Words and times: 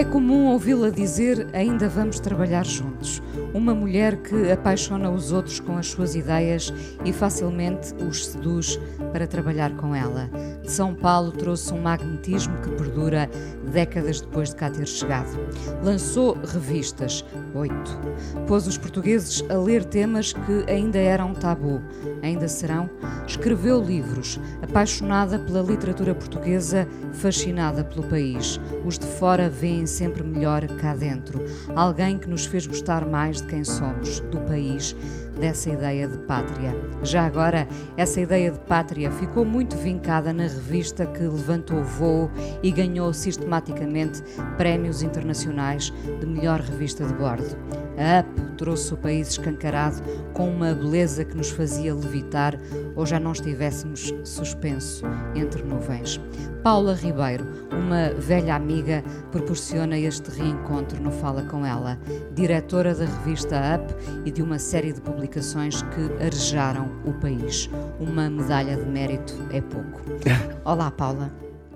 É 0.00 0.04
comum 0.04 0.46
ouvi-la 0.46 0.88
dizer: 0.88 1.46
ainda 1.52 1.86
vamos 1.86 2.18
trabalhar 2.18 2.64
juntos. 2.64 3.22
Uma 3.52 3.74
mulher 3.74 4.16
que 4.16 4.50
apaixona 4.50 5.10
os 5.10 5.30
outros 5.30 5.60
com 5.60 5.76
as 5.76 5.88
suas 5.88 6.14
ideias 6.14 6.72
e 7.04 7.12
facilmente 7.12 7.92
os 7.96 8.28
seduz 8.28 8.80
para 9.12 9.26
trabalhar 9.26 9.76
com 9.76 9.94
ela. 9.94 10.30
De 10.62 10.72
São 10.72 10.94
Paulo 10.94 11.32
trouxe 11.32 11.74
um 11.74 11.82
magnetismo 11.82 12.56
que 12.62 12.70
perdura 12.70 13.28
décadas 13.70 14.20
depois 14.20 14.50
de 14.50 14.56
cá 14.56 14.70
ter 14.70 14.86
chegado. 14.86 15.38
Lançou 15.82 16.36
revistas, 16.44 17.24
oito. 17.54 18.00
Pôs 18.46 18.66
os 18.66 18.76
portugueses 18.76 19.44
a 19.48 19.54
ler 19.54 19.84
temas 19.84 20.32
que 20.32 20.64
ainda 20.70 20.98
eram 20.98 21.32
tabu, 21.32 21.80
ainda 22.22 22.48
serão. 22.48 22.90
Escreveu 23.26 23.82
livros, 23.82 24.40
apaixonada 24.62 25.38
pela 25.38 25.62
literatura 25.62 26.14
portuguesa, 26.14 26.86
fascinada 27.12 27.84
pelo 27.84 28.02
país. 28.04 28.60
Os 28.84 28.98
de 28.98 29.06
fora 29.06 29.48
veem 29.48 29.86
sempre 29.86 30.22
melhor 30.22 30.66
cá 30.76 30.94
dentro. 30.94 31.40
Alguém 31.74 32.18
que 32.18 32.28
nos 32.28 32.44
fez 32.44 32.66
gostar 32.66 33.06
mais 33.06 33.40
de 33.40 33.46
quem 33.46 33.64
somos, 33.64 34.20
do 34.20 34.38
país, 34.40 34.96
dessa 35.40 35.70
ideia 35.70 36.06
de 36.06 36.18
pátria. 36.18 36.76
Já 37.02 37.24
agora, 37.24 37.66
essa 37.96 38.20
ideia 38.20 38.50
de 38.50 38.58
pátria 38.60 39.10
ficou 39.10 39.44
muito 39.44 39.76
vincada 39.76 40.32
na 40.32 40.44
revista 40.44 41.06
que 41.06 41.22
levantou 41.22 41.82
voo 41.82 42.30
e 42.62 42.70
ganhou 42.70 43.12
sistematicamente 43.12 44.22
prémios 44.56 45.02
internacionais 45.02 45.92
de 46.20 46.26
melhor 46.26 46.60
revista 46.60 47.04
de 47.04 47.14
bordo. 47.14 47.56
A 47.96 48.20
UP 48.20 48.56
trouxe 48.56 48.94
o 48.94 48.96
país 48.96 49.28
escancarado 49.28 50.02
com 50.32 50.48
uma 50.48 50.74
beleza 50.74 51.24
que 51.24 51.36
nos 51.36 51.50
fazia 51.50 51.94
levitar 51.94 52.58
ou 52.94 53.06
já 53.06 53.18
não 53.18 53.32
estivéssemos 53.32 54.12
suspenso 54.24 55.04
entre 55.34 55.62
nuvens. 55.62 56.20
Paula 56.62 56.94
Ribeiro, 56.94 57.46
uma 57.72 58.10
velha 58.20 58.54
amiga, 58.54 59.02
proporciona 59.30 59.98
este 59.98 60.30
reencontro 60.30 61.02
no 61.02 61.10
Fala 61.10 61.42
com 61.44 61.64
ela, 61.64 61.98
diretora 62.34 62.94
da 62.94 63.06
revista 63.06 63.56
UP 63.76 64.26
e 64.26 64.30
de 64.30 64.42
uma 64.42 64.58
série 64.58 64.92
de 64.92 65.00
publicações 65.00 65.82
que 65.82 66.22
arejaram 66.22 66.90
o 67.06 67.14
país. 67.14 67.70
Uma 67.98 68.28
medalha 68.28 68.76
de 68.76 68.84
mérito 68.84 69.34
é 69.52 69.60
pouco. 69.62 70.02
Olá, 70.64 70.90
Paula. 70.90 71.32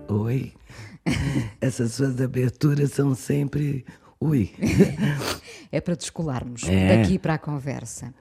Oi. 0.08 0.52
Essas 1.60 1.92
suas 1.92 2.20
aberturas 2.20 2.92
são 2.92 3.14
sempre 3.14 3.84
Ui. 4.25 4.50
é 5.70 5.80
para 5.83 5.94
descolarmos 5.94 6.64
É. 6.64 6.97
daqui 7.03 7.19
para 7.19 7.34
a 7.34 7.39
conversa. 7.39 8.14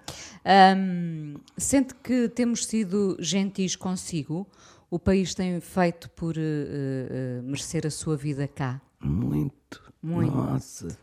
Hum, 0.78 1.36
sente 1.58 1.96
que 1.96 2.28
temos 2.28 2.66
sido 2.66 3.16
gentis 3.20 3.78
consigo? 3.78 4.46
O 4.92 5.00
país 5.00 5.34
tem 5.34 5.62
feito 5.62 6.10
por 6.10 6.36
eh, 6.38 6.42
eh, 6.42 7.42
merecer 7.44 7.88
a 7.88 7.90
sua 7.90 8.18
vida 8.18 8.48
cá? 8.48 8.82
Muito. 9.00 9.82
Muito. 10.02 10.36
Nossa. 10.36 10.98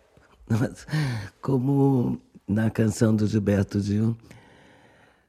Nossa. 0.48 0.86
Como 1.40 2.20
na 2.46 2.70
canção 2.70 3.16
do 3.16 3.26
Gilberto 3.26 3.80
Gil, 3.80 4.14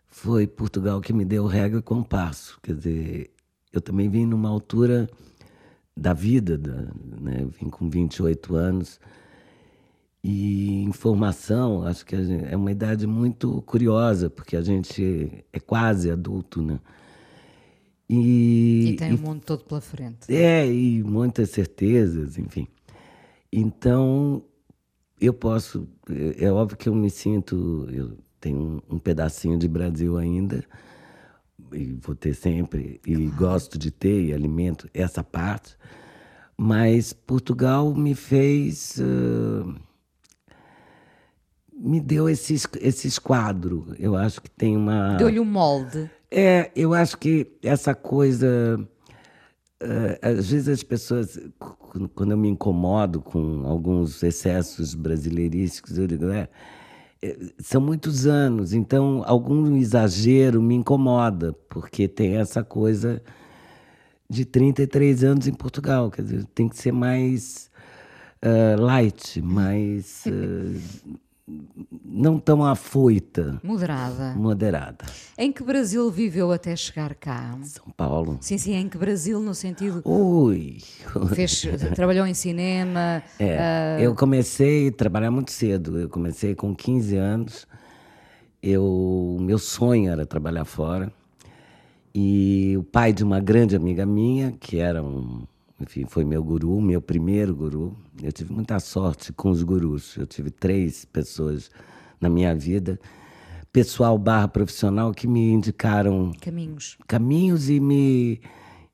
foi 0.09 0.45
Portugal 0.45 1.00
que 1.00 1.13
me 1.13 1.24
deu 1.24 1.47
regra 1.47 1.79
e 1.79 1.81
compasso. 1.81 2.59
Quer 2.62 2.75
dizer, 2.75 3.31
eu 3.72 3.79
também 3.79 4.09
vim 4.09 4.25
numa 4.25 4.50
altura 4.50 5.09
da 5.95 6.13
vida, 6.13 6.57
da, 6.57 6.74
né? 7.22 7.47
vim 7.57 7.69
com 7.69 7.90
28 7.90 8.53
anos. 8.56 9.00
E 10.23 10.83
informação, 10.83 11.83
acho 11.83 12.05
que 12.05 12.15
gente- 12.23 12.45
é 12.45 12.55
uma 12.55 12.71
idade 12.71 13.07
muito 13.07 13.61
curiosa, 13.63 14.29
porque 14.29 14.55
a 14.55 14.61
gente 14.61 15.43
é 15.51 15.59
quase 15.59 16.11
adulto, 16.11 16.61
né? 16.61 16.79
E, 18.09 18.89
E 18.89 18.95
tem 18.97 19.13
o 19.13 19.17
mundo 19.17 19.41
todo 19.43 19.63
pela 19.63 19.81
frente. 19.81 20.31
é, 20.31 20.67
e 20.71 21.01
muitas 21.03 21.49
certezas, 21.49 22.37
enfim. 22.37 22.67
Então, 23.51 24.43
eu 25.19 25.33
posso. 25.33 25.87
É 26.09 26.45
é 26.45 26.51
óbvio 26.51 26.77
que 26.77 26.89
eu 26.89 26.95
me 26.95 27.09
sinto. 27.09 27.88
Eu 27.91 28.17
tenho 28.39 28.81
um, 28.89 28.95
um 28.95 28.99
pedacinho 28.99 29.57
de 29.57 29.67
Brasil 29.67 30.17
ainda, 30.17 30.63
e 31.73 31.93
vou 32.01 32.15
ter 32.15 32.33
sempre, 32.33 32.99
e 33.05 33.15
gosto 33.27 33.77
de 33.77 33.91
ter, 33.91 34.25
e 34.25 34.33
alimento 34.33 34.89
essa 34.93 35.23
parte. 35.23 35.75
Mas 36.57 37.13
Portugal 37.13 37.93
me 37.95 38.13
fez. 38.13 38.99
ah, 39.01 39.73
me 41.84 42.00
deu 42.00 42.30
esse, 42.30 42.53
es- 42.53 42.68
esse 42.80 43.08
esquadro. 43.08 43.88
Eu 43.97 44.16
acho 44.16 44.42
que 44.42 44.50
tem 44.50 44.78
uma. 44.78 45.16
Deu-lhe 45.18 45.40
um 45.40 45.46
molde. 45.46 46.09
É, 46.30 46.72
eu 46.75 46.94
acho 46.94 47.18
que 47.18 47.47
essa 47.64 47.94
coisa. 47.96 48.80
eh, 49.81 50.19
às 50.22 50.50
vezes 50.52 50.68
as 50.69 50.84
pessoas, 50.84 51.40
quando 52.16 52.31
eu 52.31 52.38
me 52.38 52.47
incomodo 52.50 53.19
com 53.22 53.64
alguns 53.66 54.22
excessos 54.24 54.94
brasileirísticos, 54.94 55.97
eu 55.97 56.06
digo, 56.08 56.30
é, 56.30 56.47
eh, 57.22 57.38
são 57.59 57.81
muitos 57.81 58.28
anos, 58.28 58.74
então 58.74 59.24
algum 59.25 59.75
exagero 59.75 60.62
me 60.62 60.75
incomoda, 60.75 61.52
porque 61.68 62.08
tem 62.08 62.38
essa 62.38 62.63
coisa 62.63 63.22
de 64.30 64.46
33 64.46 65.24
anos 65.24 65.48
em 65.48 65.53
Portugal, 65.53 66.09
quer 66.12 66.22
dizer, 66.22 66.46
tem 66.56 66.69
que 66.69 66.78
ser 66.78 66.92
mais 66.94 67.69
eh, 68.42 68.75
light, 68.80 69.42
mais. 69.42 70.24
eh, 70.28 70.80
não 72.06 72.40
tão 72.40 72.63
afoita, 72.63 73.59
Moderada. 73.63 74.34
moderada. 74.35 75.06
Em 75.38 75.52
que 75.52 75.63
Brasil 75.63 76.09
viveu 76.12 76.52
até 76.52 76.75
chegar 76.75 77.16
cá? 77.16 77.57
São 77.63 77.85
Paulo. 77.96 78.38
Sim, 78.41 78.57
sim, 78.57 78.74
em 78.74 78.88
que 78.88 78.97
Brasil, 78.97 79.40
no 79.40 79.53
sentido. 79.53 80.01
Ui! 80.06 80.78
Fez, 81.34 81.66
trabalhou 81.96 82.25
em 82.25 82.34
cinema. 82.34 83.24
É, 83.40 83.97
eu 84.00 84.16
comecei 84.16 84.90
a 84.90 84.91
trabalhar 84.91 85.31
muito 85.31 85.51
cedo. 85.51 86.00
Eu 86.00 86.09
comecei 86.09 86.56
com 86.56 86.75
15 86.75 87.16
anos. 87.18 87.68
Eu, 88.62 89.38
meu 89.41 89.57
sonho 89.57 90.12
era 90.12 90.25
trabalhar 90.25 90.66
fora. 90.66 91.12
E 92.13 92.75
o 92.78 92.84
pai 92.84 93.13
de 93.13 93.24
uma 93.24 93.40
grande 93.40 93.75
amiga 93.75 94.06
minha, 94.06 94.51
que 94.59 94.78
era 94.78 95.01
um, 95.01 95.44
enfim, 95.81 96.06
foi 96.06 96.24
meu 96.24 96.44
guru, 96.44 96.80
meu 96.81 97.02
primeiro 97.02 97.56
guru. 97.56 97.97
Eu 98.22 98.31
tive 98.31 98.53
muita 98.53 98.80
sorte 98.80 99.34
com 99.34 99.50
os 99.50 99.64
gurus. 99.64 100.16
Eu 100.18 100.25
tive 100.28 100.50
três 100.52 101.06
pessoas 101.06 101.69
na 102.19 102.30
minha 102.30 102.53
vida, 102.56 103.00
pessoal 103.74 104.18
barra 104.18 104.47
profissional, 104.47 105.12
que 105.14 105.28
me 105.28 105.52
indicaram 105.52 106.31
Caminhos. 106.40 106.97
caminhos 107.08 107.69
e 107.69 107.80
me 107.80 108.40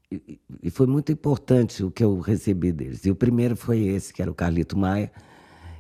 e- 0.09 0.40
e 0.64 0.70
foi 0.70 0.88
muito 0.88 1.12
importante 1.12 1.84
o 1.84 1.92
que 1.92 2.02
eu 2.03 2.18
recebi 2.22 2.72
deles. 2.72 3.06
E 3.06 3.12
o 3.12 3.16
primeiro 3.16 3.58
foi 3.58 3.80
esse, 3.81 4.14
que 4.14 4.22
era 4.22 4.31
o 4.31 4.36
Carlito 4.36 4.78
Maia, 4.78 5.12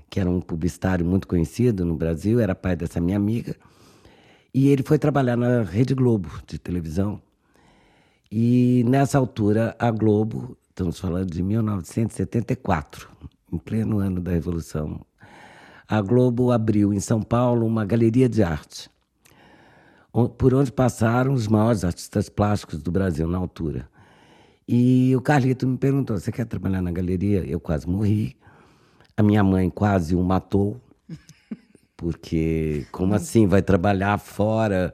que 0.09 0.19
era 0.19 0.29
um 0.29 0.41
publicitário 0.41 1.05
muito 1.05 1.27
conhecido 1.27 1.85
no 1.85 1.95
Brasil, 1.95 2.37
era 2.39 2.53
pai 2.53 2.75
dessa 2.75 2.99
minha 2.99 3.15
amiga. 3.15 3.55
E 4.53 4.67
ele 4.67 4.83
foi 4.83 4.99
trabalhar 4.99 5.37
na 5.37 5.63
Rede 5.63 5.93
Globo 5.95 6.29
de 6.45 6.59
televisão. 6.59 7.21
E 8.29 8.83
nessa 8.85 9.17
altura, 9.17 9.73
a 9.79 9.89
Globo, 9.91 10.57
estamos 10.77 10.99
falando 10.99 11.31
de 11.31 11.41
1974, 11.41 13.09
em 13.51 13.57
pleno 13.57 13.97
ano 13.97 14.21
da 14.21 14.29
Revolução, 14.29 15.03
a 15.87 15.99
Globo 16.03 16.51
abriu 16.51 16.93
em 16.93 16.99
São 16.99 17.19
Paulo 17.19 17.65
uma 17.65 17.83
galeria 17.83 18.29
de 18.29 18.43
arte 18.43 18.87
por 20.37 20.53
onde 20.53 20.71
passaram 20.71 21.33
os 21.33 21.47
maiores 21.47 21.83
artistas 21.83 22.29
plásticos 22.29 22.79
do 22.83 22.91
Brasil 22.91 23.27
na 23.27 23.39
altura. 23.39 23.89
E 24.67 25.15
o 25.15 25.21
Carlito 25.21 25.67
me 25.67 25.79
perguntou: 25.79 26.19
você 26.19 26.31
quer 26.31 26.45
trabalhar 26.45 26.83
na 26.83 26.91
galeria? 26.91 27.43
Eu 27.43 27.59
quase 27.59 27.89
morri. 27.89 28.37
A 29.15 29.23
minha 29.23 29.43
mãe 29.43 29.71
quase 29.71 30.15
o 30.15 30.23
matou, 30.23 30.79
porque 31.97 32.85
como 32.91 33.15
assim 33.15 33.47
vai 33.47 33.63
trabalhar 33.63 34.19
fora? 34.19 34.93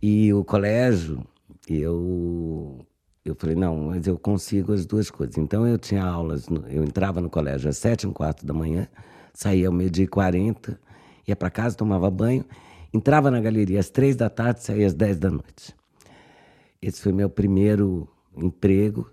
E 0.00 0.32
o 0.32 0.42
colégio, 0.44 1.22
eu 1.68 2.86
eu 3.24 3.34
falei 3.34 3.56
não, 3.56 3.76
mas 3.76 4.06
eu 4.06 4.18
consigo 4.18 4.72
as 4.72 4.86
duas 4.86 5.10
coisas. 5.10 5.36
Então 5.38 5.66
eu 5.66 5.78
tinha 5.78 6.04
aulas, 6.04 6.46
eu 6.68 6.84
entrava 6.84 7.20
no 7.20 7.30
colégio 7.30 7.68
às 7.68 7.76
sete 7.76 8.06
e 8.06 8.12
quarto 8.12 8.46
da 8.46 8.52
manhã, 8.54 8.88
saía 9.32 9.68
ao 9.68 9.72
meio 9.72 9.90
dia 9.90 10.04
e 10.04 10.08
quarenta, 10.08 10.80
ia 11.26 11.36
para 11.36 11.50
casa, 11.50 11.76
tomava 11.76 12.10
banho 12.10 12.44
Entrava 12.92 13.30
na 13.30 13.40
galeria 13.40 13.78
às 13.78 13.88
três 13.88 14.16
da 14.16 14.28
tarde, 14.28 14.64
saía 14.64 14.86
às 14.86 14.94
dez 14.94 15.16
da 15.16 15.30
noite. 15.30 15.74
Esse 16.82 17.00
foi 17.00 17.12
meu 17.12 17.30
primeiro 17.30 18.08
emprego. 18.36 19.08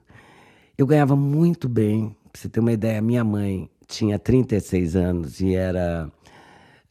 Eu 0.76 0.88
ganhava 0.88 1.16
muito 1.16 1.70
bem. 1.70 2.16
Pra 2.32 2.42
você 2.42 2.50
ter 2.50 2.60
uma 2.60 2.72
ideia, 2.72 3.02
minha 3.02 3.24
mãe 3.24 3.70
tinha 3.88 4.18
36 4.18 4.96
anos 4.96 5.40
e 5.42 5.54
era 5.54 6.12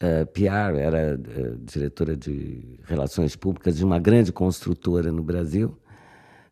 uh, 0.01 0.27
PR, 0.27 0.79
era 0.79 1.19
uh, 1.19 1.57
diretora 1.65 2.17
de 2.17 2.79
relações 2.85 3.35
públicas 3.35 3.77
de 3.77 3.85
uma 3.85 3.99
grande 3.99 4.33
construtora 4.33 5.11
no 5.11 5.25
Brasil. 5.25 5.77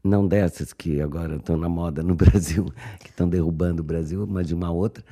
Não 0.05 0.29
dessas 0.29 0.75
que 0.75 1.01
agora 1.01 1.37
estão 1.37 1.57
na 1.57 1.69
moda 1.69 2.03
no 2.03 2.15
Brasil, 2.15 2.67
que 3.01 3.09
estão 3.09 3.27
derrubando 3.27 3.81
o 3.81 3.85
Brasil, 3.85 4.27
mas 4.29 4.47
de 4.47 4.55
uma 4.55 4.71
outra. 4.71 5.03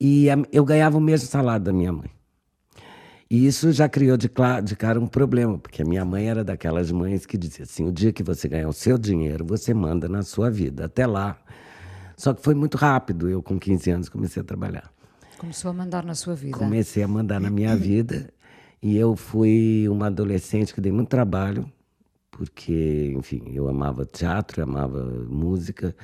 E 0.00 0.26
eu 0.50 0.64
ganhava 0.64 0.98
o 0.98 1.00
mesmo 1.00 1.28
salário 1.28 1.64
da 1.64 1.72
minha 1.72 1.92
mãe. 1.92 2.10
E 3.30 3.46
isso 3.46 3.70
já 3.70 3.88
criou 3.88 4.16
de, 4.16 4.28
de 4.64 4.74
cara 4.76 4.98
um 4.98 5.06
problema, 5.06 5.56
porque 5.56 5.82
a 5.82 5.84
minha 5.84 6.04
mãe 6.04 6.28
era 6.28 6.42
daquelas 6.42 6.90
mães 6.90 7.24
que 7.24 7.38
dizia 7.38 7.62
assim: 7.62 7.86
o 7.86 7.92
dia 7.92 8.12
que 8.12 8.24
você 8.24 8.48
ganhar 8.48 8.68
o 8.68 8.72
seu 8.72 8.98
dinheiro, 8.98 9.44
você 9.44 9.72
manda 9.72 10.08
na 10.08 10.22
sua 10.22 10.50
vida. 10.50 10.86
Até 10.86 11.06
lá. 11.06 11.38
Só 12.16 12.34
que 12.34 12.42
foi 12.42 12.54
muito 12.54 12.76
rápido. 12.76 13.28
Eu, 13.28 13.40
com 13.40 13.58
15 13.58 13.90
anos, 13.92 14.08
comecei 14.08 14.42
a 14.42 14.44
trabalhar. 14.44 14.90
Começou 15.38 15.70
a 15.70 15.74
mandar 15.74 16.04
na 16.04 16.14
sua 16.16 16.34
vida. 16.34 16.58
Comecei 16.58 17.04
a 17.04 17.08
mandar 17.08 17.40
na 17.40 17.48
minha 17.48 17.76
vida. 17.76 18.32
E 18.82 18.96
eu 18.96 19.14
fui 19.14 19.86
uma 19.88 20.08
adolescente 20.08 20.74
que 20.74 20.80
dei 20.80 20.90
muito 20.90 21.08
trabalho, 21.08 21.70
porque, 22.40 23.12
enfim, 23.18 23.52
eu 23.52 23.68
amava 23.68 24.06
teatro, 24.06 24.62
amava 24.62 25.04
música, 25.28 25.94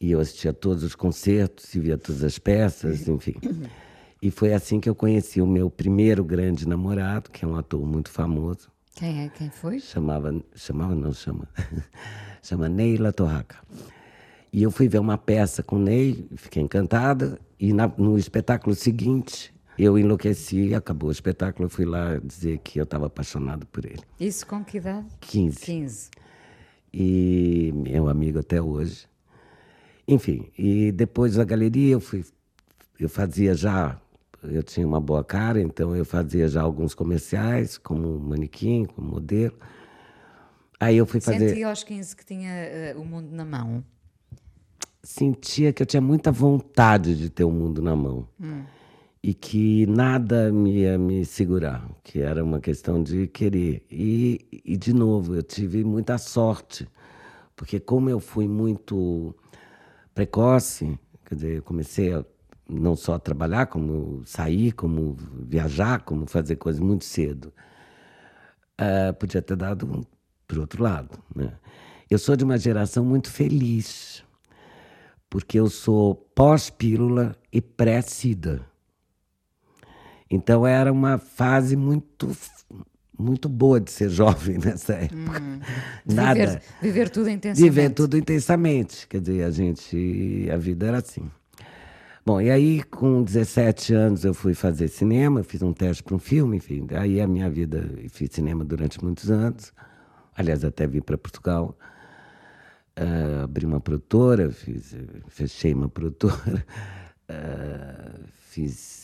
e 0.00 0.10
eu 0.10 0.18
assistia 0.18 0.52
todos 0.52 0.82
os 0.82 0.96
concertos, 0.96 1.72
e 1.72 1.78
via 1.78 1.96
todas 1.96 2.24
as 2.24 2.36
peças, 2.36 3.06
enfim. 3.06 3.36
E 4.20 4.28
foi 4.28 4.52
assim 4.52 4.80
que 4.80 4.88
eu 4.88 4.94
conheci 4.96 5.40
o 5.40 5.46
meu 5.46 5.70
primeiro 5.70 6.24
grande 6.24 6.66
namorado, 6.66 7.30
que 7.30 7.44
é 7.44 7.48
um 7.48 7.54
ator 7.54 7.86
muito 7.86 8.10
famoso. 8.10 8.68
Quem 8.96 9.26
é? 9.26 9.28
Quem 9.28 9.50
foi? 9.50 9.78
Chamava, 9.78 10.34
chamava 10.56 10.96
não 10.96 11.12
chama, 11.12 11.48
chama 12.42 12.68
Neila 12.68 13.12
Torraca. 13.12 13.58
E 14.52 14.64
eu 14.64 14.72
fui 14.72 14.88
ver 14.88 14.98
uma 14.98 15.16
peça 15.16 15.62
com 15.62 15.78
Ney, 15.78 16.26
fiquei 16.34 16.60
encantada. 16.60 17.38
E 17.56 17.72
na, 17.72 17.86
no 17.86 18.18
espetáculo 18.18 18.74
seguinte, 18.74 19.54
eu 19.78 19.98
enlouqueci, 19.98 20.74
acabou 20.74 21.08
o 21.08 21.12
espetáculo, 21.12 21.66
eu 21.66 21.70
fui 21.70 21.84
lá 21.84 22.18
dizer 22.18 22.58
que 22.58 22.78
eu 22.80 22.84
estava 22.84 23.06
apaixonado 23.06 23.66
por 23.66 23.84
ele. 23.84 24.02
Isso 24.18 24.46
com 24.46 24.64
que 24.64 24.78
idade? 24.78 25.06
15. 25.20 25.60
15. 25.60 26.10
E 26.92 27.72
meu 27.74 28.08
amigo 28.08 28.40
até 28.40 28.60
hoje. 28.60 29.06
Enfim, 30.06 30.50
e 30.58 30.90
depois 30.90 31.34
da 31.34 31.44
galeria 31.44 31.92
eu 31.92 32.00
fui, 32.00 32.24
eu 32.98 33.08
fazia 33.08 33.54
já 33.54 34.00
eu 34.42 34.62
tinha 34.62 34.86
uma 34.86 35.00
boa 35.00 35.24
cara, 35.24 35.60
então 35.60 35.96
eu 35.96 36.04
fazia 36.04 36.48
já 36.48 36.62
alguns 36.62 36.94
comerciais, 36.94 37.76
como 37.76 38.18
manequim, 38.20 38.84
como 38.84 39.08
modelo. 39.08 39.58
Aí 40.78 40.96
eu 40.96 41.06
fui 41.06 41.20
fazer. 41.20 41.48
Sentia 41.48 41.68
aos 41.68 41.82
15 41.82 42.16
que 42.16 42.24
tinha 42.24 42.94
uh, 42.94 43.00
o 43.00 43.04
mundo 43.04 43.30
na 43.32 43.44
mão? 43.44 43.84
Sentia 45.02 45.72
que 45.72 45.82
eu 45.82 45.86
tinha 45.86 46.00
muita 46.00 46.30
vontade 46.30 47.16
de 47.16 47.30
ter 47.30 47.44
o 47.44 47.50
mundo 47.50 47.82
na 47.82 47.96
mão. 47.96 48.28
Hum. 48.40 48.62
E 49.22 49.34
que 49.34 49.84
nada 49.86 50.52
me 50.52 50.78
ia 50.80 50.96
me 50.96 51.24
segurar, 51.24 51.88
que 52.04 52.20
era 52.20 52.44
uma 52.44 52.60
questão 52.60 53.02
de 53.02 53.26
querer. 53.26 53.84
E, 53.90 54.46
e, 54.64 54.76
de 54.76 54.92
novo, 54.92 55.34
eu 55.34 55.42
tive 55.42 55.82
muita 55.84 56.18
sorte, 56.18 56.88
porque 57.56 57.80
como 57.80 58.08
eu 58.08 58.20
fui 58.20 58.46
muito 58.46 59.34
precoce, 60.14 60.98
quer 61.26 61.34
dizer, 61.34 61.56
eu 61.56 61.62
comecei 61.62 62.12
a 62.12 62.24
não 62.68 62.94
só 62.94 63.18
trabalhar, 63.18 63.66
como 63.66 64.22
sair, 64.26 64.72
como 64.72 65.16
viajar, 65.48 66.02
como 66.02 66.26
fazer 66.26 66.56
coisas 66.56 66.80
muito 66.80 67.04
cedo. 67.04 67.52
Uh, 68.80 69.12
podia 69.14 69.40
ter 69.42 69.56
dado 69.56 69.86
um, 69.86 70.04
para 70.46 70.60
outro 70.60 70.82
lado. 70.82 71.18
Né? 71.34 71.52
Eu 72.10 72.18
sou 72.18 72.36
de 72.36 72.44
uma 72.44 72.58
geração 72.58 73.04
muito 73.04 73.30
feliz, 73.30 74.22
porque 75.28 75.58
eu 75.58 75.68
sou 75.68 76.14
pós-pílula 76.14 77.36
e 77.52 77.60
pré-sida. 77.60 78.64
Então 80.30 80.66
era 80.66 80.92
uma 80.92 81.18
fase 81.18 81.76
muito 81.76 82.30
muito 83.18 83.48
boa 83.48 83.80
de 83.80 83.90
ser 83.90 84.08
jovem 84.10 84.58
nessa 84.58 84.94
época. 84.94 85.40
Hum, 85.40 85.60
Nada. 86.06 86.46
Viver, 86.46 86.62
viver 86.80 87.08
tudo 87.10 87.28
intensamente. 87.28 87.70
Viver 87.70 87.90
tudo 87.90 88.16
intensamente. 88.16 89.06
Quer 89.08 89.20
dizer, 89.20 89.44
a 89.44 89.50
gente. 89.50 90.48
A 90.52 90.56
vida 90.56 90.86
era 90.86 90.98
assim. 90.98 91.28
Bom, 92.24 92.42
e 92.42 92.50
aí 92.50 92.82
com 92.82 93.22
17 93.22 93.94
anos 93.94 94.22
eu 94.22 94.34
fui 94.34 94.52
fazer 94.52 94.88
cinema, 94.88 95.42
fiz 95.42 95.62
um 95.62 95.72
teste 95.72 96.02
para 96.02 96.14
um 96.14 96.18
filme, 96.18 96.58
enfim. 96.58 96.86
Aí 96.90 97.22
a 97.22 97.26
minha 97.26 97.48
vida, 97.48 97.82
fiz 98.10 98.28
cinema 98.32 98.64
durante 98.64 99.02
muitos 99.02 99.30
anos. 99.30 99.72
Aliás, 100.36 100.62
até 100.62 100.86
vim 100.86 101.00
para 101.00 101.16
Portugal. 101.16 101.76
Uh, 102.98 103.44
abri 103.44 103.64
uma 103.64 103.80
produtora, 103.80 104.50
fiz, 104.50 104.94
fechei 105.28 105.72
uma 105.72 105.88
produtora, 105.88 106.66
uh, 107.30 108.24
fiz 108.50 108.97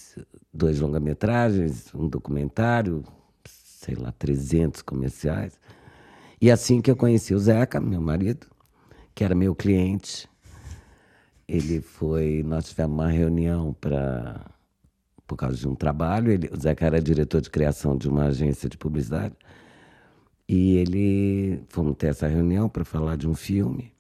dois 0.55 0.79
longa-metragens, 0.79 1.93
um 1.93 2.09
documentário, 2.09 3.03
sei 3.45 3.97
lá, 3.97 4.13
300 4.13 4.83
comerciais. 4.83 5.59
E 6.41 6.51
assim 6.51 6.81
que 6.81 6.91
eu 6.91 6.97
conheci 6.97 7.35
o 7.35 7.39
Zeca, 7.39 7.81
meu 7.81 8.01
marido, 8.01 8.47
que 9.15 9.25
era 9.25 9.35
meu 9.35 9.55
cliente, 9.55 10.29
ele 11.49 11.81
foi. 11.81 12.43
Nós 12.45 12.69
tivemos 12.69 12.95
uma 12.95 13.09
reunião 13.09 13.75
para. 13.81 14.51
Por 15.27 15.37
causa 15.37 15.57
de 15.57 15.67
um 15.67 15.75
trabalho. 15.75 16.31
Ele, 16.31 16.51
o 16.53 16.61
Zeca 16.61 16.85
era 16.85 17.01
diretor 17.01 17.41
de 17.41 17.51
criação 17.51 17.97
de 17.97 18.09
uma 18.09 18.27
agência 18.27 18.69
de 18.69 18.77
publicidade. 18.77 19.35
E 20.49 20.77
ele. 20.77 21.63
Fomos 21.69 21.97
ter 21.97 22.09
essa 22.09 22.29
reunião 22.29 22.69
para 22.69 22.85
falar 22.85 23.17
de 23.17 23.29
um 23.29 23.35
filme. 23.35 23.93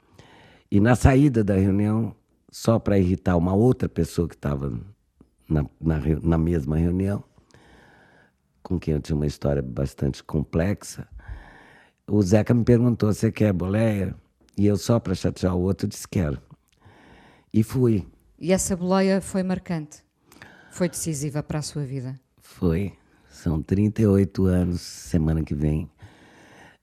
E 0.71 0.81
na 0.81 0.95
saída 0.95 1.43
da 1.43 1.55
reunião, 1.55 2.15
só 2.51 2.79
para 2.79 2.99
irritar 2.99 3.37
uma 3.37 3.55
outra 3.55 3.89
pessoa 3.89 4.29
que 4.29 4.35
estava 4.35 4.73
na, 5.49 5.64
na, 5.81 6.00
na 6.23 6.38
mesma 6.38 6.76
reunião, 6.76 7.23
com 8.62 8.79
quem 8.79 8.94
eu 8.94 9.00
tinha 9.00 9.17
uma 9.17 9.26
história 9.26 9.62
bastante 9.62 10.23
complexa, 10.23 11.06
o 12.06 12.20
Zeca 12.23 12.55
me 12.55 12.64
perguntou: 12.64 13.12
Você 13.12 13.31
quer 13.31 13.52
boleia? 13.52 14.14
E 14.56 14.67
eu, 14.67 14.76
só 14.76 15.00
para 15.00 15.14
chatear 15.14 15.55
o 15.55 15.61
outro, 15.61 15.87
disse: 15.87 16.06
Quero. 16.08 16.41
E 17.52 17.62
fui. 17.62 18.06
E 18.38 18.52
essa 18.52 18.76
boleia 18.76 19.20
foi 19.20 19.43
marcante? 19.43 20.02
Foi 20.70 20.88
decisiva 20.88 21.43
para 21.43 21.61
a 21.61 21.62
sua 21.62 21.85
vida? 21.85 22.19
Foi. 22.41 22.93
São 23.31 23.62
38 23.62 24.44
anos, 24.46 24.81
semana 24.81 25.43
que 25.43 25.55
vem, 25.55 25.91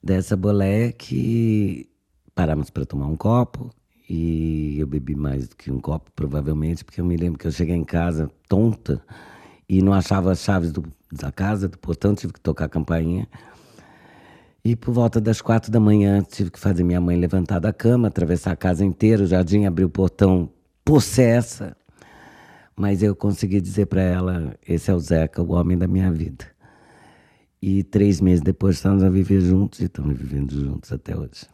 dessa 0.04 0.36
boleia 0.36 0.92
que 0.92 1.90
paramos 2.36 2.70
para 2.70 2.86
tomar 2.86 3.08
um 3.08 3.16
copo 3.16 3.70
e 4.14 4.78
eu 4.78 4.86
bebi 4.86 5.16
mais 5.16 5.48
do 5.48 5.56
que 5.56 5.72
um 5.72 5.80
copo, 5.80 6.12
provavelmente, 6.14 6.84
porque 6.84 7.00
eu 7.00 7.06
me 7.06 7.16
lembro 7.16 7.40
que 7.40 7.48
eu 7.48 7.52
cheguei 7.52 7.78
em 7.78 7.84
casa 7.86 8.30
tonta 8.46 9.02
e 9.70 9.82
não 9.82 9.94
achava 9.94 10.34
as 10.34 10.42
chaves 10.42 10.74
do, 10.74 10.84
da 11.10 11.32
casa, 11.32 11.70
do 11.70 11.78
portão, 11.78 12.14
tive 12.14 12.34
que 12.34 12.42
tocar 12.42 12.66
a 12.66 12.70
campainha. 12.70 13.26
E 14.66 14.76
por 14.76 14.94
volta 14.94 15.22
das 15.22 15.42
quatro 15.42 15.72
da 15.72 15.80
manhã 15.80 16.22
tive 16.22 16.52
que 16.52 16.60
fazer 16.60 16.84
minha 16.84 17.00
mãe 17.00 17.16
levantar 17.16 17.60
da 17.60 17.72
cama, 17.72 18.10
atravessar 18.10 18.52
a 18.52 18.56
casa 18.58 18.84
inteira, 18.84 19.24
o 19.24 19.26
jardim, 19.26 19.64
abrir 19.64 19.86
o 19.86 19.90
portão 19.90 20.50
possessa. 20.84 21.74
Mas 22.76 23.02
eu 23.02 23.16
consegui 23.16 23.62
dizer 23.62 23.86
para 23.86 24.02
ela: 24.02 24.58
esse 24.68 24.92
é 24.92 24.94
o 24.94 25.00
Zeca, 25.00 25.42
o 25.42 25.54
homem 25.54 25.78
da 25.78 25.88
minha 25.88 26.12
vida. 26.12 26.46
E 27.62 27.82
três 27.82 28.20
meses 28.20 28.42
depois 28.42 28.76
estamos 28.76 29.06
a 29.06 29.10
viver 29.10 29.40
juntos 29.40 29.80
e 29.80 29.86
estamos 29.86 30.18
vivendo 30.18 30.54
juntos 30.54 30.92
até 30.92 31.16
hoje. 31.16 31.48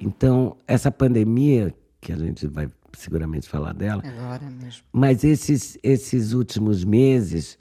Então, 0.00 0.56
essa 0.66 0.90
pandemia, 0.90 1.74
que 2.00 2.12
a 2.12 2.16
gente 2.16 2.46
vai 2.46 2.68
seguramente 2.92 3.48
falar 3.48 3.72
dela. 3.74 4.02
Agora 4.04 4.50
mesmo. 4.50 4.82
Mas 4.92 5.22
esses, 5.22 5.78
esses 5.82 6.32
últimos 6.32 6.84
meses 6.84 7.58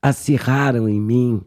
acirraram 0.00 0.88
em 0.88 1.00
mim 1.00 1.42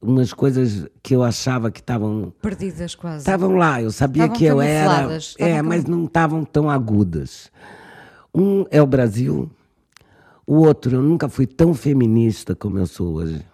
umas 0.00 0.32
coisas 0.32 0.86
que 1.02 1.14
eu 1.14 1.22
achava 1.22 1.70
que 1.70 1.80
estavam 1.80 2.32
perdidas 2.40 2.94
quase. 2.94 3.18
Estavam 3.18 3.54
lá, 3.56 3.82
eu 3.82 3.90
sabia 3.90 4.28
que 4.28 4.44
eu 4.44 4.60
era, 4.60 5.08
é, 5.38 5.60
mas 5.60 5.84
não 5.84 6.04
estavam 6.04 6.44
tão 6.44 6.70
agudas. 6.70 7.50
Um 8.34 8.64
é 8.70 8.80
o 8.80 8.86
Brasil, 8.86 9.50
o 10.46 10.54
outro 10.54 10.96
eu 10.96 11.02
nunca 11.02 11.28
fui 11.28 11.46
tão 11.46 11.74
feminista 11.74 12.54
como 12.54 12.78
eu 12.78 12.86
sou 12.86 13.14
hoje. 13.14 13.44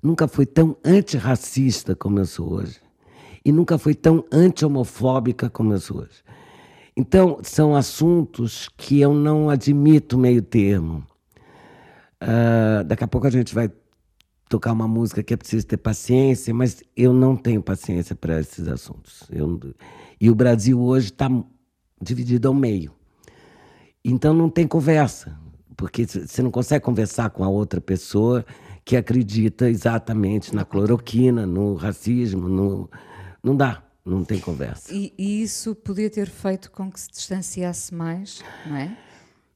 Nunca 0.00 0.28
fui 0.28 0.46
tão 0.46 0.76
antirracista 0.84 1.96
como 1.96 2.20
eu 2.20 2.26
sou 2.26 2.52
hoje. 2.52 2.80
E 3.44 3.52
nunca 3.52 3.78
fui 3.78 3.94
tão 3.94 4.24
anti-homofóbica 4.32 5.48
como 5.48 5.72
eu 5.72 5.80
sou 5.80 5.98
hoje. 5.98 6.22
Então, 6.96 7.38
são 7.42 7.76
assuntos 7.76 8.68
que 8.76 9.00
eu 9.00 9.14
não 9.14 9.48
admito 9.48 10.18
meio 10.18 10.42
termo. 10.42 11.04
Uh, 12.20 12.82
daqui 12.84 13.04
a 13.04 13.08
pouco 13.08 13.26
a 13.26 13.30
gente 13.30 13.54
vai 13.54 13.70
tocar 14.48 14.72
uma 14.72 14.88
música 14.88 15.22
que 15.22 15.34
é 15.34 15.36
preciso 15.36 15.66
ter 15.66 15.76
paciência, 15.76 16.52
mas 16.52 16.82
eu 16.96 17.12
não 17.12 17.36
tenho 17.36 17.62
paciência 17.62 18.16
para 18.16 18.40
esses 18.40 18.66
assuntos. 18.66 19.22
Eu, 19.30 19.60
e 20.20 20.30
o 20.30 20.34
Brasil 20.34 20.80
hoje 20.80 21.10
está 21.10 21.28
dividido 22.00 22.48
ao 22.48 22.54
meio. 22.54 22.92
Então 24.04 24.32
não 24.32 24.48
tem 24.48 24.66
conversa, 24.66 25.38
porque 25.76 26.06
você 26.06 26.42
não 26.42 26.50
consegue 26.50 26.84
conversar 26.84 27.30
com 27.30 27.44
a 27.44 27.48
outra 27.48 27.80
pessoa 27.80 28.44
que 28.84 28.96
acredita 28.96 29.68
exatamente 29.68 30.54
na 30.54 30.64
cloroquina, 30.64 31.46
no 31.46 31.74
racismo, 31.74 32.48
no... 32.48 32.90
não 33.42 33.56
dá, 33.56 33.82
não 34.04 34.24
tem 34.24 34.40
conversa. 34.40 34.92
E, 34.92 35.12
e, 35.18 35.42
isso 35.42 35.74
podia 35.74 36.10
ter 36.10 36.28
feito 36.28 36.70
com 36.70 36.90
que 36.90 37.00
se 37.00 37.10
distanciasse 37.10 37.94
mais, 37.94 38.42
não 38.66 38.76
é? 38.76 38.96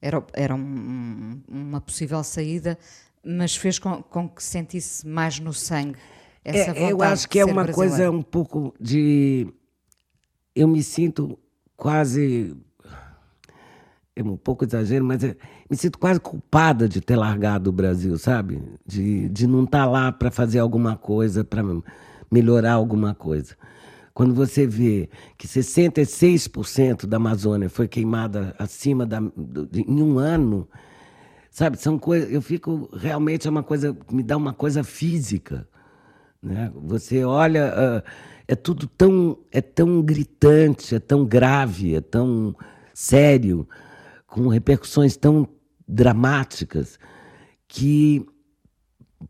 Era, 0.00 0.24
era 0.32 0.54
um, 0.54 1.40
uma 1.48 1.80
possível 1.80 2.22
saída, 2.24 2.78
mas 3.24 3.56
fez 3.56 3.78
com, 3.78 4.02
com, 4.02 4.28
que 4.28 4.42
sentisse 4.42 5.06
mais 5.06 5.38
no 5.38 5.52
sangue 5.52 5.96
essa 6.44 6.70
é, 6.70 6.74
vontade 6.74 6.90
Eu 6.90 7.02
acho 7.02 7.28
que 7.28 7.38
é 7.38 7.44
uma 7.44 7.62
brasileiro. 7.62 7.96
coisa 7.96 8.10
um 8.10 8.22
pouco 8.22 8.74
de. 8.80 9.46
Eu 10.54 10.66
me 10.66 10.82
sinto 10.82 11.38
quase 11.76 12.56
é 14.14 14.22
um 14.22 14.36
pouco 14.36 14.64
exagero, 14.64 15.04
mas 15.04 15.24
é, 15.24 15.36
me 15.70 15.76
sinto 15.76 15.98
quase 15.98 16.20
culpada 16.20 16.88
de 16.88 17.00
ter 17.00 17.16
largado 17.16 17.70
o 17.70 17.72
Brasil, 17.72 18.18
sabe? 18.18 18.62
De, 18.86 19.28
de 19.28 19.46
não 19.46 19.64
estar 19.64 19.84
tá 19.84 19.90
lá 19.90 20.12
para 20.12 20.30
fazer 20.30 20.58
alguma 20.58 20.96
coisa, 20.96 21.42
para 21.42 21.62
melhorar 22.30 22.74
alguma 22.74 23.14
coisa. 23.14 23.56
Quando 24.14 24.34
você 24.34 24.66
vê 24.66 25.08
que 25.38 25.48
66% 25.48 27.06
da 27.06 27.16
Amazônia 27.16 27.70
foi 27.70 27.88
queimada 27.88 28.54
acima 28.58 29.06
da, 29.06 29.20
de, 29.20 29.80
em 29.80 30.02
um 30.02 30.18
ano, 30.18 30.68
sabe? 31.50 31.78
São 31.78 31.98
coisas. 31.98 32.30
Eu 32.30 32.42
fico 32.42 32.90
realmente 32.94 33.48
é 33.48 33.50
uma 33.50 33.62
coisa 33.62 33.96
me 34.10 34.22
dá 34.22 34.36
uma 34.36 34.52
coisa 34.52 34.84
física, 34.84 35.66
né? 36.42 36.70
Você 36.74 37.24
olha, 37.24 37.72
uh, 37.72 38.10
é 38.46 38.54
tudo 38.54 38.86
tão 38.86 39.38
é 39.50 39.62
tão 39.62 40.02
gritante, 40.02 40.94
é 40.94 41.00
tão 41.00 41.24
grave, 41.24 41.94
é 41.94 42.00
tão 42.00 42.54
sério 42.92 43.66
com 44.26 44.48
repercussões 44.48 45.16
tão 45.16 45.48
dramáticas 45.88 46.98
que 47.66 48.26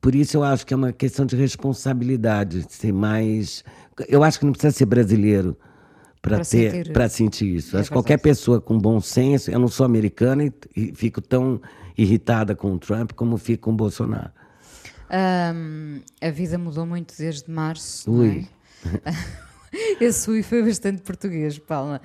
por 0.01 0.15
isso 0.15 0.37
eu 0.37 0.45
acho 0.45 0.67
que 0.67 0.73
é 0.73 0.77
uma 0.77 0.93
questão 0.93 1.27
de 1.27 1.37
responsabilidade, 1.37 2.67
ser 2.69 2.93
mais. 2.93 3.65
Eu 4.09 4.23
acho 4.23 4.39
que 4.39 4.45
não 4.45 4.53
precisa 4.53 4.73
ser 4.77 4.87
brasileiro 4.87 5.57
para 6.23 6.39
ter 6.39 6.45
sentir, 6.45 6.93
para 6.93 7.09
sentir 7.09 7.57
isso. 7.57 7.77
Acho 7.77 7.89
que 7.89 7.95
qualquer 7.95 8.19
pessoa 8.19 8.61
com 8.61 8.79
bom 8.79 9.01
senso, 9.01 9.51
eu 9.51 9.59
não 9.59 9.69
sou 9.69 9.85
americana 9.85 10.45
e, 10.45 10.53
e, 10.77 10.95
fico 10.95 11.21
tão 11.21 11.61
irritada 11.99 12.55
com 12.55 12.73
o 12.73 12.79
Trump 12.79 13.13
como 13.13 13.37
fico 13.37 13.65
com 13.65 13.73
o 13.73 13.75
Bolsonaro. 13.75 14.31
Um, 15.55 16.01
a 16.23 16.31
vida 16.31 16.57
mudou 16.57 16.87
muito 16.87 17.15
desde 17.19 17.51
março. 17.51 18.11
Ui. 18.11 18.49
É? 19.05 19.13
Esse 20.01 20.31
ui 20.31 20.43
foi 20.43 20.63
bastante 20.63 21.03
português, 21.03 21.59
Palma. 21.59 22.01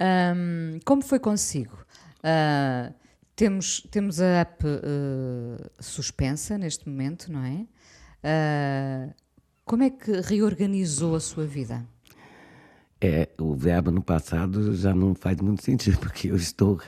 Um, 0.00 0.78
como 0.84 1.02
foi 1.02 1.18
consigo? 1.18 1.76
Uh, 2.18 2.92
temos, 3.36 3.86
temos 3.90 4.20
a 4.20 4.40
app 4.40 4.64
uh, 4.66 5.70
suspensa 5.78 6.58
neste 6.58 6.88
momento, 6.88 7.30
não 7.30 7.44
é? 7.44 7.66
Uh, 8.24 9.14
como 9.68 9.82
é 9.82 9.90
que 9.90 10.10
reorganizou 10.22 11.14
a 11.14 11.20
sua 11.20 11.44
vida? 11.44 11.84
É, 13.00 13.28
o 13.38 13.54
verbo 13.54 13.92
no 13.92 14.02
passado 14.02 14.74
já 14.74 14.92
não 14.92 15.14
faz 15.14 15.36
muito 15.40 15.62
sentido, 15.62 15.98
porque 16.00 16.32
eu 16.32 16.36
estou. 16.36 16.80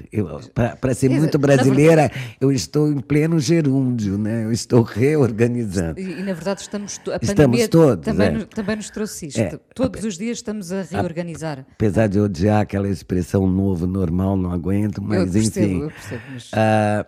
Para 0.81 0.93
ser 0.95 1.09
muito 1.09 1.39
brasileira, 1.39 2.11
eu 2.41 2.51
estou 2.51 2.91
em 2.91 2.99
pleno 2.99 3.39
gerúndio, 3.39 4.19
né? 4.19 4.45
Eu 4.45 4.51
estou 4.51 4.83
reorganizando. 4.83 6.01
E, 6.01 6.21
e 6.21 6.23
na 6.23 6.33
verdade 6.33 6.63
estamos. 6.63 7.01
A 7.07 7.19
estamos 7.23 7.69
todos. 7.69 8.05
Também, 8.05 8.27
é. 8.27 8.31
nos, 8.31 8.45
também 8.47 8.77
nos 8.77 8.91
trouxe 8.91 9.27
isto. 9.27 9.41
É, 9.41 9.61
todos 9.73 10.03
os 10.03 10.19
dias 10.19 10.39
estamos 10.39 10.73
a 10.73 10.83
reorganizar. 10.83 11.65
Apesar 11.71 12.09
de 12.09 12.19
odiar 12.19 12.63
aquela 12.63 12.89
expressão 12.89 13.47
novo, 13.47 13.87
normal, 13.87 14.37
não 14.37 14.51
aguento, 14.51 15.01
mas 15.01 15.27
eu 15.27 15.33
percebo, 15.33 15.67
enfim. 15.67 15.83
Eu 15.83 15.91
percebo, 15.91 16.23
mas... 16.33 16.51
ah, 16.55 17.07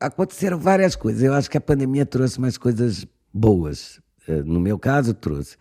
aconteceram 0.00 0.58
várias 0.58 0.96
coisas. 0.96 1.22
Eu 1.22 1.34
acho 1.34 1.48
que 1.48 1.58
a 1.58 1.60
pandemia 1.60 2.04
trouxe 2.04 2.40
mais 2.40 2.58
coisas 2.58 3.06
boas. 3.32 4.02
Eh, 4.28 4.42
no 4.42 4.60
meu 4.60 4.78
caso, 4.78 5.14
trouxe. 5.14 5.56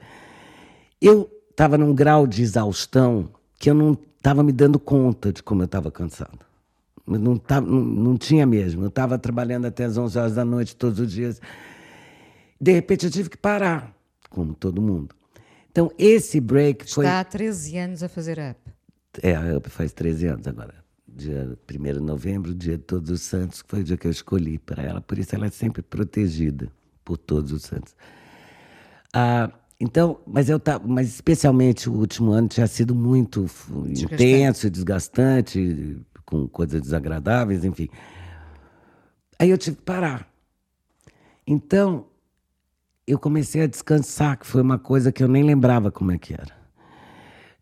Eu 1.01 1.29
estava 1.49 1.77
num 1.77 1.93
grau 1.93 2.25
de 2.25 2.41
exaustão 2.41 3.29
que 3.59 3.69
eu 3.69 3.73
não 3.73 3.97
estava 4.17 4.43
me 4.43 4.51
dando 4.51 4.79
conta 4.79 5.33
de 5.33 5.41
como 5.41 5.61
eu 5.61 5.65
estava 5.65 5.91
cansado. 5.91 6.39
Não, 7.05 7.37
tava, 7.37 7.65
não, 7.65 7.81
não 7.81 8.17
tinha 8.17 8.45
mesmo. 8.45 8.83
Eu 8.83 8.89
estava 8.89 9.17
trabalhando 9.17 9.65
até 9.65 9.85
as 9.85 9.97
11 9.97 10.17
horas 10.17 10.35
da 10.35 10.45
noite 10.45 10.75
todos 10.75 10.99
os 10.99 11.11
dias. 11.11 11.41
De 12.59 12.71
repente 12.71 13.05
eu 13.05 13.11
tive 13.11 13.29
que 13.29 13.37
parar, 13.37 13.93
como 14.29 14.53
todo 14.53 14.81
mundo. 14.81 15.15
Então 15.71 15.91
esse 15.97 16.39
break 16.39 16.85
Está 16.85 16.95
foi. 16.95 17.05
Está 17.05 17.19
há 17.19 17.23
13 17.23 17.77
anos 17.77 18.03
a 18.03 18.09
fazer 18.09 18.37
Up. 18.37 18.59
É, 19.21 19.35
a 19.35 19.57
Up 19.57 19.69
faz 19.69 19.91
13 19.91 20.27
anos 20.27 20.47
agora. 20.47 20.75
Dia 21.07 21.57
1 21.69 21.83
de 21.93 21.99
novembro, 21.99 22.53
dia 22.53 22.77
de 22.77 22.83
Todos 22.83 23.09
os 23.09 23.21
Santos, 23.21 23.61
que 23.61 23.69
foi 23.69 23.81
o 23.81 23.83
dia 23.83 23.97
que 23.97 24.07
eu 24.07 24.11
escolhi 24.11 24.57
para 24.57 24.83
ela. 24.83 25.01
Por 25.01 25.17
isso 25.17 25.35
ela 25.35 25.47
é 25.47 25.49
sempre 25.49 25.81
protegida 25.81 26.71
por 27.03 27.17
Todos 27.17 27.51
os 27.51 27.63
Santos. 27.63 27.95
Ah, 29.13 29.51
então, 29.79 30.19
mas 30.27 30.47
eu 30.47 30.59
tá, 30.59 30.79
mas 30.79 31.07
especialmente 31.07 31.89
o 31.89 31.93
último 31.93 32.31
ano 32.31 32.47
tinha 32.47 32.67
sido 32.67 32.93
muito 32.93 33.47
intenso, 33.87 34.69
desgastante, 34.69 35.97
com 36.25 36.47
coisas 36.47 36.79
desagradáveis, 36.81 37.65
enfim. 37.65 37.89
Aí 39.39 39.49
eu 39.49 39.57
tive 39.57 39.77
que 39.77 39.81
parar. 39.83 40.27
Então, 41.47 42.05
eu 43.07 43.17
comecei 43.17 43.63
a 43.63 43.67
descansar, 43.67 44.37
que 44.37 44.45
foi 44.45 44.61
uma 44.61 44.77
coisa 44.77 45.11
que 45.11 45.23
eu 45.23 45.27
nem 45.27 45.43
lembrava 45.43 45.91
como 45.91 46.11
é 46.11 46.17
que 46.17 46.33
era. 46.33 46.55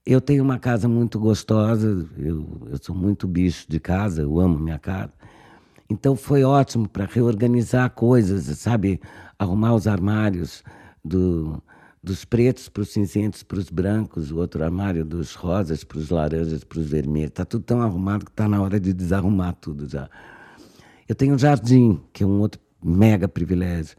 Eu 0.05 0.19
tenho 0.19 0.43
uma 0.43 0.59
casa 0.59 0.87
muito 0.89 1.17
gostosa, 1.19 2.05
eu, 2.17 2.67
eu 2.69 2.77
sou 2.81 2.93
muito 2.93 3.27
bicho 3.27 3.65
de 3.69 3.79
casa, 3.79 4.21
eu 4.23 4.39
amo 4.39 4.59
minha 4.59 4.77
casa. 4.77 5.13
Então 5.89 6.15
foi 6.15 6.43
ótimo 6.43 6.87
para 6.87 7.05
reorganizar 7.05 7.89
coisas, 7.91 8.45
sabe? 8.59 8.99
Arrumar 9.39 9.73
os 9.73 9.87
armários 9.87 10.63
do, 11.03 11.61
dos 12.01 12.25
pretos 12.25 12.69
para 12.69 12.81
os 12.81 12.89
cinzentos, 12.89 13.43
para 13.43 13.59
os 13.59 13.69
brancos, 13.69 14.31
o 14.31 14.37
outro 14.37 14.63
armário 14.63 15.03
dos 15.03 15.35
rosas 15.35 15.83
para 15.83 15.97
os 15.97 16.09
laranjas, 16.09 16.63
para 16.63 16.79
os 16.79 16.89
vermelhos. 16.89 17.29
Está 17.29 17.45
tudo 17.45 17.63
tão 17.63 17.81
arrumado 17.81 18.25
que 18.25 18.31
está 18.31 18.47
na 18.47 18.61
hora 18.61 18.79
de 18.79 18.93
desarrumar 18.93 19.53
tudo 19.53 19.87
já. 19.87 20.09
Eu 21.07 21.15
tenho 21.15 21.35
um 21.35 21.39
jardim, 21.39 21.99
que 22.13 22.23
é 22.23 22.27
um 22.27 22.39
outro 22.39 22.61
mega 22.83 23.27
privilégio. 23.27 23.97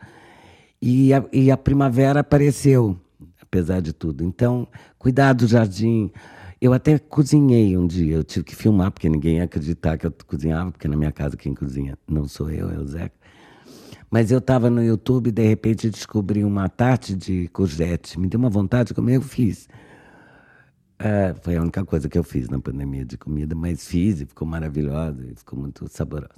E 0.80 1.12
a, 1.12 1.24
e 1.32 1.50
a 1.50 1.56
primavera 1.56 2.20
apareceu, 2.20 2.98
apesar 3.42 3.80
de 3.80 3.92
tudo. 3.92 4.24
Então, 4.24 4.66
cuidar 4.98 5.34
do 5.34 5.46
jardim. 5.46 6.10
Eu 6.60 6.72
até 6.72 6.98
cozinhei 6.98 7.76
um 7.76 7.86
dia, 7.86 8.16
eu 8.16 8.24
tive 8.24 8.44
que 8.44 8.54
filmar, 8.54 8.90
porque 8.90 9.08
ninguém 9.08 9.38
ia 9.38 9.44
acreditar 9.44 9.96
que 9.96 10.06
eu 10.06 10.12
cozinhava, 10.26 10.70
porque 10.70 10.86
na 10.86 10.96
minha 10.96 11.10
casa 11.10 11.36
quem 11.36 11.54
cozinha 11.54 11.98
não 12.06 12.28
sou 12.28 12.50
eu, 12.50 12.70
é 12.70 12.78
o 12.78 12.86
Zeca. 12.86 13.19
Mas 14.10 14.32
eu 14.32 14.38
estava 14.38 14.68
no 14.68 14.82
YouTube 14.82 15.28
e 15.28 15.32
de 15.32 15.46
repente 15.46 15.88
descobri 15.88 16.42
uma 16.42 16.68
tarte 16.68 17.14
de 17.14 17.46
courgette. 17.48 18.18
Me 18.18 18.26
deu 18.26 18.40
uma 18.40 18.50
vontade 18.50 18.88
de 18.88 18.94
comer, 18.94 19.16
eu 19.16 19.22
fiz. 19.22 19.68
É, 20.98 21.34
foi 21.42 21.56
a 21.56 21.62
única 21.62 21.84
coisa 21.84 22.08
que 22.08 22.18
eu 22.18 22.24
fiz 22.24 22.48
na 22.48 22.58
pandemia 22.58 23.04
de 23.04 23.16
comida, 23.16 23.54
mas 23.54 23.86
fiz 23.86 24.20
e 24.20 24.26
ficou 24.26 24.46
maravilhosa, 24.46 25.24
e 25.24 25.34
ficou 25.34 25.58
muito 25.58 25.88
saborosa. 25.88 26.34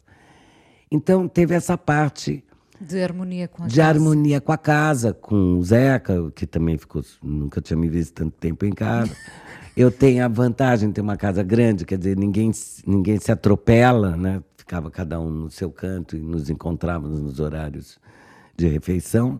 Então 0.91 1.27
teve 1.27 1.55
essa 1.55 1.77
parte 1.79 2.45
de 2.81 3.01
harmonia 3.03 3.49
com 3.49 3.63
a 3.63 3.67
de 3.67 3.77
casa. 3.77 3.89
harmonia 3.89 4.41
com 4.41 4.53
a 4.53 4.59
casa, 4.59 5.15
com 5.15 5.59
o 5.59 5.65
Zeca, 5.65 6.31
que 6.35 6.47
também 6.47 6.77
ficou 6.77 7.03
nunca 7.23 7.61
tinha 7.61 7.77
me 7.77 7.89
visto 7.89 8.13
tanto 8.13 8.37
tempo 8.39 8.67
em 8.67 8.73
casa. 8.73 9.17
eu 9.77 9.91
tenho 9.91 10.25
a 10.25 10.29
vantagem 10.29 10.89
de 10.89 10.95
ter 10.95 11.01
uma 11.01 11.17
casa 11.17 11.43
grande, 11.43 11.85
quer 11.85 11.97
dizer, 11.97 12.17
ninguém 12.17 12.51
ninguém 12.87 13.19
se 13.19 13.33
atropela, 13.33 14.17
né? 14.17 14.43
Ficava 14.73 14.91
cada 14.91 15.21
um 15.21 15.29
no 15.29 15.51
seu 15.51 15.71
canto 15.71 16.17
e 16.17 16.21
nos 16.21 16.49
encontrávamos 16.49 17.21
nos 17.21 17.41
horários 17.41 17.99
de 18.57 18.67
refeição. 18.69 19.39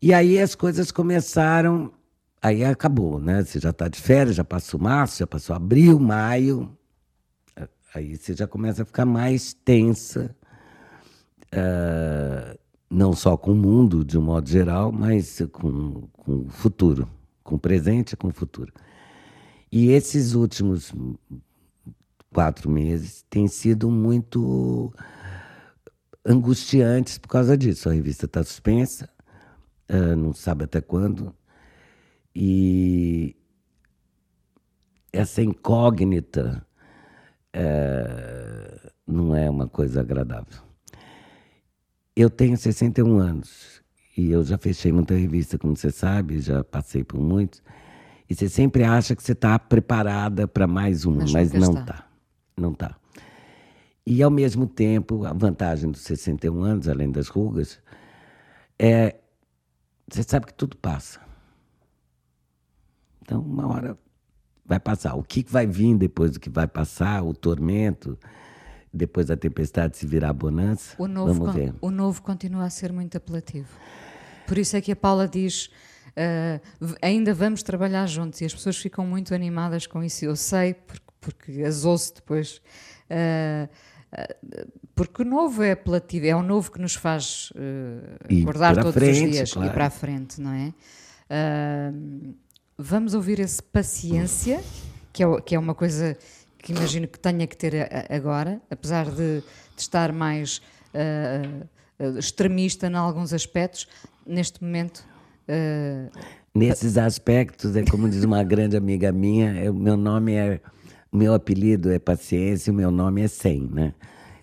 E 0.00 0.14
aí 0.14 0.38
as 0.38 0.54
coisas 0.54 0.90
começaram, 0.90 1.92
aí 2.40 2.64
acabou, 2.64 3.20
né? 3.20 3.44
Você 3.44 3.60
já 3.60 3.68
está 3.68 3.86
de 3.86 4.00
férias, 4.00 4.36
já 4.36 4.44
passou 4.44 4.80
março, 4.80 5.18
já 5.18 5.26
passou 5.26 5.54
abril, 5.54 6.00
maio, 6.00 6.74
aí 7.94 8.16
você 8.16 8.32
já 8.32 8.46
começa 8.46 8.84
a 8.84 8.86
ficar 8.86 9.04
mais 9.04 9.52
tensa, 9.52 10.34
uh, 11.52 12.58
não 12.88 13.12
só 13.12 13.36
com 13.36 13.52
o 13.52 13.54
mundo 13.54 14.02
de 14.02 14.16
um 14.16 14.22
modo 14.22 14.48
geral, 14.48 14.90
mas 14.90 15.42
com, 15.52 16.08
com 16.14 16.38
o 16.38 16.48
futuro, 16.48 17.06
com 17.44 17.56
o 17.56 17.58
presente 17.58 18.12
e 18.12 18.16
com 18.16 18.28
o 18.28 18.32
futuro. 18.32 18.72
E 19.70 19.90
esses 19.90 20.32
últimos 20.32 20.90
quatro 22.32 22.70
meses 22.70 23.24
têm 23.30 23.48
sido 23.48 23.90
muito 23.90 24.92
angustiantes 26.24 27.18
por 27.18 27.28
causa 27.28 27.56
disso. 27.56 27.88
A 27.88 27.92
revista 27.92 28.26
está 28.26 28.42
suspensa, 28.42 29.08
não 30.16 30.32
sabe 30.32 30.64
até 30.64 30.80
quando, 30.80 31.34
e 32.34 33.34
essa 35.12 35.42
incógnita 35.42 36.66
não 39.06 39.34
é 39.34 39.48
uma 39.48 39.66
coisa 39.66 40.00
agradável. 40.00 40.62
Eu 42.14 42.28
tenho 42.28 42.56
61 42.56 43.18
anos 43.18 43.82
e 44.16 44.30
eu 44.30 44.44
já 44.44 44.58
fechei 44.58 44.92
muita 44.92 45.14
revista, 45.14 45.56
como 45.56 45.76
você 45.76 45.90
sabe, 45.90 46.40
já 46.40 46.62
passei 46.64 47.04
por 47.04 47.20
muitos. 47.20 47.62
E 48.28 48.34
você 48.34 48.48
sempre 48.48 48.84
acha 48.84 49.16
que 49.16 49.22
você 49.22 49.32
está 49.32 49.58
preparada 49.58 50.46
para 50.46 50.66
mais 50.66 51.04
uma, 51.06 51.20
mas, 51.20 51.32
mas 51.32 51.52
não 51.52 51.80
está. 51.80 52.07
Não 52.58 52.72
está. 52.72 52.96
E, 54.06 54.22
ao 54.22 54.30
mesmo 54.30 54.66
tempo, 54.66 55.24
a 55.24 55.32
vantagem 55.32 55.90
dos 55.90 56.00
61 56.02 56.62
anos, 56.62 56.88
além 56.88 57.10
das 57.10 57.28
rugas, 57.28 57.80
é. 58.78 59.16
Você 60.10 60.22
sabe 60.22 60.46
que 60.46 60.54
tudo 60.54 60.76
passa. 60.78 61.20
Então, 63.20 63.42
uma 63.42 63.66
hora 63.68 63.98
vai 64.64 64.80
passar. 64.80 65.14
O 65.14 65.22
que 65.22 65.44
vai 65.46 65.66
vir 65.66 65.96
depois 65.96 66.32
do 66.32 66.40
que 66.40 66.48
vai 66.48 66.66
passar, 66.66 67.22
o 67.22 67.34
tormento, 67.34 68.18
depois 68.92 69.26
da 69.26 69.36
tempestade 69.36 69.96
se 69.96 70.06
virar 70.06 70.32
bonança, 70.32 70.94
o 70.98 71.06
novo 71.06 71.34
vamos 71.34 71.54
ver. 71.54 71.74
O 71.80 71.90
novo 71.90 72.22
continua 72.22 72.64
a 72.64 72.70
ser 72.70 72.92
muito 72.92 73.16
apelativo. 73.16 73.68
Por 74.46 74.58
isso 74.58 74.76
é 74.76 74.80
que 74.80 74.92
a 74.92 74.96
Paula 74.96 75.28
diz, 75.28 75.66
uh, 76.16 76.96
ainda 77.02 77.34
vamos 77.34 77.62
trabalhar 77.62 78.06
juntos, 78.06 78.40
e 78.40 78.44
as 78.44 78.54
pessoas 78.54 78.76
ficam 78.76 79.06
muito 79.06 79.34
animadas 79.34 79.86
com 79.86 80.02
isso. 80.02 80.24
Eu 80.24 80.36
sei, 80.36 80.74
porque, 80.74 81.07
porque 81.20 81.62
azou-se 81.62 82.14
depois. 82.14 82.60
Uh, 83.10 83.68
porque 84.94 85.22
o 85.22 85.24
novo 85.24 85.62
é 85.62 85.72
apelativo, 85.72 86.26
é 86.26 86.34
o 86.34 86.42
novo 86.42 86.72
que 86.72 86.80
nos 86.80 86.94
faz 86.94 87.52
uh, 87.54 88.42
acordar 88.42 88.74
todos 88.76 88.94
frente, 88.94 89.24
os 89.26 89.30
dias 89.32 89.52
claro. 89.52 89.68
e 89.68 89.72
para 89.72 89.86
a 89.86 89.90
frente, 89.90 90.40
não 90.40 90.52
é? 90.52 90.72
Uh, 91.30 92.34
vamos 92.76 93.14
ouvir 93.14 93.38
esse 93.38 93.62
paciência, 93.62 94.62
que 95.12 95.22
é, 95.22 95.40
que 95.42 95.54
é 95.54 95.58
uma 95.58 95.74
coisa 95.74 96.16
que 96.58 96.72
imagino 96.72 97.06
que 97.06 97.18
tenha 97.18 97.46
que 97.46 97.56
ter 97.56 97.88
agora, 98.10 98.60
apesar 98.70 99.04
de, 99.10 99.40
de 99.40 99.44
estar 99.76 100.10
mais 100.12 100.60
uh, 100.94 102.18
extremista 102.18 102.86
em 102.86 102.94
alguns 102.94 103.32
aspectos, 103.32 103.86
neste 104.26 104.62
momento. 104.62 105.04
Nesses 106.54 106.98
aspectos, 106.98 107.76
é 107.76 107.84
como 107.84 108.08
diz 108.08 108.24
uma 108.24 108.42
grande 108.42 108.76
amiga 108.76 109.12
minha, 109.12 109.70
o 109.70 109.74
meu 109.74 109.96
nome 109.96 110.34
é 110.34 110.60
o 111.10 111.16
meu 111.16 111.34
apelido 111.34 111.90
é 111.90 111.98
paciência, 111.98 112.72
o 112.72 112.76
meu 112.76 112.90
nome 112.90 113.22
é 113.22 113.28
sem, 113.28 113.62
né? 113.68 113.94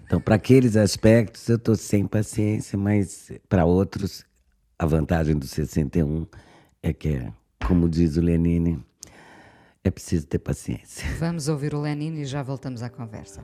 Então, 0.06 0.20
para 0.20 0.36
aqueles 0.36 0.76
aspectos, 0.76 1.48
eu 1.50 1.56
estou 1.56 1.76
sem 1.76 2.06
paciência, 2.06 2.78
mas 2.78 3.32
para 3.50 3.66
outros, 3.66 4.24
a 4.78 4.86
vantagem 4.86 5.36
do 5.36 5.48
61 5.48 6.28
é 6.84 6.94
que, 6.94 7.10
é, 7.10 7.34
como 7.66 7.90
diz 7.90 8.16
o 8.16 8.22
Lenine, 8.22 8.84
é 9.84 9.90
preciso 9.90 10.28
ter 10.28 10.40
paciência. 10.40 11.08
Vamos 11.18 11.48
ouvir 11.48 11.74
o 11.74 11.82
Lenine 11.82 12.22
e 12.22 12.26
já 12.26 12.44
voltamos 12.44 12.84
à 12.84 12.90
conversa. 12.90 13.44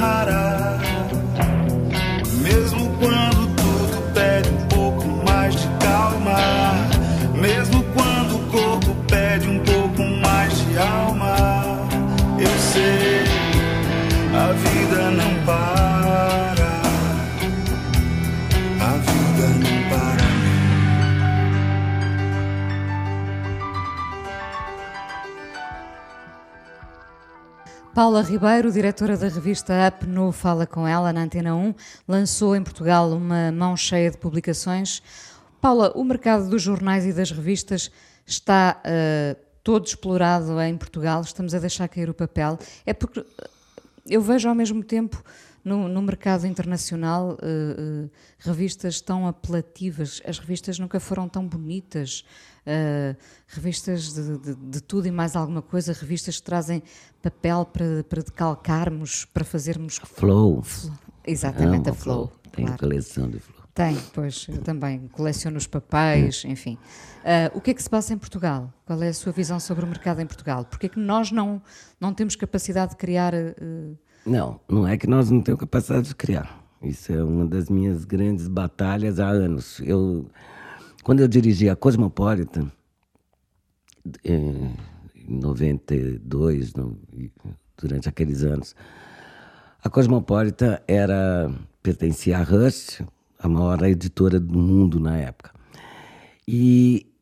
tão 0.00 0.08
rara. 0.08 0.49
Paula 28.00 28.22
Ribeiro, 28.22 28.72
diretora 28.72 29.14
da 29.14 29.28
revista 29.28 29.74
Up 29.86 30.06
no 30.06 30.32
Fala 30.32 30.66
Com 30.66 30.88
Ela, 30.88 31.12
na 31.12 31.20
Antena 31.20 31.54
1, 31.54 31.74
lançou 32.08 32.56
em 32.56 32.62
Portugal 32.62 33.10
uma 33.12 33.52
mão 33.52 33.76
cheia 33.76 34.10
de 34.10 34.16
publicações. 34.16 35.02
Paula, 35.60 35.92
o 35.94 36.02
mercado 36.02 36.48
dos 36.48 36.62
jornais 36.62 37.04
e 37.04 37.12
das 37.12 37.30
revistas 37.30 37.90
está 38.26 38.80
uh, 38.80 39.38
todo 39.62 39.84
explorado 39.84 40.58
em 40.62 40.78
Portugal, 40.78 41.20
estamos 41.20 41.54
a 41.54 41.58
deixar 41.58 41.88
cair 41.88 42.08
o 42.08 42.14
papel. 42.14 42.58
É 42.86 42.94
porque 42.94 43.22
eu 44.08 44.22
vejo 44.22 44.48
ao 44.48 44.54
mesmo 44.54 44.82
tempo 44.82 45.22
no, 45.62 45.86
no 45.86 46.00
mercado 46.00 46.46
internacional 46.46 47.32
uh, 47.32 48.04
uh, 48.06 48.10
revistas 48.38 49.02
tão 49.02 49.28
apelativas, 49.28 50.22
as 50.24 50.38
revistas 50.38 50.78
nunca 50.78 50.98
foram 50.98 51.28
tão 51.28 51.46
bonitas. 51.46 52.24
Uh, 52.66 53.16
revistas 53.46 54.12
de, 54.12 54.38
de, 54.38 54.54
de, 54.54 54.80
tudo 54.82 55.06
e 55.08 55.10
mais 55.10 55.34
alguma 55.34 55.62
coisa, 55.62 55.92
revistas 55.92 56.36
que 56.36 56.42
trazem 56.42 56.82
papel 57.22 57.64
para, 57.64 58.04
para 58.04 58.22
decalcarmos, 58.22 59.24
para 59.24 59.44
fazermos. 59.44 59.96
Flow. 60.04 60.62
flow. 60.62 60.94
Exatamente, 61.26 61.88
Amo 61.88 61.90
a 61.90 61.94
Flow. 61.94 62.26
flow. 62.26 62.40
Tem 62.52 62.64
claro. 62.66 62.80
coleção 62.80 63.30
de 63.30 63.38
Flow. 63.38 63.60
Tem, 63.72 63.96
pois, 64.12 64.46
eu 64.48 64.58
também 64.58 65.08
coleciono 65.12 65.56
os 65.56 65.66
papéis, 65.66 66.44
hum. 66.44 66.50
enfim. 66.50 66.76
Uh, 67.20 67.56
o 67.56 67.60
que 67.60 67.70
é 67.70 67.74
que 67.74 67.82
se 67.82 67.88
passa 67.88 68.12
em 68.12 68.18
Portugal? 68.18 68.72
Qual 68.84 69.00
é 69.02 69.08
a 69.08 69.14
sua 69.14 69.32
visão 69.32 69.60
sobre 69.60 69.84
o 69.84 69.88
mercado 69.88 70.20
em 70.20 70.26
Portugal? 70.26 70.64
Porque 70.64 70.86
é 70.86 70.88
que 70.88 70.98
nós 70.98 71.30
não, 71.30 71.62
não 72.00 72.12
temos 72.12 72.36
capacidade 72.36 72.92
de 72.92 72.96
criar. 72.96 73.32
Uh... 73.34 73.96
Não, 74.26 74.60
não 74.68 74.86
é 74.86 74.98
que 74.98 75.06
nós 75.06 75.30
não 75.30 75.40
temos 75.40 75.60
capacidade 75.60 76.08
de 76.08 76.14
criar. 76.14 76.60
Isso 76.82 77.12
é 77.12 77.22
uma 77.22 77.46
das 77.46 77.68
minhas 77.68 78.04
grandes 78.04 78.48
batalhas 78.48 79.20
há 79.20 79.28
anos. 79.28 79.80
Eu 79.80 80.26
quando 81.10 81.22
eu 81.22 81.26
dirigi 81.26 81.68
a 81.68 81.74
Cosmopolitan, 81.74 82.70
em 84.24 84.76
92, 85.28 86.72
no, 86.74 86.96
durante 87.76 88.08
aqueles 88.08 88.44
anos, 88.44 88.76
a 89.82 89.90
Cosmopolitan 89.90 90.78
era, 90.86 91.52
pertencia 91.82 92.38
a 92.38 92.44
Rush, 92.44 93.02
a 93.40 93.48
maior 93.48 93.82
editora 93.82 94.38
do 94.38 94.56
mundo 94.56 95.00
na 95.00 95.16
época. 95.16 95.52
E 96.46 97.12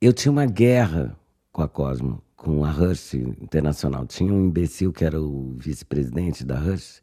eu 0.00 0.14
tinha 0.14 0.32
uma 0.32 0.46
guerra 0.46 1.14
com 1.52 1.60
a 1.60 1.68
Cosmo, 1.68 2.22
com 2.36 2.64
a 2.64 2.70
Rush 2.70 3.12
Internacional. 3.42 4.06
Tinha 4.06 4.32
um 4.32 4.46
imbecil 4.46 4.94
que 4.94 5.04
era 5.04 5.20
o 5.20 5.54
vice-presidente 5.58 6.42
da 6.42 6.58
Rush. 6.58 7.02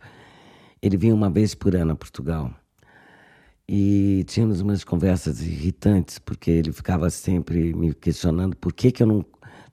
Ele 0.82 0.98
vinha 0.98 1.14
uma 1.14 1.30
vez 1.30 1.54
por 1.54 1.76
ano 1.76 1.92
a 1.92 1.96
Portugal. 1.96 2.52
E 3.68 4.26
tínhamos 4.28 4.60
umas 4.60 4.84
conversas 4.84 5.42
irritantes, 5.42 6.20
porque 6.20 6.52
ele 6.52 6.74
ficava 6.74 7.10
sempre 7.10 7.74
me 7.74 7.94
questionando 7.94 8.58
por 8.58 8.74
que, 8.74 8.92
que 8.92 9.02
eu 9.02 9.08
não 9.08 9.26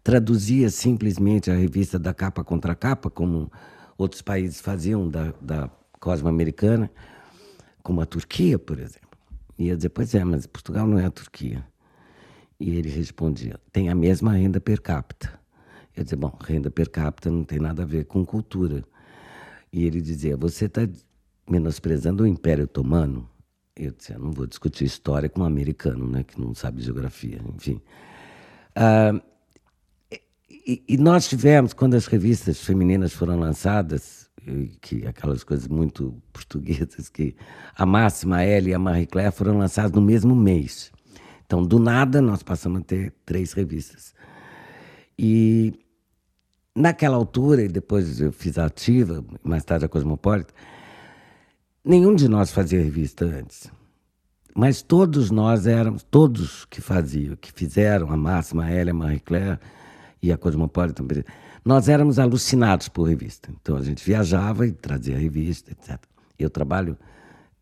traduzia 0.02 0.70
simplesmente 0.70 1.50
a 1.50 1.54
revista 1.54 1.98
da 1.98 2.14
capa 2.14 2.44
contra 2.44 2.74
capa, 2.74 3.10
como 3.10 3.50
outros 3.98 4.22
países 4.22 4.60
faziam 4.60 5.08
da, 5.08 5.34
da 5.40 5.70
Cosmo 5.98 6.28
Americana, 6.28 6.90
como 7.82 8.00
a 8.00 8.06
Turquia, 8.06 8.58
por 8.58 8.78
exemplo. 8.78 9.10
E 9.58 9.68
eu 9.68 9.76
dizia, 9.76 9.90
pois 9.90 10.14
é, 10.14 10.24
mas 10.24 10.46
Portugal 10.46 10.86
não 10.86 10.98
é 10.98 11.04
a 11.04 11.10
Turquia. 11.10 11.66
E 12.58 12.70
ele 12.76 12.88
respondia, 12.88 13.58
tem 13.72 13.88
a 13.88 13.94
mesma 13.94 14.32
renda 14.32 14.60
per 14.60 14.80
capita. 14.80 15.38
Eu 15.96 16.04
dizia, 16.04 16.16
bom, 16.16 16.32
renda 16.40 16.70
per 16.70 16.88
capita 16.88 17.30
não 17.30 17.42
tem 17.42 17.58
nada 17.58 17.82
a 17.82 17.86
ver 17.86 18.04
com 18.04 18.24
cultura. 18.24 18.84
E 19.72 19.84
ele 19.84 20.00
dizia, 20.00 20.36
você 20.36 20.66
está 20.66 20.88
menosprezando 21.48 22.22
o 22.22 22.26
Império 22.26 22.64
Otomano? 22.64 23.28
Eu 23.80 23.92
disse, 23.92 24.12
não 24.18 24.30
vou 24.30 24.46
discutir 24.46 24.84
história 24.84 25.26
com 25.26 25.40
um 25.40 25.44
americano, 25.44 26.06
né, 26.06 26.22
que 26.22 26.38
não 26.38 26.54
sabe 26.54 26.82
geografia, 26.82 27.40
enfim. 27.56 27.80
Ah, 28.76 29.18
e, 30.50 30.82
e, 30.86 30.96
nós 30.98 31.26
tivemos, 31.26 31.72
quando 31.72 31.94
as 31.94 32.06
revistas 32.06 32.60
femininas 32.60 33.14
foram 33.14 33.38
lançadas, 33.38 34.28
que 34.82 35.06
aquelas 35.06 35.42
coisas 35.42 35.66
muito 35.66 36.22
portuguesas, 36.30 37.08
que 37.08 37.34
a 37.74 37.86
Máxima, 37.86 38.36
a 38.36 38.44
L 38.44 38.68
e 38.68 38.74
a 38.74 38.78
Marie 38.78 39.06
Claire 39.06 39.32
foram 39.32 39.56
lançadas 39.56 39.92
no 39.92 40.02
mesmo 40.02 40.36
mês. 40.36 40.92
Então, 41.46 41.62
do 41.62 41.78
nada, 41.78 42.20
nós 42.20 42.42
passamos 42.42 42.82
a 42.82 42.84
ter 42.84 43.14
três 43.24 43.54
revistas. 43.54 44.14
E 45.18 45.72
naquela 46.76 47.16
altura, 47.16 47.62
e 47.62 47.68
depois 47.68 48.20
eu 48.20 48.30
fiz 48.30 48.58
a 48.58 48.66
Ativa, 48.66 49.24
mais 49.42 49.64
tarde 49.64 49.86
a 49.86 49.88
Cosmopolitan, 49.88 50.52
Nenhum 51.82 52.14
de 52.14 52.28
nós 52.28 52.52
fazia 52.52 52.82
revista 52.82 53.24
antes. 53.24 53.70
Mas 54.54 54.82
todos 54.82 55.30
nós 55.30 55.66
éramos, 55.66 56.02
todos 56.02 56.66
que 56.66 56.80
faziam, 56.80 57.36
que 57.36 57.50
fizeram 57.52 58.12
a 58.12 58.16
Máxima, 58.18 58.64
a 58.64 58.70
Hélia, 58.70 58.92
a 58.92 58.94
Marie 58.94 59.20
Claire 59.20 59.58
e 60.22 60.30
a 60.30 60.36
Cosmopolitan, 60.36 61.06
nós 61.64 61.88
éramos 61.88 62.18
alucinados 62.18 62.88
por 62.88 63.08
revista. 63.08 63.50
Então 63.60 63.76
a 63.76 63.82
gente 63.82 64.04
viajava 64.04 64.66
e 64.66 64.72
trazia 64.72 65.16
revista, 65.16 65.70
etc. 65.72 65.98
Eu 66.38 66.50
trabalho, 66.50 66.98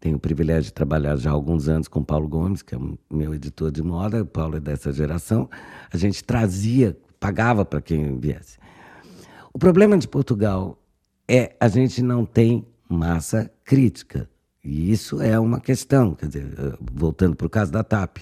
tenho 0.00 0.16
o 0.16 0.20
privilégio 0.20 0.64
de 0.64 0.72
trabalhar 0.72 1.14
já 1.14 1.30
há 1.30 1.32
alguns 1.32 1.68
anos 1.68 1.86
com 1.86 2.02
Paulo 2.02 2.26
Gomes, 2.26 2.60
que 2.60 2.74
é 2.74 2.78
meu 3.08 3.32
editor 3.32 3.70
de 3.70 3.82
moda, 3.84 4.22
o 4.22 4.26
Paulo 4.26 4.56
é 4.56 4.60
dessa 4.60 4.92
geração. 4.92 5.48
A 5.92 5.96
gente 5.96 6.24
trazia, 6.24 6.98
pagava 7.20 7.64
para 7.64 7.80
quem 7.80 8.18
viesse. 8.18 8.58
O 9.52 9.60
problema 9.60 9.96
de 9.96 10.08
Portugal 10.08 10.76
é 11.28 11.54
a 11.60 11.68
gente 11.68 12.02
não 12.02 12.24
tem 12.24 12.66
massa 12.88 13.50
crítica. 13.64 14.28
E 14.64 14.90
isso 14.90 15.20
é 15.22 15.38
uma 15.38 15.60
questão, 15.60 16.14
quer 16.14 16.26
dizer, 16.26 16.54
eh, 16.58 16.76
voltando 16.92 17.36
para 17.36 17.46
o 17.46 17.50
caso 17.50 17.70
da 17.70 17.84
TAP. 17.84 18.18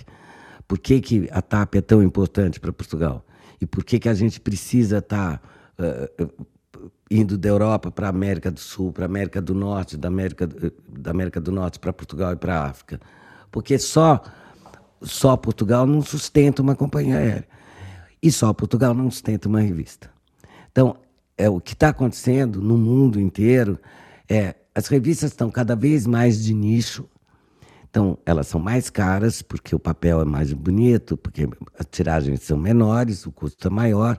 Por 0.69 0.79
que, 0.79 1.01
que 1.01 1.29
a 1.31 1.41
TAP 1.41 1.77
é 1.77 1.81
tão 1.81 2.03
importante 2.03 2.61
para 2.61 2.73
Portugal? 2.73 3.25
E 3.61 3.67
por 3.67 3.85
que, 3.85 3.99
que 3.99 4.09
a 4.09 4.15
gente 4.15 4.41
precisa 4.41 4.99
estar 4.99 5.39
tá, 5.39 6.23
uh, 6.23 6.47
indo 7.11 7.39
da 7.39 7.49
Europa 7.49 7.91
para 7.91 8.07
a 8.07 8.11
América 8.11 8.51
do 8.51 8.61
Sul, 8.61 8.93
para 8.93 9.05
a 9.05 9.07
América 9.07 9.41
do 9.41 9.55
Norte, 9.55 9.97
da 9.97 10.09
América, 10.09 10.47
da 10.89 11.11
América 11.11 11.41
do 11.41 11.51
Norte 11.51 11.79
para 11.79 11.93
Portugal 11.93 12.33
e 12.33 12.37
para 12.37 12.61
a 12.61 12.67
África? 12.67 13.01
Porque 13.51 13.79
só, 13.79 14.23
só 15.01 15.37
Portugal 15.37 15.87
não 15.87 16.03
sustenta 16.03 16.61
uma 16.61 16.75
companhia 16.75 17.17
aérea. 17.17 17.49
E 18.23 18.31
só 18.31 18.53
Portugal 18.53 18.93
não 18.93 19.11
sustenta 19.11 19.49
uma 19.49 19.61
revista. 19.61 20.11
Então, 20.71 20.97
é 21.39 21.49
o 21.49 21.61
que 21.61 21.73
está 21.73 21.89
acontecendo 21.89 22.61
no 22.61 22.77
mundo 22.77 23.21
inteiro 23.21 23.79
é, 24.29 24.55
as 24.75 24.89
revistas 24.89 25.31
estão 25.31 25.51
cada 25.51 25.75
vez 25.75 26.07
mais 26.07 26.43
de 26.43 26.53
nicho. 26.53 27.09
Então, 27.89 28.19
elas 28.27 28.47
são 28.47 28.61
mais 28.61 28.91
caras, 28.91 29.41
porque 29.41 29.75
o 29.75 29.79
papel 29.79 30.21
é 30.21 30.25
mais 30.25 30.53
bonito, 30.53 31.17
porque 31.17 31.49
as 31.79 31.87
tiragens 31.91 32.43
são 32.43 32.59
menores, 32.59 33.25
o 33.25 33.33
custo 33.33 33.69
é 33.69 33.71
maior. 33.71 34.19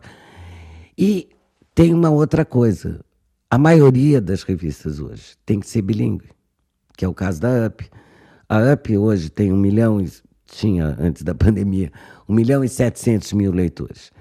E 0.97 1.29
tem 1.75 1.93
uma 1.93 2.09
outra 2.09 2.43
coisa. 2.43 3.05
A 3.49 3.57
maioria 3.57 4.19
das 4.19 4.41
revistas 4.43 4.99
hoje 4.99 5.35
tem 5.45 5.59
que 5.59 5.67
ser 5.67 5.83
bilíngue, 5.83 6.29
que 6.97 7.05
é 7.05 7.07
o 7.07 7.13
caso 7.13 7.39
da 7.39 7.67
UP. 7.67 7.87
A 8.49 8.73
UP 8.73 8.97
hoje 8.97 9.29
tem 9.29 9.53
um 9.53 9.57
milhão, 9.57 10.03
tinha 10.45 10.95
antes 10.99 11.21
da 11.21 11.35
pandemia, 11.35 11.91
um 12.27 12.33
milhão 12.33 12.63
e 12.63 12.69
setecentos 12.69 13.31
mil 13.31 13.51
leitores. 13.51 14.11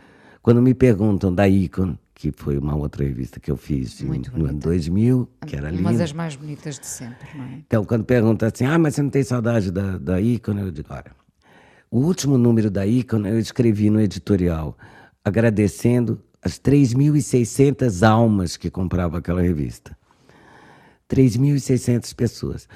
Quando 0.42 0.61
me 0.61 0.75
perguntam 0.75 1.35
da 1.35 1.49
Icon, 1.49 1.96
que 2.16 2.33
foi 2.35 2.57
uma 2.57 2.74
outra 2.74 3.05
revista 3.05 3.38
que 3.38 3.50
eu 3.50 3.59
fiz 3.59 4.00
no 4.00 4.46
ano 4.46 4.59
2000, 4.59 5.29
que 5.46 5.55
era 5.55 5.68
linda. 5.68 5.83
Uma 5.83 5.92
das 5.92 6.14
mais 6.14 6.35
bonitas 6.35 6.79
de 6.79 6.87
sempre, 6.87 7.29
não 7.37 7.44
é? 7.44 7.59
Então, 7.66 7.85
quando 7.85 8.05
pergunta 8.05 8.46
assim, 8.46 8.64
ah, 8.64 8.79
mas 8.79 8.94
você 8.94 9.02
não 9.02 9.11
tem 9.11 9.22
saudade 9.22 9.70
da, 9.70 9.98
da 9.98 10.18
Icon? 10.18 10.59
Eu 10.59 10.70
digo, 10.70 10.88
olha, 10.90 11.12
o 11.90 11.98
último 11.98 12.38
número 12.38 12.70
da 12.70 12.87
Icon 12.87 13.26
eu 13.26 13.38
escrevi 13.38 13.90
no 13.90 14.00
editorial, 14.00 14.79
agradecendo 15.22 16.18
as 16.42 16.59
3.600 16.59 18.02
almas 18.09 18.57
que 18.57 18.70
compravam 18.70 19.18
aquela 19.18 19.42
revista. 19.42 19.94
3.600 21.11 22.14
pessoas. 22.14 22.66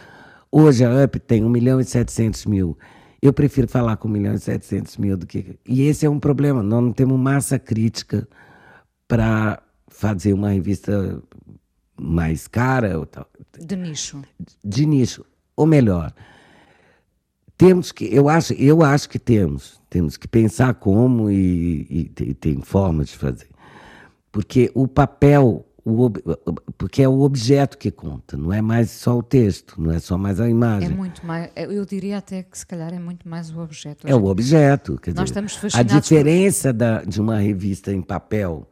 Hoje 0.53 0.85
a 0.85 1.03
UP 1.03 1.19
tem 1.19 1.43
1 1.43 1.49
milhão 1.49 1.81
e 1.81 1.85
700 1.85 2.45
mil. 2.45 2.77
Eu 3.23 3.33
prefiro 3.33 3.67
falar 3.67 3.97
com 3.97 4.07
1 4.07 4.11
milhão 4.11 4.35
e 4.35 4.39
700 4.39 4.99
mil 4.99 5.17
do 5.17 5.27
que... 5.27 5.59
E 5.67 5.81
esse 5.81 6.05
é 6.05 6.11
um 6.11 6.21
problema, 6.21 6.63
nós 6.63 6.83
não 6.85 6.93
temos 6.93 7.19
massa 7.19 7.59
crítica 7.59 8.29
para 9.11 9.61
fazer 9.89 10.33
uma 10.33 10.51
revista 10.51 11.21
mais 12.01 12.47
cara. 12.47 12.97
Ou 12.97 13.05
tal. 13.05 13.27
De 13.59 13.77
nicho. 13.77 14.23
De 14.65 14.87
nicho. 14.87 15.25
Ou 15.57 15.67
melhor, 15.67 16.15
temos 17.59 17.93
que, 17.93 18.07
eu 18.15 18.29
acho, 18.29 18.55
eu 18.55 18.83
acho 18.83 19.09
que 19.11 19.19
temos, 19.19 19.83
temos 19.91 20.17
que 20.17 20.27
pensar 20.27 20.73
como 20.75 21.29
e, 21.29 21.87
e, 21.91 22.23
e 22.23 22.35
tem 22.35 22.63
formas 22.63 23.09
de 23.09 23.19
fazer. 23.19 23.49
Porque 24.33 24.71
o 24.75 24.87
papel, 24.89 25.67
o, 25.85 26.09
porque 26.79 27.03
é 27.03 27.09
o 27.09 27.21
objeto 27.21 27.77
que 27.77 27.91
conta, 27.91 28.37
não 28.37 28.53
é 28.53 28.63
mais 28.63 28.91
só 28.91 29.19
o 29.19 29.23
texto, 29.23 29.79
não 29.79 29.93
é 29.93 29.99
só 29.99 30.17
mais 30.17 30.41
a 30.41 30.49
imagem. 30.49 30.89
É 30.89 30.95
muito 30.95 31.27
mais, 31.27 31.51
eu 31.55 31.85
diria 31.85 32.19
até 32.19 32.45
que 32.45 32.57
se 32.57 32.65
calhar 32.65 32.95
é 32.95 32.99
muito 32.99 33.29
mais 33.29 33.51
o 33.51 33.61
objeto. 33.61 34.07
É 34.07 34.15
o 34.15 34.25
objeto. 34.25 34.97
Quer 34.97 35.11
Nós 35.11 35.25
dizer, 35.25 35.25
estamos 35.25 35.57
fascinados. 35.57 35.95
A 35.95 36.01
diferença 36.01 36.69
por... 36.73 36.79
da, 36.79 37.03
de 37.03 37.21
uma 37.21 37.39
revista 37.39 37.93
em 37.93 38.01
papel 38.01 38.67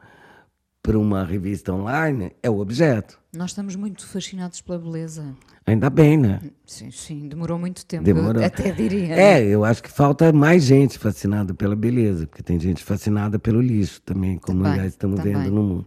para 0.88 0.98
uma 0.98 1.22
revista 1.22 1.70
online 1.70 2.32
é 2.42 2.48
o 2.48 2.60
objeto. 2.60 3.20
Nós 3.36 3.50
estamos 3.50 3.76
muito 3.76 4.06
fascinados 4.06 4.62
pela 4.62 4.78
beleza. 4.78 5.36
Ainda 5.66 5.90
bem, 5.90 6.16
né? 6.16 6.40
Sim, 6.64 6.90
sim, 6.90 7.28
demorou 7.28 7.58
muito 7.58 7.84
tempo, 7.84 8.04
demorou. 8.04 8.42
até 8.42 8.72
diria. 8.72 9.14
É, 9.14 9.44
eu 9.44 9.66
acho 9.66 9.82
que 9.82 9.92
falta 9.92 10.32
mais 10.32 10.62
gente 10.62 10.98
fascinada 10.98 11.52
pela 11.52 11.76
beleza, 11.76 12.26
porque 12.26 12.42
tem 12.42 12.58
gente 12.58 12.82
fascinada 12.82 13.38
pelo 13.38 13.60
lixo 13.60 14.00
também, 14.00 14.38
como 14.38 14.60
também, 14.60 14.72
aliás 14.72 14.94
estamos 14.94 15.18
também. 15.18 15.34
vendo 15.34 15.50
no 15.50 15.62
mundo. 15.62 15.86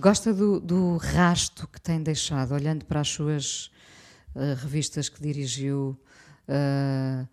Gosta 0.00 0.34
do, 0.34 0.58
do 0.58 0.96
rasto 0.96 1.68
que 1.68 1.80
tem 1.80 2.02
deixado, 2.02 2.54
olhando 2.54 2.84
para 2.86 3.02
as 3.02 3.08
suas 3.08 3.70
uh, 4.34 4.56
revistas 4.60 5.08
que 5.08 5.22
dirigiu. 5.22 5.96
Uh, 6.48 7.24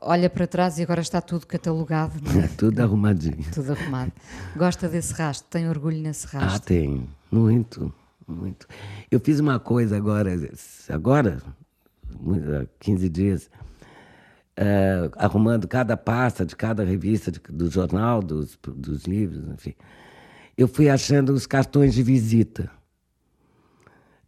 olha 0.00 0.30
para 0.30 0.46
trás 0.46 0.78
e 0.78 0.82
agora 0.82 1.00
está 1.00 1.20
tudo 1.20 1.46
catalogado. 1.46 2.14
É? 2.38 2.48
tudo 2.56 2.80
arrumadinho. 2.80 3.44
tudo 3.52 3.72
arrumado. 3.72 4.12
Gosta 4.56 4.88
desse 4.88 5.12
rastro? 5.14 5.48
Tem 5.50 5.68
orgulho 5.68 5.98
nesse 5.98 6.26
rastro? 6.26 6.56
Ah, 6.56 6.58
tenho. 6.58 7.08
Muito, 7.30 7.92
muito. 8.26 8.66
Eu 9.10 9.20
fiz 9.20 9.40
uma 9.40 9.58
coisa 9.58 9.96
agora, 9.96 10.30
agora, 10.88 11.42
há 12.62 12.66
15 12.78 13.08
dias, 13.08 13.50
uh, 14.58 15.10
arrumando 15.16 15.66
cada 15.66 15.96
pasta 15.96 16.44
de 16.44 16.54
cada 16.54 16.84
revista 16.84 17.30
de, 17.30 17.40
do 17.50 17.70
jornal, 17.70 18.22
dos, 18.22 18.58
dos 18.62 19.04
livros, 19.04 19.48
enfim. 19.48 19.74
Eu 20.56 20.68
fui 20.68 20.88
achando 20.88 21.32
os 21.32 21.46
cartões 21.46 21.94
de 21.94 22.02
visita. 22.02 22.70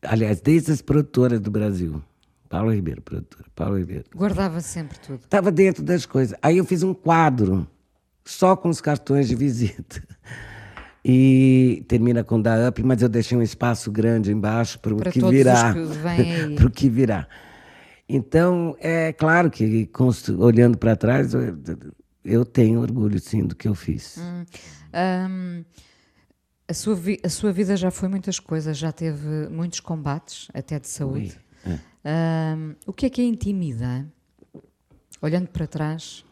Aliás, 0.03 0.41
desde 0.41 0.73
as 0.73 0.83
produtoras 0.83 1.41
do 1.41 1.51
Brasil. 1.51 2.03
Paulo 2.49 2.73
Ribeiro, 2.73 3.03
produtora. 3.03 3.45
Paulo 3.55 3.79
Ribeiro. 3.79 4.05
Guardava 4.15 4.61
sempre 4.61 4.99
tudo. 4.99 5.21
Estava 5.21 5.51
dentro 5.51 5.83
das 5.83 6.07
coisas. 6.07 6.37
Aí 6.43 6.59
eu 6.59 6.65
fiz 6.65 6.83
um 6.83 6.95
quadro 6.95 7.67
só 8.25 8.57
com 8.57 8.69
os 8.69 8.81
cartões 8.81 9.29
de 9.29 9.35
visita. 9.35 10.03
E 11.07 11.85
termina 11.87 12.25
com 12.25 12.41
da 12.41 12.67
up, 12.67 12.83
mas 12.83 13.03
eu 13.03 13.11
deixei 13.11 13.37
um 13.37 13.43
espaço 13.43 13.93
grande 13.93 14.33
embaixo 14.33 14.79
para 14.79 14.95
o 14.95 14.99
que 15.03 15.21
virá. 15.21 15.75
Para 16.57 16.67
o 16.67 16.71
que 16.71 16.89
virá. 16.89 17.29
Então, 18.09 18.75
é 18.81 19.13
claro 19.13 19.51
que 19.51 19.91
olhando 20.39 20.79
para 20.79 20.97
trás, 20.97 21.33
eu, 22.25 22.45
tenho 22.47 22.81
orgulho 22.81 23.21
sim 23.21 23.45
do 23.45 23.55
que 23.55 23.69
eu 23.69 23.75
fiz. 23.75 24.17
Hum, 24.17 24.45
um, 24.95 25.65
a, 26.67 26.73
sua 26.73 26.99
a 27.23 27.29
sua 27.29 27.53
vida 27.53 27.77
já 27.77 27.91
foi 27.91 28.09
muitas 28.09 28.41
coisas, 28.41 28.77
já 28.77 28.91
teve 28.91 29.49
muitos 29.51 29.81
combates, 29.81 30.49
até 30.55 30.79
de 30.79 30.89
saúde. 30.89 31.39
O 32.87 32.93
que 32.93 33.07
é 33.07 33.11
que 33.11 33.21
a 33.21 33.25
intimida? 33.25 34.07
Olhando 35.23 35.49
para 35.49 35.67
trás. 35.67 36.25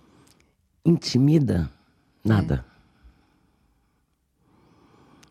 Intimida? 0.85 1.71
Nada. 2.25 2.65
É. 2.69 2.73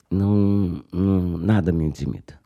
Não, 0.09 0.83
não, 0.91 1.37
nada 1.37 1.71
me 1.71 1.85
intimida. 1.85 2.39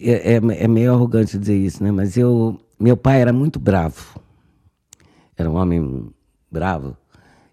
É, 0.00 0.34
é, 0.34 0.36
é, 0.36 0.68
meio 0.68 0.92
arrogante 0.92 1.38
dizer 1.38 1.56
isso, 1.56 1.82
né? 1.82 1.90
Mas 1.90 2.16
eu, 2.16 2.58
meu 2.78 2.96
pai 2.96 3.20
era 3.20 3.32
muito 3.32 3.58
bravo. 3.58 4.20
Era 5.36 5.50
um 5.50 5.56
homem 5.56 6.10
bravo. 6.50 6.96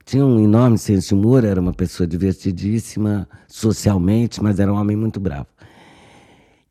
Tinha 0.05 0.25
um 0.25 0.39
enorme 0.39 0.77
senso 0.77 1.09
de 1.09 1.13
humor, 1.15 1.43
era 1.43 1.59
uma 1.59 1.73
pessoa 1.73 2.05
divertidíssima 2.05 3.27
socialmente, 3.47 4.43
mas 4.43 4.59
era 4.59 4.71
um 4.71 4.75
homem 4.75 4.95
muito 4.95 5.19
bravo. 5.19 5.47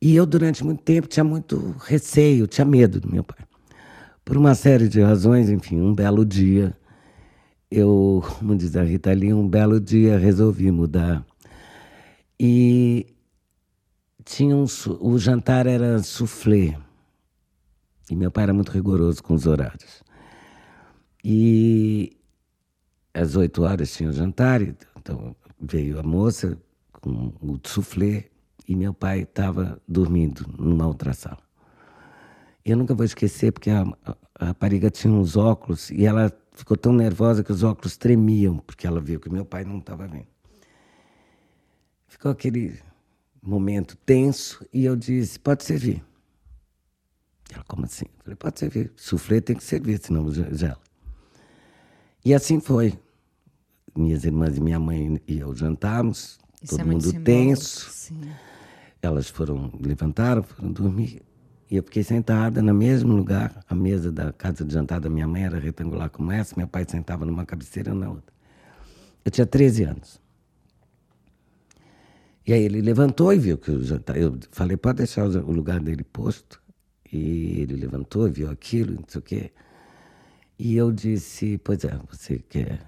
E 0.02 0.16
eu, 0.16 0.26
durante 0.26 0.64
muito 0.64 0.82
tempo, 0.82 1.06
tinha 1.06 1.22
muito 1.22 1.76
receio, 1.78 2.48
tinha 2.48 2.64
medo 2.64 2.98
do 3.00 3.08
meu 3.08 3.22
pai. 3.22 3.38
Por 4.24 4.36
uma 4.36 4.52
série 4.52 4.88
de 4.88 5.00
razões, 5.00 5.48
enfim, 5.48 5.80
um 5.80 5.94
belo 5.94 6.26
dia, 6.26 6.76
eu, 7.70 8.20
como 8.36 8.56
diz 8.56 8.74
a 8.74 8.82
Rita 8.82 9.10
ali, 9.10 9.32
um 9.32 9.48
belo 9.48 9.78
dia 9.78 10.18
resolvi 10.18 10.72
mudar. 10.72 11.24
E 12.38 13.14
tinha 14.24 14.56
um, 14.56 14.64
o 14.98 15.16
jantar 15.20 15.68
era 15.68 16.02
soufflé. 16.02 16.76
E 18.10 18.16
meu 18.16 18.32
pai 18.32 18.42
era 18.42 18.52
muito 18.52 18.72
rigoroso 18.72 19.22
com 19.22 19.34
os 19.34 19.46
horários. 19.46 20.02
E 21.22 22.16
às 23.14 23.36
oito 23.36 23.62
horas 23.62 23.92
tinha 23.92 24.08
o 24.08 24.12
jantar, 24.12 24.62
então 24.62 25.36
veio 25.60 26.00
a 26.00 26.02
moça 26.02 26.58
com 26.90 27.32
o 27.40 27.60
soufflé 27.62 28.31
e 28.66 28.76
meu 28.76 28.94
pai 28.94 29.20
estava 29.20 29.80
dormindo 29.86 30.46
numa 30.58 30.86
outra 30.86 31.12
sala. 31.12 31.38
Eu 32.64 32.76
nunca 32.76 32.94
vou 32.94 33.04
esquecer 33.04 33.52
porque 33.52 33.70
a, 33.70 33.84
a, 34.38 34.46
rapariga 34.46 34.90
tinha 34.90 35.12
uns 35.12 35.36
óculos 35.36 35.90
e 35.90 36.06
ela 36.06 36.32
ficou 36.52 36.76
tão 36.76 36.92
nervosa 36.92 37.42
que 37.42 37.50
os 37.50 37.62
óculos 37.62 37.96
tremiam 37.96 38.58
porque 38.58 38.86
ela 38.86 39.00
viu 39.00 39.18
que 39.18 39.28
meu 39.28 39.44
pai 39.44 39.64
não 39.64 39.78
estava 39.78 40.06
vendo. 40.06 40.28
Ficou 42.06 42.30
aquele 42.30 42.78
momento 43.42 43.96
tenso 43.96 44.64
e 44.72 44.84
eu 44.84 44.94
disse: 44.94 45.38
pode 45.38 45.64
servir. 45.64 46.04
Ela, 47.52 47.64
como 47.64 47.84
assim? 47.84 48.06
Eu 48.18 48.22
falei: 48.22 48.36
pode 48.36 48.60
servir. 48.60 48.92
Soufflé 48.96 49.40
tem 49.40 49.56
que 49.56 49.64
servir, 49.64 49.98
senão 49.98 50.32
gela. 50.32 50.80
E 52.24 52.32
assim 52.32 52.60
foi. 52.60 52.98
Minhas 53.94 54.24
irmãs 54.24 54.56
e 54.56 54.60
minha 54.60 54.80
mãe 54.80 55.20
e 55.26 55.38
eu 55.38 55.54
jantamos, 55.54 56.38
Isso 56.62 56.77
todo 56.77 56.81
é 56.81 56.85
mundo 56.85 57.12
tenso. 57.22 57.90
Sim. 57.90 58.20
Elas 59.01 59.29
foram, 59.29 59.72
levantaram, 59.81 60.42
foram 60.42 60.70
dormir. 60.70 61.22
E 61.70 61.77
eu 61.77 61.83
fiquei 61.83 62.03
sentada 62.03 62.61
no 62.61 62.75
mesmo 62.75 63.12
lugar. 63.14 63.64
A 63.68 63.75
mesa 63.75 64.12
da 64.12 64.33
casa 64.33 64.64
de 64.64 64.72
jantar 64.72 65.01
da 65.01 65.09
minha 65.09 65.27
mãe 65.27 65.44
era 65.44 65.59
retangular 65.59 66.11
como 66.11 66.31
essa. 66.31 66.55
Meu 66.57 66.68
pai 66.68 66.85
sentava 66.87 67.25
numa 67.25 67.44
cabeceira 67.46 67.94
na 67.94 68.11
outra. 68.11 68.33
Eu 69.25 69.31
tinha 69.31 69.46
13 69.46 69.85
anos. 69.85 70.20
E 72.46 72.53
aí 72.53 72.62
ele 72.62 72.83
levantou 72.83 73.33
e 73.33 73.38
viu 73.38 73.57
que 73.57 73.70
o 73.70 73.83
jantar. 73.83 74.16
Eu 74.16 74.38
falei, 74.51 74.77
pode 74.77 74.98
deixar 74.98 75.25
o 75.25 75.51
lugar 75.51 75.81
dele 75.81 76.05
posto. 76.05 76.61
E 77.11 77.61
ele 77.61 77.77
levantou, 77.77 78.29
viu 78.31 78.51
aquilo, 78.51 78.96
não 78.96 79.05
sei 79.09 79.18
o 79.18 79.22
quê. 79.22 79.53
E 80.59 80.77
eu 80.77 80.92
disse, 80.92 81.59
pois 81.59 81.85
é, 81.85 81.98
você 82.11 82.38
quer 82.38 82.81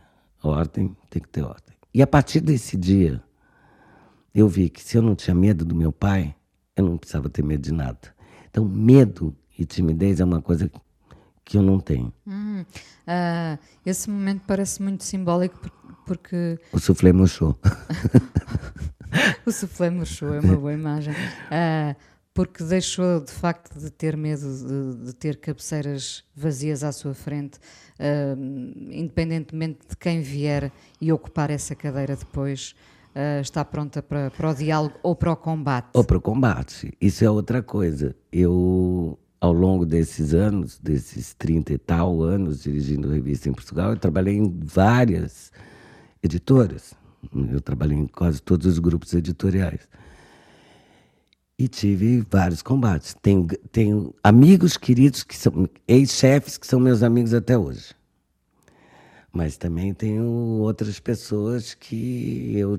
ordem, 0.43 0.95
tem 1.09 1.23
que 1.23 1.29
ter 1.29 1.43
ordem. 1.43 1.75
E 1.93 2.03
a 2.03 2.07
partir 2.07 2.41
desse 2.41 2.77
dia, 2.77 3.23
eu 4.35 4.49
vi 4.49 4.69
que 4.69 4.83
se 4.83 4.99
eu 4.99 5.03
não 5.03 5.15
tinha 5.15 5.35
medo 5.35 5.65
do 5.65 5.75
meu 5.75 5.93
pai, 5.93 6.35
eu 6.77 6.85
não 6.85 6.99
precisava 6.99 7.29
ter 7.29 7.43
medo 7.43 7.63
de 7.63 7.73
nada. 7.73 8.15
Então, 8.51 8.65
medo 8.65 9.35
e 9.57 9.65
timidez 9.65 10.21
é 10.21 10.25
uma 10.25 10.43
coisa 10.43 10.71
que 11.45 11.57
eu 11.57 11.63
não 11.63 11.79
tenho. 11.79 12.13
Hum, 12.27 12.63
uh, 12.63 13.59
esse 13.87 14.11
momento 14.11 14.43
parece 14.47 14.83
muito 14.83 15.05
simbólico 15.05 15.71
porque. 16.05 16.59
O 16.73 16.81
soufflé 16.81 17.13
murchou. 17.13 17.59
o 19.47 19.53
soufflé 19.53 19.91
murchou, 19.91 20.35
é 20.35 20.41
uma 20.41 20.57
boa 20.57 20.73
imagem. 20.73 21.15
Uh, 21.15 21.95
porque 22.33 22.65
deixou 22.65 23.21
de 23.21 23.31
facto 23.31 23.79
de 23.79 23.91
ter 23.91 24.17
medo 24.17 24.43
de, 24.43 25.07
de 25.07 25.13
ter 25.15 25.37
cabeceiras 25.37 26.25
vazias 26.35 26.83
à 26.83 26.91
sua 26.91 27.15
frente, 27.15 27.59
uh, 28.01 28.91
independentemente 28.91 29.79
de 29.89 29.97
quem 29.97 30.21
vier 30.21 30.73
e 31.01 31.13
ocupar 31.13 31.51
essa 31.51 31.77
cadeira 31.77 32.17
depois 32.17 32.75
uh, 33.15 33.41
está 33.41 33.65
pronta 33.65 34.03
para, 34.03 34.31
para 34.31 34.51
o 34.51 34.55
diálogo 34.55 34.95
ou 35.03 35.15
para 35.15 35.33
o 35.33 35.37
combate? 35.37 35.89
Ou 35.95 36.05
para 36.05 36.19
o 36.19 36.21
combate. 36.21 36.93
Isso 37.01 37.25
é 37.25 37.31
outra 37.31 37.63
coisa. 37.63 38.15
Eu, 38.33 39.19
ao 39.41 39.53
longo 39.53 39.87
desses 39.87 40.35
anos, 40.35 40.79
desses 40.79 41.35
30 41.35 41.73
e 41.73 41.79
tal 41.79 42.23
anos 42.23 42.63
dirigindo 42.63 43.09
revista 43.09 43.49
em 43.49 43.53
Portugal, 43.53 43.91
eu 43.91 43.97
trabalhei 43.97 44.37
em 44.37 44.53
várias 44.63 45.53
editoras. 46.23 46.95
Eu 47.51 47.61
trabalhei 47.61 47.97
em 47.97 48.07
quase 48.07 48.43
todos 48.43 48.67
os 48.67 48.79
grupos 48.79 49.15
editoriais. 49.15 49.89
E 51.57 51.69
tive 51.69 52.27
vários 52.29 52.63
combates. 52.63 53.15
Tenho, 53.23 53.47
tenho 53.71 54.15
amigos 54.23 54.77
queridos 54.77 55.23
que 55.23 55.37
são 55.37 55.69
ex-chefes 55.87 56.59
que 56.59 56.67
são 56.67 56.81
meus 56.81 57.03
amigos 57.03 57.33
até 57.33 57.57
hoje. 57.57 57.95
Mas 59.33 59.57
também 59.57 59.95
tenho 59.95 60.25
outras 60.61 61.01
pessoas 61.01 61.75
que 61.75 62.53
eu 62.57 62.79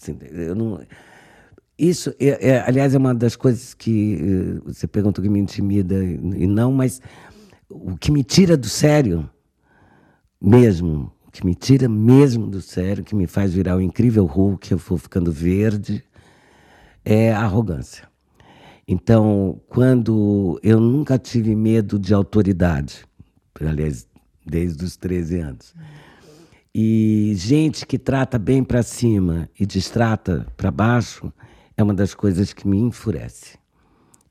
Assim, 0.00 0.16
eu 0.32 0.54
não, 0.54 0.80
isso, 1.80 2.14
é, 2.20 2.50
é, 2.50 2.60
aliás, 2.66 2.94
é 2.94 2.98
uma 2.98 3.14
das 3.14 3.34
coisas 3.34 3.72
que 3.72 4.16
uh, 4.16 4.72
você 4.72 4.86
perguntou 4.86 5.22
que 5.22 5.30
me 5.30 5.40
intimida 5.40 5.94
e 6.04 6.46
não, 6.46 6.72
mas 6.72 7.00
o 7.70 7.96
que 7.96 8.12
me 8.12 8.22
tira 8.22 8.56
do 8.56 8.68
sério, 8.68 9.28
mesmo, 10.40 11.10
o 11.26 11.30
que 11.30 11.44
me 11.44 11.54
tira 11.54 11.88
mesmo 11.88 12.46
do 12.46 12.60
sério, 12.60 13.02
que 13.02 13.14
me 13.14 13.26
faz 13.26 13.54
virar 13.54 13.76
o 13.76 13.80
incrível 13.80 14.26
Hulk, 14.26 14.72
eu 14.72 14.78
vou 14.78 14.98
ficando 14.98 15.32
verde, 15.32 16.04
é 17.04 17.32
a 17.32 17.40
arrogância. 17.40 18.08
Então, 18.86 19.60
quando 19.68 20.60
eu 20.62 20.80
nunca 20.80 21.18
tive 21.18 21.56
medo 21.56 21.98
de 21.98 22.12
autoridade, 22.12 23.06
aliás, 23.60 24.06
desde 24.44 24.84
os 24.84 24.96
13 24.96 25.38
anos. 25.38 25.74
E 26.74 27.32
gente 27.36 27.84
que 27.84 27.98
trata 27.98 28.38
bem 28.38 28.62
para 28.62 28.82
cima 28.82 29.48
e 29.58 29.66
destrata 29.66 30.46
para 30.56 30.70
baixo 30.70 31.32
é 31.76 31.82
uma 31.82 31.94
das 31.94 32.14
coisas 32.14 32.52
que 32.52 32.68
me 32.68 32.78
enfurece. 32.78 33.58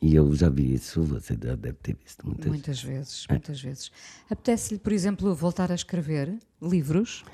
E 0.01 0.15
eu 0.15 0.33
já 0.33 0.47
vi 0.47 0.73
isso, 0.73 1.03
você 1.03 1.35
deve 1.35 1.73
ter 1.73 1.97
visto 2.01 2.25
muitas, 2.25 2.47
muitas 2.47 2.81
vezes. 2.81 3.25
É. 3.27 3.33
Muitas 3.33 3.61
vezes. 3.61 3.91
Apetece-lhe, 4.29 4.79
por 4.79 4.93
exemplo, 4.93 5.35
voltar 5.35 5.69
a 5.71 5.75
escrever 5.75 6.39
livros? 6.61 7.25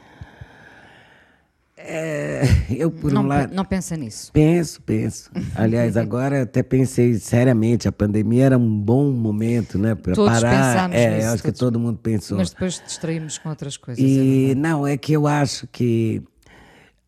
É, 1.78 2.42
eu 2.72 2.90
por 2.90 3.12
não, 3.12 3.24
um 3.24 3.28
lado. 3.28 3.54
Não 3.54 3.66
pensa 3.66 3.98
nisso? 3.98 4.32
Penso, 4.32 4.82
penso. 4.82 5.30
Aliás, 5.56 5.98
agora 5.98 6.44
até 6.44 6.64
pensei 6.64 7.16
seriamente, 7.16 7.88
a 7.88 7.92
pandemia 7.92 8.46
era 8.46 8.58
um 8.58 8.80
bom 8.80 9.12
momento, 9.12 9.78
né? 9.78 9.94
Para 9.94 10.16
parar. 10.16 10.94
É, 10.94 11.16
nisso, 11.16 11.28
acho 11.28 11.28
todos. 11.28 11.42
que 11.42 11.52
todo 11.52 11.80
mundo 11.80 12.00
pensou. 12.00 12.38
Mas 12.38 12.50
depois 12.50 12.82
distraímos 12.86 13.38
com 13.38 13.50
outras 13.50 13.76
coisas. 13.76 14.04
E 14.04 14.52
é 14.52 14.56
não, 14.56 14.88
é 14.88 14.98
que 14.98 15.14
eu 15.14 15.28
acho 15.28 15.68
que 15.68 16.24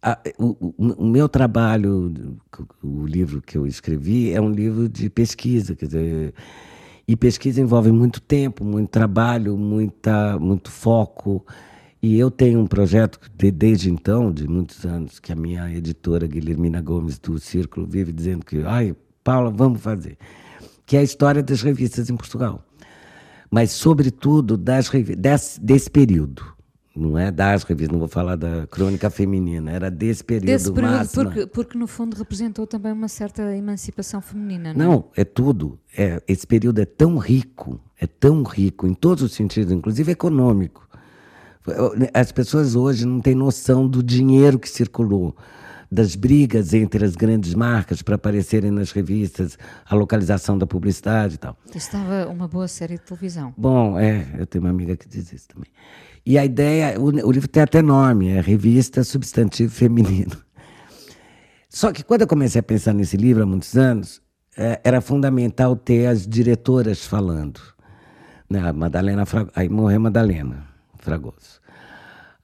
a, 0.02 0.20
o, 0.38 0.74
o, 0.78 1.06
meu 1.06 1.28
trabalho, 1.28 2.14
o 2.84 3.06
livro 3.06 3.42
que 3.42 3.58
eu 3.58 3.66
escrevi, 3.66 4.34
é 4.34 4.42
um 4.42 4.52
livro 4.52 4.88
de 4.88 5.10
pesquisa, 5.10 5.76
quer 5.76 5.86
dizer. 5.86 6.34
E 7.08 7.16
pesquisa 7.16 7.62
envolve 7.62 7.90
muito 7.90 8.20
tempo, 8.20 8.66
muito 8.66 8.90
trabalho, 8.90 9.58
muita, 9.58 10.38
muito 10.38 10.70
foco. 10.70 11.46
E 12.02 12.20
eu 12.20 12.30
tenho 12.30 12.60
um 12.60 12.68
projeto 12.68 13.20
de, 13.36 13.52
desde 13.52 13.90
então, 13.90 14.32
de 14.32 14.48
muitos 14.48 14.86
anos, 14.86 15.20
que 15.20 15.32
a 15.32 15.36
minha 15.36 15.70
editora 15.72 16.28
Guilhermina 16.28 16.82
Gomes 16.82 17.18
do 17.18 17.40
Círculo 17.40 17.88
vive 17.88 18.12
dizendo 18.12 18.46
que, 18.46 18.62
ai, 18.64 18.96
Paula, 19.24 19.50
vamos 19.50 19.82
fazer, 19.82 20.18
que 20.86 20.96
é 20.96 21.00
a 21.00 21.04
história 21.04 21.42
das 21.42 21.62
revistas 21.62 22.10
em 22.10 22.16
Portugal. 22.16 22.64
Mas, 23.50 23.72
sobretudo, 23.72 24.58
das 24.58 24.90
desse, 24.90 25.60
desse 25.60 25.90
período. 25.90 26.44
Não 26.96 27.18
é 27.18 27.32
das 27.32 27.64
revistas, 27.64 27.92
não 27.92 28.00
vou 28.00 28.08
falar 28.08 28.36
da 28.36 28.66
crônica 28.68 29.10
feminina, 29.12 29.72
era 29.72 29.90
desse 29.92 30.24
período, 30.24 30.48
desse 30.48 30.72
período 30.72 31.10
porque, 31.14 31.46
porque, 31.46 31.78
no 31.78 31.86
fundo, 31.86 32.18
representou 32.18 32.66
também 32.66 32.92
uma 32.92 33.08
certa 33.08 33.56
emancipação 33.56 34.20
feminina, 34.20 34.74
não 34.74 34.82
é? 34.82 34.88
Não, 34.88 35.06
é 35.16 35.24
tudo. 35.24 35.80
É, 35.96 36.22
esse 36.28 36.48
período 36.48 36.80
é 36.80 36.86
tão 36.86 37.18
rico, 37.18 37.80
é 38.00 38.08
tão 38.08 38.42
rico, 38.42 38.88
em 38.88 38.96
todos 38.96 39.24
os 39.24 39.34
sentidos, 39.34 39.72
inclusive 39.72 40.12
econômico 40.12 40.87
as 42.14 42.32
pessoas 42.32 42.76
hoje 42.76 43.06
não 43.06 43.20
têm 43.20 43.36
noção 43.36 43.88
do 43.88 44.02
dinheiro 44.02 44.58
que 44.58 44.70
circulou, 44.70 45.36
das 45.92 46.16
brigas 46.16 46.74
entre 46.74 47.04
as 47.04 47.16
grandes 47.16 47.54
marcas 47.54 48.02
para 48.02 48.16
aparecerem 48.16 48.72
nas 48.72 48.92
revistas, 48.92 49.58
a 49.86 49.96
localização 49.96 50.58
da 50.58 50.68
publicidade 50.68 51.36
e 51.36 51.38
tal. 51.38 51.58
Estava 51.74 52.28
uma 52.28 52.48
boa 52.48 52.68
série 52.68 52.96
de 52.96 53.02
televisão. 53.02 53.54
Bom, 53.58 53.98
é, 53.98 54.28
eu 54.38 54.46
tenho 54.46 54.64
uma 54.64 54.70
amiga 54.70 54.96
que 54.96 55.08
diz 55.08 55.32
isso 55.32 55.48
também. 55.48 55.70
E 56.26 56.38
a 56.38 56.44
ideia, 56.44 57.00
o, 57.00 57.06
o 57.06 57.32
livro 57.32 57.48
tem 57.48 57.64
até 57.64 57.82
nome, 57.82 58.30
é 58.30 58.42
Revista 58.42 59.04
Substantivo 59.04 59.72
Feminino. 59.72 60.38
Só 61.70 61.92
que 61.92 62.04
quando 62.04 62.22
eu 62.22 62.28
comecei 62.28 62.60
a 62.60 62.64
pensar 62.64 62.94
nesse 62.94 63.16
livro 63.16 63.44
há 63.44 63.46
muitos 63.46 63.78
anos, 63.78 64.22
é, 64.58 64.82
era 64.84 65.00
fundamental 65.00 65.76
ter 65.76 66.08
as 66.08 66.28
diretoras 66.28 67.06
falando. 67.06 67.62
Né? 68.50 68.60
A 68.60 68.74
Madalena. 68.74 69.24
Aí 69.56 69.70
morreu 69.70 69.98
a 69.98 70.02
Madalena 70.02 70.77
Fragoso. 71.08 71.62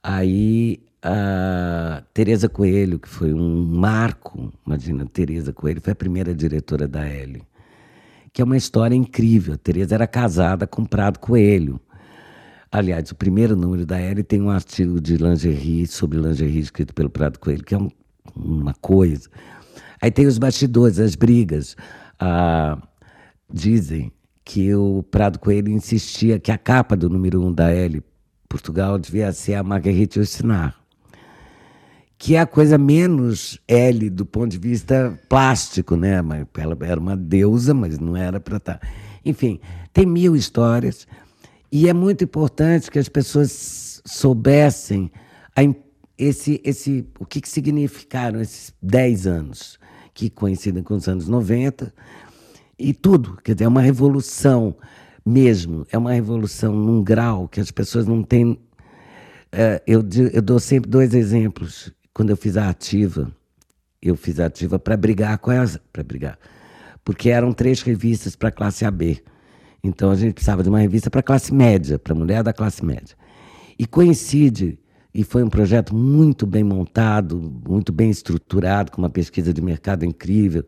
Aí 0.02 0.80
a 1.02 2.02
Tereza 2.14 2.48
Coelho, 2.48 2.98
que 2.98 3.06
foi 3.06 3.34
um 3.34 3.62
marco, 3.62 4.50
imagina, 4.66 5.04
Tereza 5.04 5.52
Coelho 5.52 5.82
foi 5.82 5.92
a 5.92 5.96
primeira 5.96 6.34
diretora 6.34 6.88
da 6.88 7.04
L, 7.06 7.42
que 8.32 8.40
é 8.40 8.44
uma 8.44 8.56
história 8.56 8.94
incrível. 8.94 9.52
A 9.52 9.58
Tereza 9.58 9.94
era 9.94 10.06
casada 10.06 10.66
com 10.66 10.82
Prado 10.82 11.18
Coelho. 11.18 11.78
Aliás, 12.72 13.10
o 13.10 13.14
primeiro 13.14 13.54
número 13.54 13.84
da 13.84 14.00
L 14.00 14.22
tem 14.22 14.40
um 14.40 14.48
artigo 14.48 14.98
de 14.98 15.18
lingerie, 15.18 15.86
sobre 15.86 16.18
lingerie, 16.18 16.60
escrito 16.60 16.94
pelo 16.94 17.10
Prado 17.10 17.38
Coelho, 17.38 17.62
que 17.62 17.74
é 17.74 17.78
um, 17.78 17.90
uma 18.34 18.72
coisa. 18.72 19.28
Aí 20.00 20.10
tem 20.10 20.26
os 20.26 20.38
bastidores, 20.38 20.98
as 20.98 21.14
brigas. 21.14 21.76
Ah, 22.18 22.78
dizem 23.52 24.10
que 24.42 24.74
o 24.74 25.02
Prado 25.02 25.38
Coelho 25.38 25.68
insistia 25.70 26.40
que 26.40 26.50
a 26.50 26.56
capa 26.56 26.96
do 26.96 27.10
número 27.10 27.42
um 27.42 27.52
da 27.52 27.70
L 27.70 28.02
Portugal 28.54 28.96
devia 29.00 29.32
ser 29.32 29.54
a 29.54 29.64
Marguerite 29.64 30.20
Yourcenar, 30.20 30.76
que 32.16 32.36
é 32.36 32.38
a 32.38 32.46
coisa 32.46 32.78
menos 32.78 33.58
L 33.66 34.08
do 34.08 34.24
ponto 34.24 34.52
de 34.52 34.58
vista 34.58 35.18
plástico, 35.28 35.96
né? 35.96 36.20
Ela 36.56 36.78
era 36.82 37.00
uma 37.00 37.16
deusa, 37.16 37.74
mas 37.74 37.98
não 37.98 38.16
era 38.16 38.38
para 38.38 38.58
estar. 38.58 38.78
Tá. 38.78 38.88
Enfim, 39.24 39.58
tem 39.92 40.06
mil 40.06 40.36
histórias 40.36 41.04
e 41.72 41.88
é 41.88 41.92
muito 41.92 42.22
importante 42.22 42.92
que 42.92 42.98
as 43.00 43.08
pessoas 43.08 44.00
soubessem 44.06 45.10
a, 45.56 45.62
esse, 46.16 46.60
esse, 46.62 47.08
o 47.18 47.26
que, 47.26 47.40
que 47.40 47.48
significaram 47.48 48.40
esses 48.40 48.72
10 48.80 49.26
anos 49.26 49.80
que 50.14 50.30
coincidem 50.30 50.84
com 50.84 50.94
os 50.94 51.08
anos 51.08 51.26
90, 51.26 51.92
e 52.78 52.94
tudo. 52.94 53.36
Quer 53.42 53.54
dizer, 53.54 53.64
é 53.64 53.68
uma 53.68 53.80
revolução 53.80 54.76
mesmo, 55.24 55.86
é 55.90 55.96
uma 55.96 56.12
revolução 56.12 56.74
num 56.74 57.02
grau 57.02 57.48
que 57.48 57.60
as 57.60 57.70
pessoas 57.70 58.06
não 58.06 58.22
têm. 58.22 58.58
É, 59.50 59.82
eu, 59.86 60.04
eu 60.32 60.42
dou 60.42 60.58
sempre 60.58 60.90
dois 60.90 61.14
exemplos. 61.14 61.92
Quando 62.12 62.30
eu 62.30 62.36
fiz 62.36 62.56
a 62.56 62.68
ativa, 62.68 63.30
eu 64.00 64.16
fiz 64.16 64.38
a 64.38 64.46
ativa 64.46 64.78
para 64.78 64.96
brigar 64.96 65.38
com 65.38 65.50
essa, 65.50 65.80
para 65.92 66.02
brigar, 66.02 66.38
porque 67.04 67.30
eram 67.30 67.52
três 67.52 67.80
revistas 67.82 68.36
para 68.36 68.50
a 68.50 68.52
classe 68.52 68.84
AB. 68.84 69.22
Então 69.82 70.10
a 70.10 70.14
gente 70.14 70.34
precisava 70.34 70.62
de 70.62 70.68
uma 70.68 70.78
revista 70.78 71.10
para 71.10 71.22
classe 71.22 71.52
média, 71.52 71.98
para 71.98 72.14
mulher 72.14 72.42
da 72.42 72.52
classe 72.52 72.84
média. 72.84 73.16
E 73.78 73.86
coincide 73.86 74.78
e 75.14 75.22
foi 75.22 75.44
um 75.44 75.48
projeto 75.48 75.94
muito 75.94 76.44
bem 76.44 76.64
montado, 76.64 77.40
muito 77.68 77.92
bem 77.92 78.10
estruturado, 78.10 78.90
com 78.90 79.00
uma 79.00 79.10
pesquisa 79.10 79.54
de 79.54 79.62
mercado 79.62 80.04
incrível. 80.04 80.64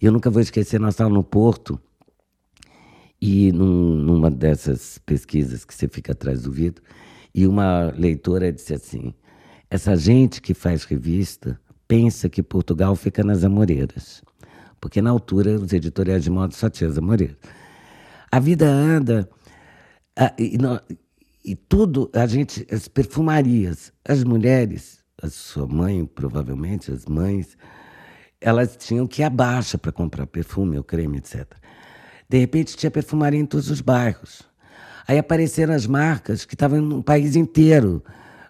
E 0.00 0.06
eu 0.06 0.12
nunca 0.12 0.30
vou 0.30 0.40
esquecer, 0.40 0.78
nós 0.78 0.94
estávamos 0.94 1.16
no 1.16 1.24
Porto, 1.24 1.80
e 3.22 3.52
num, 3.52 3.94
numa 3.94 4.28
dessas 4.28 4.98
pesquisas 4.98 5.64
que 5.64 5.72
você 5.72 5.86
fica 5.86 6.10
atrás 6.10 6.42
do 6.42 6.50
vidro, 6.50 6.82
e 7.32 7.46
uma 7.46 7.94
leitora 7.96 8.52
disse 8.52 8.74
assim: 8.74 9.14
essa 9.70 9.96
gente 9.96 10.42
que 10.42 10.52
faz 10.52 10.82
revista 10.82 11.58
pensa 11.86 12.28
que 12.28 12.42
Portugal 12.42 12.96
fica 12.96 13.22
nas 13.22 13.44
Amoreiras, 13.44 14.22
porque 14.80 15.00
na 15.00 15.10
altura 15.10 15.52
os 15.54 15.72
editoriais 15.72 16.24
de 16.24 16.30
moda 16.30 16.52
só 16.52 16.68
tinham 16.68 16.90
as 16.90 16.98
Amoreiras. 16.98 17.36
A 18.28 18.40
vida 18.40 18.66
anda. 18.66 19.28
A, 20.18 20.34
e, 20.36 20.58
e 21.44 21.54
tudo, 21.54 22.10
a 22.12 22.26
gente, 22.26 22.66
as 22.72 22.88
perfumarias, 22.88 23.92
as 24.04 24.24
mulheres, 24.24 24.98
a 25.22 25.30
sua 25.30 25.66
mãe, 25.68 26.04
provavelmente, 26.04 26.90
as 26.90 27.06
mães, 27.06 27.56
elas 28.40 28.76
tinham 28.76 29.06
que 29.06 29.22
ir 29.22 29.24
à 29.24 29.30
baixa 29.30 29.78
para 29.78 29.92
comprar 29.92 30.26
perfume 30.26 30.76
ou 30.76 30.82
creme, 30.82 31.18
etc. 31.18 31.61
De 32.32 32.38
repente 32.38 32.74
tinha 32.74 32.90
perfumaria 32.90 33.38
em 33.38 33.44
todos 33.44 33.68
os 33.68 33.82
bairros. 33.82 34.40
Aí 35.06 35.18
apareceram 35.18 35.74
as 35.74 35.86
marcas 35.86 36.46
que 36.46 36.54
estavam 36.54 36.80
no 36.80 37.02
país 37.02 37.36
inteiro. 37.36 38.02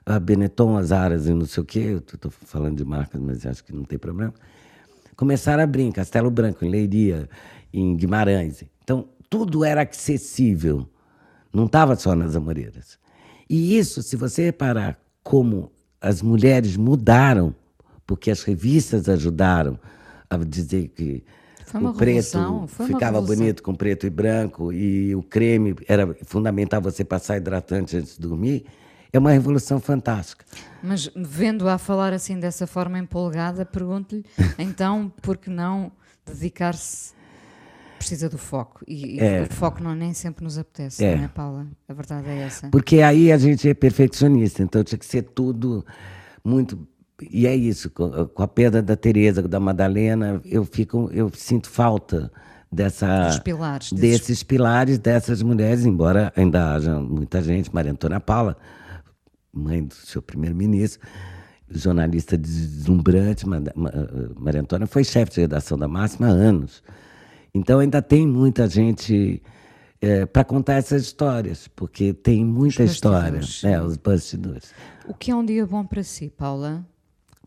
A 0.07 0.21
Benetton, 0.21 0.77
as 0.77 0.93
Aras 0.93 1.27
e 1.27 1.35
não 1.35 1.47
sei 1.47 1.65
o 1.65 1.67
quê. 1.67 2.01
Estou 2.15 2.31
falando 2.31 2.77
de 2.77 2.85
marcas, 2.85 3.21
mas 3.21 3.45
acho 3.45 3.65
que 3.65 3.75
não 3.75 3.83
tem 3.83 3.99
problema. 3.99 4.33
Começaram 5.17 5.63
a 5.63 5.65
abrir 5.65 5.83
em 5.83 5.91
Castelo 5.91 6.31
Branco, 6.31 6.65
em 6.65 6.71
Leiria, 6.71 7.29
em 7.73 7.97
Guimarães. 7.97 8.63
Então, 8.85 9.09
tudo 9.29 9.65
era 9.65 9.83
acessível. 9.83 10.89
Não 11.53 11.67
estava 11.67 11.97
só 11.97 12.15
nas 12.15 12.37
Amoreiras. 12.37 13.01
E 13.51 13.77
isso, 13.77 14.01
se 14.01 14.15
você 14.15 14.45
reparar 14.45 14.97
como 15.25 15.73
as 16.01 16.23
mulheres 16.23 16.77
mudaram, 16.77 17.53
porque 18.07 18.31
as 18.31 18.45
revistas 18.45 19.09
ajudaram 19.09 19.77
a 20.31 20.37
dizer 20.37 20.87
que 20.87 21.25
o 21.79 21.95
preto 21.95 22.67
ficava 22.87 23.21
bonito 23.21 23.63
com 23.63 23.75
preto 23.75 24.07
e 24.07 24.11
branco 24.11 24.73
e 24.73 25.15
o 25.15 25.23
creme 25.23 25.75
era 25.89 26.15
fundamental 26.25 26.81
você 26.81 27.05
passar 27.05 27.37
hidratante 27.37 27.97
antes 27.97 28.17
de 28.17 28.21
dormir, 28.21 28.65
é 29.13 29.19
uma 29.19 29.31
revolução 29.31 29.81
fantástica. 29.81 30.45
Mas 30.83 31.11
vendo-a 31.15 31.79
falar 31.79 32.13
assim 32.13 32.39
dessa 32.39 32.67
forma 32.67 32.99
empolgada, 32.99 33.65
pergunto-lhe 33.65 34.25
então 34.59 35.13
por 35.23 35.37
que 35.37 35.51
não 35.51 35.93
dedicar-se 36.27 37.15
precisa 38.03 38.29
do 38.29 38.37
foco. 38.37 38.85
E, 38.87 39.21
é. 39.21 39.43
o 39.43 39.53
foco 39.55 39.83
não 39.83 39.95
nem 39.95 40.13
sempre 40.13 40.43
nos 40.43 40.59
apetece, 40.59 41.05
é. 41.05 41.17
não 41.17 41.25
é, 41.25 41.29
Paula? 41.29 41.67
A 41.89 41.95
verdade 41.95 42.29
é 42.29 42.39
essa. 42.39 42.69
Porque 42.69 43.01
aí 43.01 43.31
a 43.31 43.39
gente 43.39 43.69
é 43.69 43.75
perfeccionista, 43.75 44.63
então 44.63 44.83
tinha 44.83 44.99
que 44.99 45.07
ser 45.07 45.23
tudo 45.23 45.87
muito. 46.45 46.87
E 47.31 47.47
é 47.47 47.55
isso, 47.55 47.91
com 47.91 48.43
a 48.43 48.49
perda 48.49 48.83
da 48.83 48.97
Tereza, 48.97 49.43
da 49.43 49.61
Madalena, 49.61 50.41
eu 50.45 50.65
fico, 50.65 51.11
eu 51.13 51.31
sinto 51.35 51.69
falta 51.69 52.31
dessa 52.71 53.29
Dos 53.29 53.39
pilares, 53.39 53.93
desses... 53.93 54.21
desses 54.21 54.43
pilares 54.43 54.99
dessas 54.99 55.43
mulheres, 55.43 55.85
embora 55.85 56.33
ainda 56.35 56.75
haja 56.75 56.99
muita 56.99 57.43
gente, 57.43 57.73
Maria 57.75 57.93
Antônia 57.93 58.19
Paula, 58.19 58.57
mãe 59.53 59.85
do 59.85 59.95
seu 59.95 60.23
primeiro-ministro, 60.23 61.07
jornalista 61.69 62.37
deslumbrante, 62.37 63.45
Maria 64.37 64.61
Antônia 64.61 64.87
foi 64.87 65.05
chefe 65.05 65.33
de 65.33 65.41
redação 65.43 65.77
da 65.79 65.87
Máxima 65.87 66.29
há 66.29 66.31
anos. 66.31 66.83
Então 67.55 67.81
ainda 67.81 68.01
tem 68.01 68.27
muita 68.27 68.67
gente 68.67 69.43
é, 70.01 70.25
para 70.25 70.43
contar 70.43 70.75
essas 70.75 71.03
histórias, 71.03 71.69
porque 71.69 72.13
tem 72.13 72.45
muita 72.45 72.83
história. 72.83 73.41
É, 73.65 73.81
os 73.81 73.97
bastidores. 73.97 74.73
O 75.07 75.15
que 75.15 75.31
é 75.31 75.37
um 75.37 75.45
dia 75.45 75.67
bom 75.67 75.85
para 75.85 76.03
si, 76.03 76.31
Paula? 76.31 76.85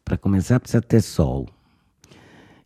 Para 0.05 0.17
começar, 0.19 0.59
precisa 0.59 0.83
ter 0.83 1.01
sol. 1.01 1.47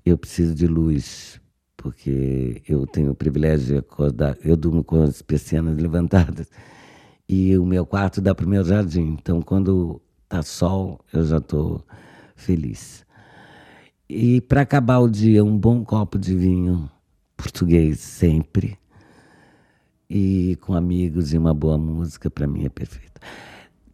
Eu 0.06 0.18
preciso 0.18 0.54
de 0.54 0.68
luz, 0.68 1.40
porque 1.78 2.62
eu 2.68 2.86
tenho 2.86 3.12
o 3.12 3.16
privilégio 3.16 3.68
de 3.68 3.78
acordar. 3.78 4.38
Eu 4.44 4.58
durmo 4.58 4.84
com 4.84 5.02
as 5.04 5.22
persianas 5.22 5.78
levantadas 5.80 6.50
e 7.30 7.58
o 7.58 7.66
meu 7.66 7.86
quarto 7.86 8.20
dá 8.20 8.36
para 8.36 8.46
o 8.46 8.50
meu 8.50 8.62
jardim. 8.66 9.16
Então, 9.18 9.42
quando 9.42 10.02
tá 10.28 10.44
sol, 10.44 11.00
eu 11.14 11.24
já 11.24 11.38
estou 11.38 11.82
feliz. 12.36 13.06
E 14.10 14.42
para 14.42 14.60
acabar 14.60 15.00
o 15.00 15.10
dia, 15.10 15.42
um 15.42 15.58
bom 15.58 15.86
copo 15.86 16.20
de 16.20 16.36
vinho 16.36 16.92
português 17.38 18.02
sempre. 18.02 18.78
E 20.10 20.58
com 20.60 20.74
amigos 20.74 21.32
e 21.32 21.38
uma 21.38 21.54
boa 21.54 21.78
música, 21.78 22.30
para 22.30 22.46
mim 22.46 22.66
é 22.66 22.70
perfeito. 22.70 23.22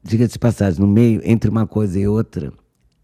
Diga 0.02 0.28
de 0.28 0.40
passagem, 0.40 0.80
no 0.80 0.88
meio, 0.88 1.22
entre 1.24 1.48
uma 1.48 1.68
coisa 1.68 2.00
e 2.00 2.08
outra, 2.08 2.52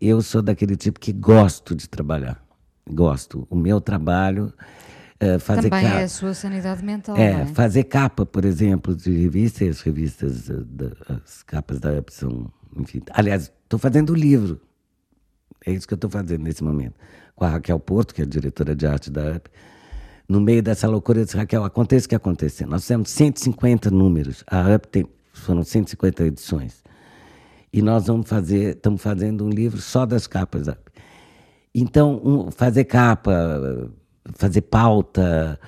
eu 0.02 0.22
sou 0.22 0.42
daquele 0.42 0.76
tipo 0.76 1.00
que 1.00 1.14
gosto 1.14 1.76
de 1.76 1.88
trabalhar. 1.88 2.44
Gosto. 2.90 3.48
O 3.50 3.56
meu 3.56 3.80
trabalho 3.80 4.52
é 5.20 5.38
fazer 5.38 5.70
Também 5.70 5.86
capa. 5.86 6.00
é 6.00 6.04
a 6.04 6.10
sua 6.10 6.34
sanidade 6.34 6.84
mental. 6.84 7.16
É, 7.16 7.42
é? 7.42 7.46
fazer 7.46 7.84
capa, 7.84 8.26
por 8.26 8.44
exemplo, 8.44 8.96
de 8.96 9.12
revistas, 9.12 9.70
as 9.70 9.82
revistas, 9.82 10.50
eh, 10.50 10.54
as 11.08 11.44
capas 11.44 11.80
da 11.80 11.92
Up 12.00 12.12
são, 12.14 12.52
enfim. 12.76 13.02
Aliás, 13.12 13.52
estou 13.64 13.80
fazendo 13.80 14.12
o 14.12 14.16
livro. 14.16 14.60
É 15.66 15.72
isso 15.72 15.88
que 15.88 15.94
eu 15.94 15.96
estou 15.98 16.10
fazendo 16.10 16.42
nesse 16.42 16.64
momento. 16.64 16.96
Com 17.36 17.46
a 17.46 17.50
Raquel 17.50 17.80
Porto, 17.80 18.16
que 18.16 18.22
é 18.22 18.26
a 18.26 18.28
diretora 18.28 18.76
de 18.76 18.88
arte 18.88 19.12
da 19.12 19.36
UP 19.36 19.50
no 20.32 20.39
meio 20.39 20.64
dessa 20.64 20.88
loucura, 20.88 21.20
eu 21.20 21.26
disse, 21.26 21.36
Raquel, 21.36 21.62
aconteça 21.66 22.06
o 22.06 22.10
que 22.10 22.16
acontecer. 22.16 22.66
Nós 22.66 22.88
temos 22.88 23.10
150 23.10 23.91
números, 23.91 24.45
a 24.47 24.62
UP 24.74 24.88
tem, 24.88 25.06
foram 25.34 25.62
150 25.62 26.24
edições. 26.24 26.82
E 27.74 27.82
nós 27.82 28.07
vamos 28.07 28.28
fazer, 28.28 28.76
estamos 28.76 29.01
fazendo 29.01 29.45
um 29.45 29.49
livro 29.49 29.80
só 29.80 30.05
das 30.05 30.28
capas. 30.28 30.67
Então, 31.74 32.22
um, 32.24 32.51
fazer 32.51 32.84
capa, 32.84 33.89
fazer 34.36 34.61
pauta, 34.61 35.59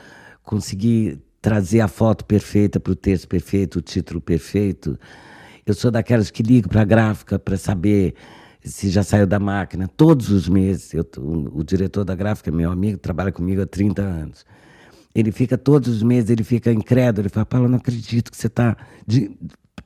conseguir 0.43 1.21
trazer 1.41 1.79
a 1.79 1.87
foto 1.87 2.25
perfeita 2.25 2.79
para 2.79 2.91
o 2.91 2.95
texto 2.95 3.27
perfeito, 3.27 3.79
o 3.79 3.81
título 3.81 4.19
perfeito. 4.19 4.99
Eu 5.65 5.73
sou 5.73 5.89
daquelas 5.89 6.29
que 6.29 6.43
ligo 6.43 6.67
para 6.67 6.81
a 6.81 6.85
gráfica 6.85 7.39
para 7.39 7.55
saber 7.57 8.15
se 8.63 8.89
já 8.89 9.03
saiu 9.03 9.27
da 9.27 9.39
máquina, 9.39 9.87
todos 9.87 10.29
os 10.29 10.47
meses. 10.47 10.93
Eu, 10.93 11.05
o, 11.17 11.59
o, 11.59 11.63
diretor 11.63 12.03
da 12.03 12.15
gráfica, 12.15 12.51
meu 12.51 12.71
amigo, 12.71 12.97
trabalha 12.97 13.31
comigo 13.31 13.61
há 13.61 13.65
30 13.65 14.01
anos. 14.01 14.45
Ele 15.13 15.31
fica 15.31 15.57
todos 15.57 15.89
os 15.89 16.03
meses, 16.03 16.29
ele 16.29 16.43
fica 16.43 16.71
incrédulo, 16.71 17.23
ele 17.23 17.29
fala, 17.29 17.45
Paulo, 17.45 17.67
não 17.67 17.77
acredito 17.77 18.31
que 18.31 18.37
você 18.37 18.47
está 18.47 18.75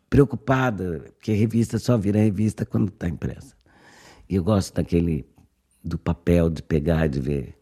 preocupada, 0.09 1.11
porque 1.15 1.33
revista 1.33 1.79
só 1.79 1.97
vira 1.97 2.19
revista 2.19 2.65
quando 2.65 2.89
está 2.89 3.07
impressa. 3.07 3.55
E 4.29 4.35
eu 4.35 4.43
gosto 4.43 4.75
daquele, 4.75 5.25
do 5.83 5.97
papel, 5.97 6.49
de 6.49 6.61
pegar, 6.61 7.07
de 7.07 7.19
ver 7.19 7.57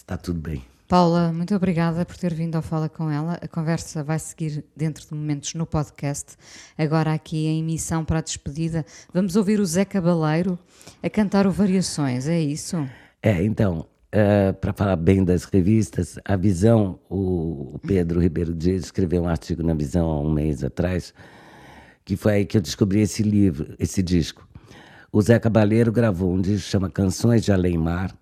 está 0.00 0.16
tudo 0.16 0.40
bem. 0.40 0.64
Paula, 0.88 1.32
muito 1.32 1.54
obrigada 1.54 2.04
por 2.04 2.16
ter 2.16 2.34
vindo 2.34 2.56
ao 2.56 2.62
Fala 2.62 2.88
com 2.88 3.08
ela. 3.08 3.38
A 3.40 3.46
conversa 3.46 4.02
vai 4.02 4.18
seguir 4.18 4.64
dentro 4.74 5.06
de 5.06 5.14
momentos 5.14 5.54
no 5.54 5.64
podcast. 5.64 6.36
Agora, 6.76 7.12
aqui 7.12 7.46
em 7.46 7.60
emissão 7.60 8.04
para 8.04 8.18
a 8.18 8.22
despedida, 8.22 8.84
vamos 9.14 9.36
ouvir 9.36 9.60
o 9.60 9.64
Zé 9.64 9.84
Cabaleiro 9.84 10.58
a 11.00 11.08
cantar 11.08 11.46
o 11.46 11.52
Variações, 11.52 12.26
é 12.26 12.40
isso? 12.40 12.76
É, 13.22 13.40
então, 13.44 13.86
uh, 14.14 14.52
para 14.54 14.72
falar 14.72 14.96
bem 14.96 15.24
das 15.24 15.44
revistas, 15.44 16.18
a 16.24 16.36
Visão, 16.36 16.98
o, 17.08 17.78
Pedro 17.86 18.20
Ribeiro 18.20 18.54
Dias 18.54 18.84
escreveu 18.84 19.22
um 19.22 19.28
artigo 19.28 19.62
na 19.62 19.74
Visão 19.74 20.08
há 20.08 20.20
um 20.20 20.30
mês 20.30 20.62
atrás, 20.64 21.14
que 22.04 22.16
foi 22.16 22.32
aí 22.34 22.44
que 22.44 22.56
eu 22.56 22.60
descobri 22.60 23.00
esse 23.00 23.22
livro, 23.22 23.74
esse 23.78 24.02
disco. 24.02 24.46
O 25.12 25.20
Zé 25.20 25.38
Cabaleiro 25.38 25.90
gravou 25.90 26.32
um 26.32 26.40
disco 26.40 26.68
chama 26.68 26.88
Canções 26.88 27.44
de 27.44 27.52
Além 27.52 27.76
Mar, 27.76 28.16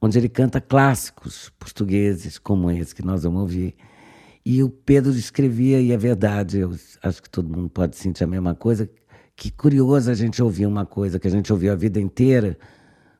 onde 0.00 0.18
ele 0.18 0.28
canta 0.28 0.60
clássicos 0.60 1.50
portugueses, 1.58 2.38
como 2.38 2.70
esse 2.70 2.94
que 2.94 3.04
nós 3.04 3.24
vamos 3.24 3.40
ouvir. 3.40 3.74
E 4.44 4.62
o 4.62 4.70
Pedro 4.70 5.10
escrevia, 5.12 5.80
e 5.80 5.92
é 5.92 5.96
verdade, 5.96 6.58
eu 6.58 6.74
acho 7.02 7.22
que 7.22 7.28
todo 7.28 7.54
mundo 7.54 7.68
pode 7.68 7.96
sentir 7.96 8.24
a 8.24 8.26
mesma 8.26 8.54
coisa, 8.54 8.88
que 9.34 9.50
curioso 9.50 10.10
a 10.10 10.14
gente 10.14 10.42
ouvir 10.42 10.66
uma 10.66 10.86
coisa 10.86 11.18
que 11.18 11.26
a 11.26 11.30
gente 11.30 11.52
ouviu 11.52 11.72
a 11.72 11.76
vida 11.76 12.00
inteira, 12.00 12.56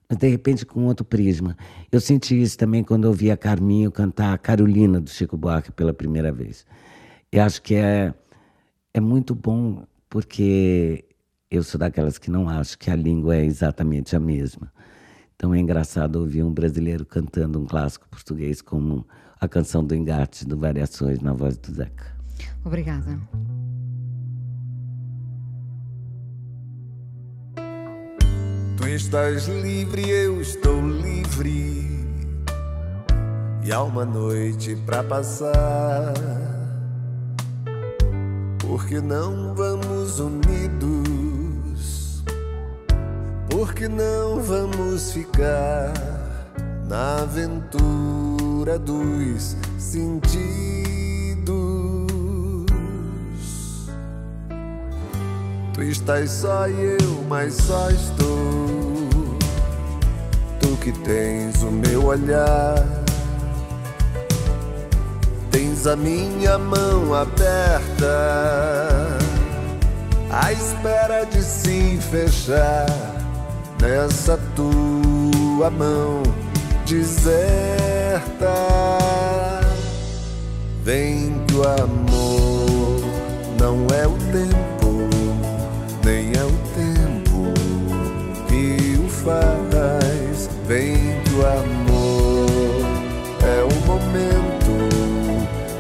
mas 0.09 0.19
de 0.19 0.29
repente 0.29 0.65
com 0.65 0.87
outro 0.87 1.05
prisma. 1.05 1.57
Eu 1.93 2.01
senti 2.01 2.41
isso 2.41 2.57
também 2.57 2.83
quando 2.83 3.05
eu 3.05 3.11
ouvi 3.11 3.31
a 3.31 3.37
Carminho 3.37 3.93
cantar 3.93 4.33
a 4.33 4.39
Carolina 4.39 5.01
do 5.01 5.11
Chico 5.11 5.37
Buarque 5.37 5.71
pela 5.71 5.93
primeira 5.93 6.33
vez. 6.33 6.65
Eu 7.31 7.43
acho 7.43 7.61
que 7.61 7.75
é, 7.75 8.15
é 8.95 9.01
muito 9.01 9.35
bom, 9.35 9.85
porque 10.09 11.05
eu 11.51 11.63
sou 11.63 11.79
daquelas 11.79 12.17
que 12.17 12.31
não 12.31 12.49
acho 12.49 12.79
que 12.79 12.91
a 12.91 12.97
língua 12.97 13.37
é 13.37 13.45
exatamente 13.45 14.17
a 14.17 14.21
mesma. 14.21 14.73
Então 15.37 15.55
é 15.55 15.59
engraçado 15.59 16.17
ouvir 16.17 16.43
um 16.43 16.53
brasileiro 16.53 17.05
cantando 17.05 17.61
um 17.61 17.67
clássico 17.67 18.09
português 18.09 18.61
como 18.61 19.07
a 19.41 19.47
canção 19.47 19.85
do 19.85 19.95
Engate, 19.95 20.47
do 20.47 20.57
Variações, 20.57 21.21
na 21.21 21.33
voz 21.33 21.57
do 21.57 21.73
Zeca. 21.73 22.17
Obrigada. 22.65 23.21
Tu 28.79 28.89
estás 28.91 29.49
livre, 29.49 30.09
eu 30.09 30.41
estou 30.41 30.81
livre. 30.81 32.07
E 33.65 33.73
há 33.73 33.83
uma 33.83 34.05
noite 34.05 34.77
pra 34.87 35.03
passar. 35.03 36.15
Porque 38.61 39.01
não 39.01 39.53
vamos 39.53 40.21
unidos? 40.21 42.23
Porque 43.51 43.89
não 43.89 44.41
vamos 44.41 45.11
ficar 45.11 45.93
na 46.89 47.23
aventura 47.23 48.79
dos 48.79 49.57
sentidos? 49.77 50.98
Tu 55.79 55.85
estás 55.85 56.29
só 56.33 56.69
e 56.69 56.97
eu, 57.01 57.25
mas 57.29 57.55
só 57.55 57.89
estou. 57.89 59.39
Tu 60.59 60.77
que 60.79 60.91
tens 60.91 61.63
o 61.63 61.71
meu 61.71 62.07
olhar, 62.07 62.85
tens 65.53 65.87
a 65.87 65.95
minha 65.95 66.59
mão 66.59 67.15
aberta, 67.15 68.09
à 70.33 70.53
espera 70.53 71.25
de 71.27 71.41
se 71.45 71.97
fechar 72.11 72.87
nessa 73.81 74.37
tua 74.57 75.71
mão 75.71 76.25
deserta. 76.87 78.53
Vem 80.83 81.41
que 81.47 81.55
o 81.55 81.63
amor 81.63 83.01
não 83.61 83.87
é 83.97 84.09
o 84.09 84.19
tempo, 84.33 84.78
é 86.37 86.45
o 86.45 86.53
tempo 86.75 87.53
que 88.49 88.99
o 88.99 89.09
faz. 89.09 90.49
Vem 90.67 90.97
que 91.25 91.35
o 91.35 91.47
amor 91.47 92.49
é 93.43 93.63
o 93.63 93.75
momento 93.87 94.75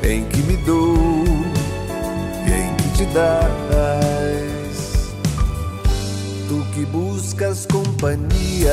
em 0.02 0.24
que 0.24 0.38
me 0.42 0.56
dou 0.58 1.24
e 2.46 2.50
em 2.50 2.74
que 2.76 2.88
te 2.96 3.04
dás 3.12 3.58
que 6.78 6.86
buscas 6.86 7.66
companhia. 7.66 8.72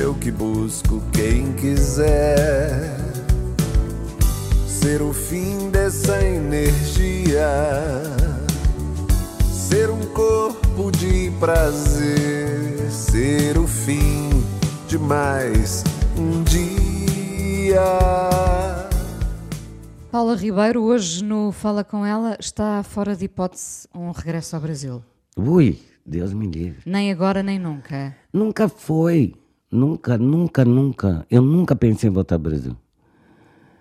Eu 0.00 0.14
que 0.14 0.30
busco 0.30 1.02
quem 1.12 1.52
quiser 1.54 2.96
ser 4.64 5.02
o 5.02 5.12
fim 5.12 5.70
dessa 5.70 6.22
energia, 6.22 7.48
ser 9.64 9.90
um 9.90 10.00
corpo 10.12 10.92
de 10.92 11.30
prazer, 11.40 12.90
ser 12.90 13.56
o 13.56 13.66
fim 13.66 14.28
de 14.86 14.98
mais 14.98 15.82
um 16.18 16.42
dia. 16.44 17.80
Paula 20.12 20.36
Ribeiro, 20.36 20.82
hoje 20.82 21.24
no 21.24 21.50
Fala 21.50 21.82
Com 21.82 22.04
Ela, 22.04 22.36
está 22.38 22.82
fora 22.82 23.16
de 23.16 23.24
hipótese 23.24 23.88
um 23.94 24.10
regresso 24.10 24.54
ao 24.54 24.60
Brasil. 24.60 25.02
Ui, 25.34 25.80
Deus 26.04 26.34
me 26.34 26.46
livre. 26.46 26.82
Nem 26.84 27.10
agora, 27.10 27.42
nem 27.42 27.58
nunca. 27.58 28.14
Nunca 28.30 28.68
foi. 28.68 29.34
Nunca, 29.72 30.18
nunca, 30.18 30.62
nunca. 30.62 31.26
Eu 31.30 31.40
nunca 31.40 31.74
pensei 31.74 32.10
em 32.10 32.12
voltar 32.12 32.34
ao 32.34 32.40
Brasil. 32.40 32.76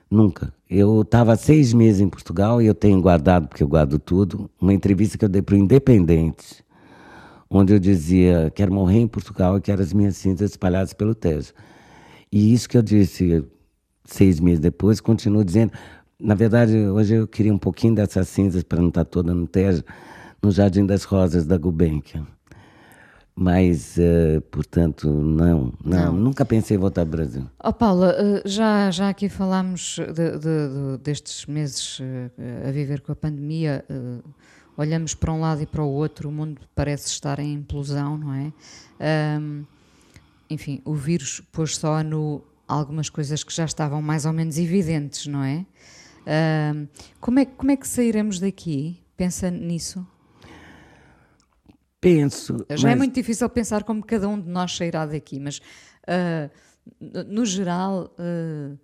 Nunca. 0.09 0.53
Eu 0.75 1.03
estava 1.03 1.35
seis 1.35 1.71
meses 1.71 2.01
em 2.01 2.09
Portugal 2.09 2.59
e 2.59 2.65
eu 2.65 2.73
tenho 2.73 2.99
guardado, 2.99 3.47
porque 3.47 3.61
eu 3.61 3.67
guardo 3.67 3.99
tudo, 3.99 4.49
uma 4.59 4.73
entrevista 4.73 5.19
que 5.19 5.23
eu 5.23 5.29
dei 5.29 5.39
para 5.39 5.53
o 5.53 5.57
Independente, 5.59 6.65
onde 7.47 7.71
eu 7.75 7.77
dizia: 7.77 8.51
quero 8.55 8.73
morrer 8.73 8.97
em 8.97 9.07
Portugal 9.07 9.55
e 9.55 9.61
quero 9.61 9.83
as 9.83 9.93
minhas 9.93 10.17
cinzas 10.17 10.49
espalhadas 10.49 10.91
pelo 10.91 11.13
Tejo. 11.13 11.53
E 12.31 12.51
isso 12.51 12.67
que 12.67 12.75
eu 12.75 12.81
disse 12.81 13.45
seis 14.03 14.39
meses 14.39 14.59
depois, 14.59 14.99
continuo 14.99 15.45
dizendo. 15.45 15.73
Na 16.19 16.33
verdade, 16.33 16.75
hoje 16.75 17.13
eu 17.17 17.27
queria 17.27 17.53
um 17.53 17.59
pouquinho 17.59 17.93
dessas 17.93 18.27
cinzas 18.27 18.63
para 18.63 18.81
não 18.81 18.87
estar 18.87 19.05
toda 19.05 19.31
no 19.31 19.45
Tejo 19.45 19.83
no 20.41 20.49
Jardim 20.49 20.87
das 20.87 21.03
Rosas 21.03 21.45
da 21.45 21.55
Gulbenkian. 21.55 22.25
Mas, 23.35 23.97
uh, 23.97 24.41
portanto, 24.51 25.09
não, 25.09 25.73
não, 25.83 26.05
não, 26.05 26.13
nunca 26.13 26.45
pensei 26.45 26.77
em 26.77 26.79
voltar 26.79 27.01
ao 27.01 27.07
Brasil. 27.07 27.49
Oh, 27.63 27.73
Paula, 27.73 28.13
uh, 28.13 28.47
já, 28.47 28.91
já 28.91 29.09
aqui 29.09 29.27
falámos 29.27 29.97
de, 29.97 30.13
de, 30.13 30.39
de, 30.39 30.97
destes 31.03 31.47
meses 31.47 31.99
uh, 31.99 32.03
a 32.67 32.71
viver 32.71 33.01
com 33.01 33.11
a 33.11 33.15
pandemia. 33.15 33.83
olhamos 34.77 35.15
para 35.15 35.33
um 35.33 35.39
lado 35.39 35.63
e 35.63 35.65
para 35.65 35.81
o 35.81 35.89
outro, 35.89 36.29
o 36.29 36.31
mundo 36.31 36.61
parece 36.75 37.07
estar 37.07 37.39
em 37.39 37.53
implosão, 37.53 38.17
não 38.17 38.33
é? 38.33 38.53
Um, 39.39 39.65
enfim, 40.49 40.81
o 40.85 40.93
vírus 40.93 41.41
pôs 41.51 41.75
só 41.75 42.03
no 42.03 42.43
algumas 42.67 43.09
coisas 43.09 43.43
que 43.43 43.53
já 43.53 43.65
estavam 43.65 44.01
mais 44.01 44.25
ou 44.25 44.33
menos 44.33 44.57
evidentes, 44.57 45.27
não 45.27 45.43
é? 45.43 45.65
Um, 46.75 46.87
como, 47.19 47.39
é 47.39 47.45
como 47.45 47.71
é 47.71 47.75
que 47.75 47.87
sairemos 47.87 48.39
daqui? 48.39 48.99
Pensa 49.17 49.49
nisso? 49.51 50.05
Penso. 52.03 52.65
Já 52.69 52.89
é 52.89 52.91
mas... 52.91 52.93
é 52.93 52.95
muito 52.95 53.15
difícil 53.15 53.49
pensar 53.49 53.83
como 53.83 54.03
cada 54.03 54.27
um 54.27 54.39
de 54.39 54.49
nós 54.49 54.75
sairá 54.75 55.05
daqui, 55.05 55.39
mas 55.39 55.59
uh, 56.07 56.49
no 57.27 57.45
geral. 57.45 58.13
Uh, 58.19 58.77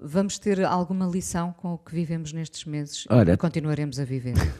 vamos 0.00 0.38
ter 0.38 0.62
alguma 0.64 1.06
lição 1.06 1.52
com 1.52 1.72
o 1.72 1.78
que 1.78 1.94
vivemos 1.94 2.32
nestes 2.32 2.66
meses 2.66 3.06
Olha, 3.08 3.32
e 3.32 3.36
continuaremos 3.36 3.98
a 3.98 4.04
viver? 4.04 4.34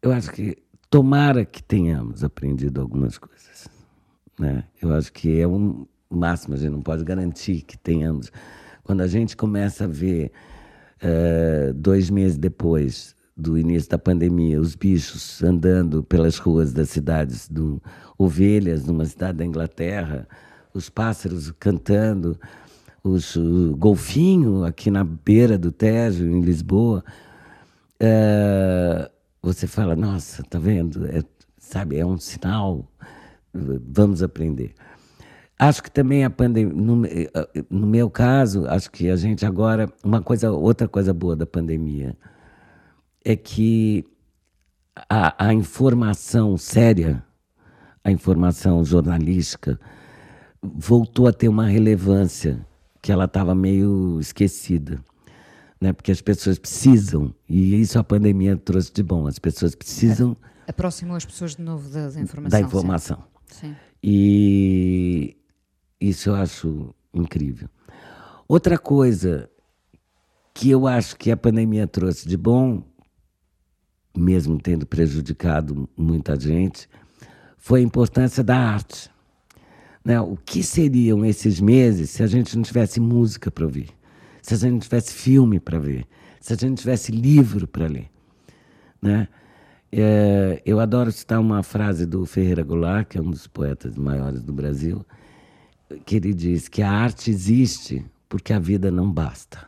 Eu 0.00 0.12
acho 0.12 0.30
que 0.30 0.56
tomara 0.88 1.44
que 1.44 1.62
tenhamos 1.62 2.24
aprendido 2.24 2.80
algumas 2.80 3.18
coisas. 3.18 3.68
Né? 4.38 4.64
Eu 4.80 4.94
acho 4.94 5.12
que 5.12 5.40
é 5.40 5.46
um 5.46 5.86
máximo, 6.08 6.54
a 6.54 6.56
gente 6.56 6.70
não 6.70 6.82
pode 6.82 7.04
garantir 7.04 7.62
que 7.62 7.76
tenhamos. 7.76 8.30
Quando 8.84 9.02
a 9.02 9.06
gente 9.06 9.36
começa 9.36 9.84
a 9.84 9.88
ver, 9.88 10.32
uh, 11.02 11.72
dois 11.74 12.08
meses 12.10 12.38
depois, 12.38 13.14
do 13.38 13.56
início 13.56 13.88
da 13.88 13.98
pandemia, 13.98 14.60
os 14.60 14.74
bichos 14.74 15.40
andando 15.44 16.02
pelas 16.02 16.38
ruas 16.38 16.72
das 16.72 16.90
cidades, 16.90 17.48
do, 17.48 17.80
ovelhas 18.18 18.84
numa 18.84 19.04
cidade 19.04 19.38
da 19.38 19.46
Inglaterra, 19.46 20.26
os 20.74 20.90
pássaros 20.90 21.52
cantando, 21.52 22.36
os, 23.02 23.36
o 23.36 23.76
golfinho 23.76 24.64
aqui 24.64 24.90
na 24.90 25.04
beira 25.04 25.56
do 25.56 25.70
Tejo, 25.70 26.26
em 26.26 26.40
Lisboa. 26.40 27.04
É, 28.00 29.08
você 29.40 29.68
fala, 29.68 29.94
nossa, 29.94 30.42
tá 30.42 30.58
vendo? 30.58 31.06
É, 31.06 31.22
sabe, 31.56 31.96
é 31.96 32.04
um 32.04 32.18
sinal, 32.18 32.90
vamos 33.54 34.20
aprender. 34.20 34.74
Acho 35.56 35.82
que 35.82 35.90
também 35.90 36.24
a 36.24 36.30
pandemia, 36.30 36.74
no, 36.74 37.02
no 37.70 37.86
meu 37.86 38.10
caso, 38.10 38.66
acho 38.68 38.90
que 38.90 39.08
a 39.08 39.16
gente 39.16 39.46
agora, 39.46 39.88
uma 40.04 40.20
coisa, 40.22 40.50
outra 40.50 40.88
coisa 40.88 41.14
boa 41.14 41.36
da 41.36 41.46
pandemia, 41.46 42.16
é 43.24 43.36
que 43.36 44.04
a, 45.08 45.46
a 45.48 45.54
informação 45.54 46.56
séria, 46.56 47.22
a 48.02 48.10
informação 48.10 48.84
jornalística, 48.84 49.78
voltou 50.62 51.26
a 51.26 51.32
ter 51.32 51.48
uma 51.48 51.66
relevância 51.66 52.66
que 53.00 53.12
ela 53.12 53.24
estava 53.24 53.54
meio 53.54 54.18
esquecida. 54.20 55.02
Né? 55.80 55.92
Porque 55.92 56.10
as 56.10 56.20
pessoas 56.20 56.58
precisam, 56.58 57.34
e 57.48 57.80
isso 57.80 57.98
a 57.98 58.04
pandemia 58.04 58.56
trouxe 58.56 58.92
de 58.92 59.02
bom, 59.02 59.26
as 59.26 59.38
pessoas 59.38 59.74
precisam. 59.74 60.36
Aproximou 60.66 61.16
as 61.16 61.24
pessoas 61.24 61.54
de 61.54 61.62
novo 61.62 61.88
da, 61.88 62.08
da 62.08 62.20
informação. 62.20 62.60
Da 62.60 62.66
informação. 62.66 63.24
Sim. 63.46 63.76
E 64.02 65.36
isso 66.00 66.30
eu 66.30 66.34
acho 66.34 66.94
incrível. 67.14 67.68
Outra 68.48 68.78
coisa 68.78 69.48
que 70.52 70.70
eu 70.70 70.86
acho 70.86 71.16
que 71.16 71.30
a 71.30 71.36
pandemia 71.36 71.86
trouxe 71.86 72.28
de 72.28 72.36
bom, 72.36 72.82
mesmo 74.18 74.58
tendo 74.58 74.86
prejudicado 74.86 75.88
muita 75.96 76.38
gente, 76.38 76.88
foi 77.56 77.80
a 77.80 77.82
importância 77.82 78.42
da 78.42 78.56
arte. 78.56 79.10
Né? 80.04 80.20
O 80.20 80.36
que 80.36 80.62
seriam 80.62 81.24
esses 81.24 81.60
meses 81.60 82.10
se 82.10 82.22
a 82.22 82.26
gente 82.26 82.56
não 82.56 82.62
tivesse 82.62 83.00
música 83.00 83.50
para 83.50 83.64
ouvir? 83.64 83.90
Se 84.42 84.54
a 84.54 84.56
gente 84.56 84.72
não 84.72 84.78
tivesse 84.78 85.12
filme 85.12 85.60
para 85.60 85.78
ver? 85.78 86.06
Se 86.40 86.52
a 86.52 86.56
gente 86.56 86.68
não 86.68 86.76
tivesse 86.76 87.12
livro 87.12 87.66
para 87.66 87.86
ler? 87.86 88.10
Né? 89.00 89.28
É, 89.90 90.62
eu 90.64 90.80
adoro 90.80 91.10
citar 91.10 91.40
uma 91.40 91.62
frase 91.62 92.06
do 92.06 92.24
Ferreira 92.26 92.62
Goulart, 92.62 93.08
que 93.08 93.18
é 93.18 93.20
um 93.20 93.30
dos 93.30 93.46
poetas 93.46 93.96
maiores 93.96 94.42
do 94.42 94.52
Brasil, 94.52 95.04
que 96.04 96.16
ele 96.16 96.34
diz 96.34 96.68
que 96.68 96.82
a 96.82 96.90
arte 96.90 97.30
existe 97.30 98.04
porque 98.28 98.52
a 98.52 98.58
vida 98.58 98.90
não 98.90 99.10
basta. 99.10 99.66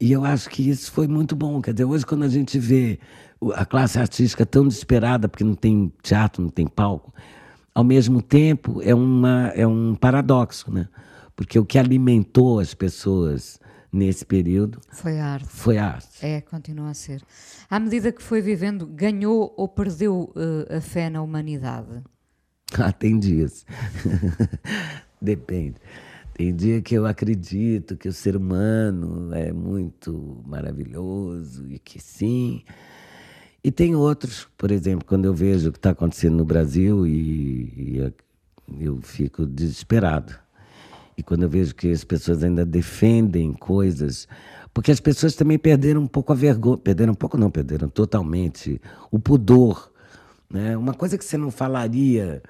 E 0.00 0.12
eu 0.12 0.24
acho 0.24 0.50
que 0.50 0.68
isso 0.68 0.90
foi 0.90 1.06
muito 1.06 1.36
bom. 1.36 1.60
Quer 1.62 1.72
dizer, 1.72 1.84
hoje, 1.84 2.04
quando 2.04 2.24
a 2.24 2.28
gente 2.28 2.58
vê 2.58 2.98
a 3.54 3.64
classe 3.64 3.98
artística 3.98 4.44
tão 4.44 4.66
desesperada 4.66 5.28
porque 5.28 5.44
não 5.44 5.54
tem 5.54 5.92
teatro, 6.02 6.42
não 6.42 6.50
tem 6.50 6.66
palco, 6.66 7.12
ao 7.74 7.84
mesmo 7.84 8.22
tempo 8.22 8.80
é, 8.82 8.94
uma, 8.94 9.48
é 9.54 9.66
um 9.66 9.94
paradoxo, 9.94 10.70
né? 10.72 10.88
Porque 11.36 11.58
o 11.58 11.64
que 11.64 11.78
alimentou 11.78 12.60
as 12.60 12.74
pessoas 12.74 13.58
nesse 13.92 14.24
período 14.24 14.80
foi 14.92 15.18
a 15.18 15.26
arte. 15.26 15.48
Foi 15.48 15.78
a 15.78 15.86
arte. 15.86 16.24
É, 16.24 16.40
continua 16.40 16.90
a 16.90 16.94
ser. 16.94 17.22
À 17.68 17.80
medida 17.80 18.12
que 18.12 18.22
foi 18.22 18.40
vivendo, 18.40 18.86
ganhou 18.86 19.52
ou 19.56 19.68
perdeu 19.68 20.32
uh, 20.34 20.76
a 20.76 20.80
fé 20.80 21.10
na 21.10 21.22
humanidade? 21.22 22.02
Ah, 22.78 22.92
tem 22.92 23.18
dias. 23.18 23.64
Depende. 25.20 25.76
Tem 26.34 26.54
dia 26.54 26.82
que 26.82 26.96
eu 26.96 27.06
acredito 27.06 27.96
que 27.96 28.08
o 28.08 28.12
ser 28.12 28.36
humano 28.36 29.32
é 29.32 29.52
muito 29.52 30.42
maravilhoso 30.44 31.70
e 31.70 31.78
que 31.78 32.00
sim. 32.02 32.64
E 33.62 33.70
tem 33.70 33.94
outros, 33.94 34.48
por 34.58 34.72
exemplo, 34.72 35.06
quando 35.06 35.26
eu 35.26 35.32
vejo 35.32 35.68
o 35.68 35.72
que 35.72 35.78
está 35.78 35.90
acontecendo 35.90 36.36
no 36.36 36.44
Brasil 36.44 37.06
e, 37.06 38.00
e 38.68 38.84
eu 38.84 39.00
fico 39.00 39.46
desesperado. 39.46 40.34
E 41.16 41.22
quando 41.22 41.44
eu 41.44 41.48
vejo 41.48 41.72
que 41.72 41.92
as 41.92 42.02
pessoas 42.02 42.42
ainda 42.42 42.66
defendem 42.66 43.52
coisas, 43.52 44.26
porque 44.72 44.90
as 44.90 44.98
pessoas 44.98 45.36
também 45.36 45.56
perderam 45.56 46.02
um 46.02 46.08
pouco 46.08 46.32
a 46.32 46.34
vergonha, 46.34 46.78
perderam 46.78 47.12
um 47.12 47.16
pouco 47.16 47.38
não, 47.38 47.48
perderam 47.48 47.88
totalmente 47.88 48.80
o 49.08 49.20
pudor, 49.20 49.92
né? 50.50 50.76
Uma 50.76 50.94
coisa 50.94 51.16
que 51.16 51.24
você 51.24 51.38
não 51.38 51.52
falaria 51.52 52.42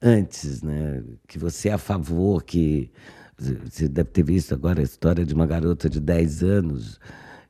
antes, 0.00 0.62
né? 0.62 1.02
Que 1.26 1.36
você 1.36 1.70
é 1.70 1.72
a 1.72 1.78
favor 1.78 2.44
que 2.44 2.92
você 3.38 3.88
deve 3.88 4.10
ter 4.10 4.22
visto 4.22 4.54
agora 4.54 4.80
a 4.80 4.84
história 4.84 5.24
de 5.24 5.34
uma 5.34 5.46
garota 5.46 5.88
de 5.88 6.00
10 6.00 6.42
anos 6.42 7.00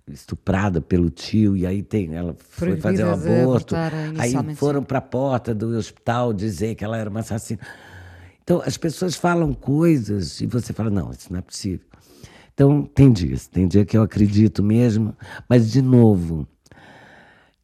estuprada 0.07 0.81
pelo 0.81 1.09
tio 1.09 1.57
e 1.57 1.67
aí 1.67 1.83
tem 1.83 2.15
ela 2.15 2.37
foi 2.39 2.77
fazer 2.77 3.05
o 3.05 3.09
um 3.09 3.13
aborto 3.13 3.75
aí 4.19 4.35
foram 4.55 4.83
para 4.83 4.99
a 4.99 5.03
porta 5.03 5.55
do 5.55 5.69
hospital 5.69 6.33
dizer 6.33 6.75
que 6.75 6.85
ela 6.85 6.99
era 6.99 7.09
uma 7.09 7.21
assassina. 7.21 7.61
Então 8.43 8.63
as 8.65 8.77
pessoas 8.77 9.17
falam 9.17 9.55
coisas 9.55 10.41
e 10.41 10.47
você 10.47 10.73
fala 10.73 10.91
não 10.91 11.11
isso 11.11 11.33
não 11.33 11.39
é 11.39 11.43
possível. 11.43 11.87
Então 12.53 12.83
tem 12.83 13.13
dias 13.13 13.47
tem 13.47 13.67
dia 13.67 13.85
que 13.85 13.97
eu 13.97 14.03
acredito 14.03 14.63
mesmo 14.63 15.17
mas 15.49 15.71
de 15.71 15.81
novo 15.81 16.47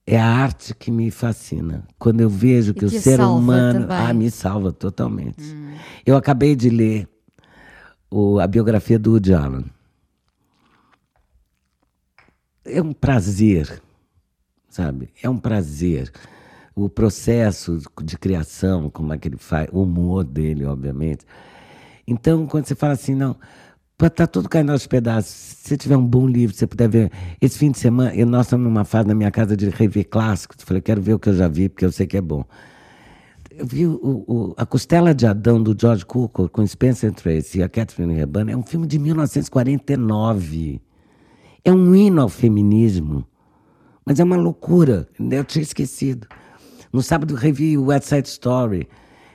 é 0.07 0.19
a 0.19 0.27
arte 0.27 0.75
que 0.75 0.91
me 0.91 1.11
fascina. 1.11 1.85
Quando 1.99 2.21
eu 2.21 2.29
vejo 2.29 2.73
que, 2.75 2.81
que 2.81 2.87
o 2.87 2.91
ser 2.91 3.21
humano 3.21 3.83
também. 3.83 3.97
ah 3.97 4.13
me 4.13 4.31
salva 4.31 4.73
totalmente. 4.73 5.43
Hum. 5.43 5.75
eu 6.05 6.17
acabei 6.17 6.57
de 6.57 6.69
ler 6.69 7.07
o, 8.11 8.41
a 8.41 8.47
biografia 8.47 8.99
do 8.99 9.13
Woody 9.13 9.33
Allen 9.33 9.65
é 12.65 12.83
um 12.83 12.93
prazer, 12.93 13.81
sabe? 14.69 15.11
É 15.23 15.29
um 15.29 15.39
prazer. 15.39 16.11
O 16.75 16.89
processo 16.89 17.79
de 18.03 18.17
criação, 18.17 18.89
como 18.91 19.13
é 19.13 19.19
que 19.19 19.29
ele 19.29 19.37
faz, 19.37 19.69
o 19.73 19.83
humor 19.83 20.25
dele, 20.25 20.65
obviamente. 20.65 21.25
Então, 22.07 22.47
quando 22.47 22.67
você 22.67 22.75
fala 22.75 22.95
assim, 22.95 23.15
não, 23.15 23.37
tá 24.09 24.27
tudo 24.27 24.49
caindo 24.49 24.73
aos 24.73 24.87
pedaços. 24.87 25.33
Se 25.33 25.77
tiver 25.77 25.97
um 25.97 26.07
bom 26.07 26.27
livro, 26.27 26.57
você 26.57 26.67
puder 26.67 26.89
ver. 26.89 27.13
Esse 27.41 27.59
fim 27.59 27.71
de 27.71 27.79
semana, 27.79 28.15
eu, 28.15 28.27
nós 28.27 28.47
estamos 28.47 28.65
numa 28.65 28.85
fase 28.85 29.09
na 29.09 29.15
minha 29.15 29.31
casa 29.31 29.57
de 29.57 29.69
rever 29.69 30.09
clássicos. 30.09 30.57
Eu 30.61 30.67
falei, 30.67 30.81
quero 30.81 31.03
ver 31.03 31.15
o 31.15 31.19
que 31.19 31.29
eu 31.29 31.35
já 31.35 31.49
vi, 31.49 31.69
porque 31.69 31.85
eu 31.85 31.93
sei 31.93 32.07
que 32.07 32.17
é 32.17 32.21
bom. 32.21 32.45
Eu 33.61 33.67
vi 33.67 33.87
o, 33.87 34.25
o, 34.27 34.55
A 34.57 34.65
Costela 34.65 35.15
de 35.15 35.27
Adão, 35.27 35.63
do 35.63 35.77
George 35.79 36.07
Cukor, 36.07 36.49
com 36.49 36.67
Spencer 36.67 37.13
Tracy 37.13 37.59
e 37.59 37.63
a 37.63 37.69
Catherine 37.69 38.19
Hepburn, 38.19 38.51
é 38.51 38.57
um 38.57 38.63
filme 38.63 38.87
de 38.87 38.99
1949. 38.99 40.81
É 41.63 41.71
um 41.71 41.95
hino 41.95 42.23
ao 42.23 42.31
feminismo. 42.31 43.29
Mas 44.03 44.19
é 44.19 44.25
uma 44.25 44.37
loucura. 44.37 45.07
Eu 45.19 45.45
tinha 45.45 45.63
esquecido. 45.63 46.27
No 46.91 47.03
sábado 47.03 47.35
revi 47.35 47.77
o 47.77 47.89
West 47.89 48.09
Side 48.09 48.29
Story. 48.29 48.89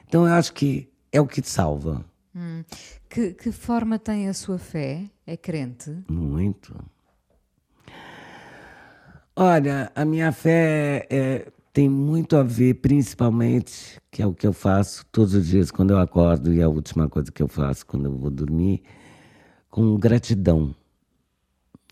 Então 0.08 0.28
eu 0.28 0.34
acho 0.34 0.54
que 0.54 0.90
é 1.12 1.22
o 1.22 1.28
que 1.28 1.40
te 1.40 1.48
salva. 1.48 2.04
Hum. 2.36 2.64
Que, 3.08 3.32
que 3.32 3.52
forma 3.52 4.00
tem 4.00 4.28
a 4.28 4.34
sua 4.34 4.58
fé? 4.58 5.04
É 5.28 5.38
crente? 5.38 5.96
Muito. 6.10 6.76
Olha, 9.36 9.92
a 9.94 10.04
minha 10.04 10.32
fé 10.32 11.06
é, 11.12 11.48
tem 11.76 11.90
muito 11.90 12.38
a 12.38 12.42
ver, 12.42 12.76
principalmente, 12.76 14.00
que 14.10 14.22
é 14.22 14.26
o 14.26 14.34
que 14.34 14.48
eu 14.48 14.54
faço 14.54 15.06
todos 15.12 15.34
os 15.34 15.46
dias 15.46 15.70
quando 15.70 15.92
eu 15.92 16.00
acordo 16.00 16.54
e 16.54 16.62
é 16.62 16.64
a 16.64 16.70
última 16.70 17.10
coisa 17.10 17.30
que 17.30 17.44
eu 17.44 17.50
faço 17.50 17.86
quando 17.86 18.06
eu 18.06 18.18
vou 18.18 18.30
dormir, 18.30 18.82
com 19.70 19.98
gratidão. 19.98 20.74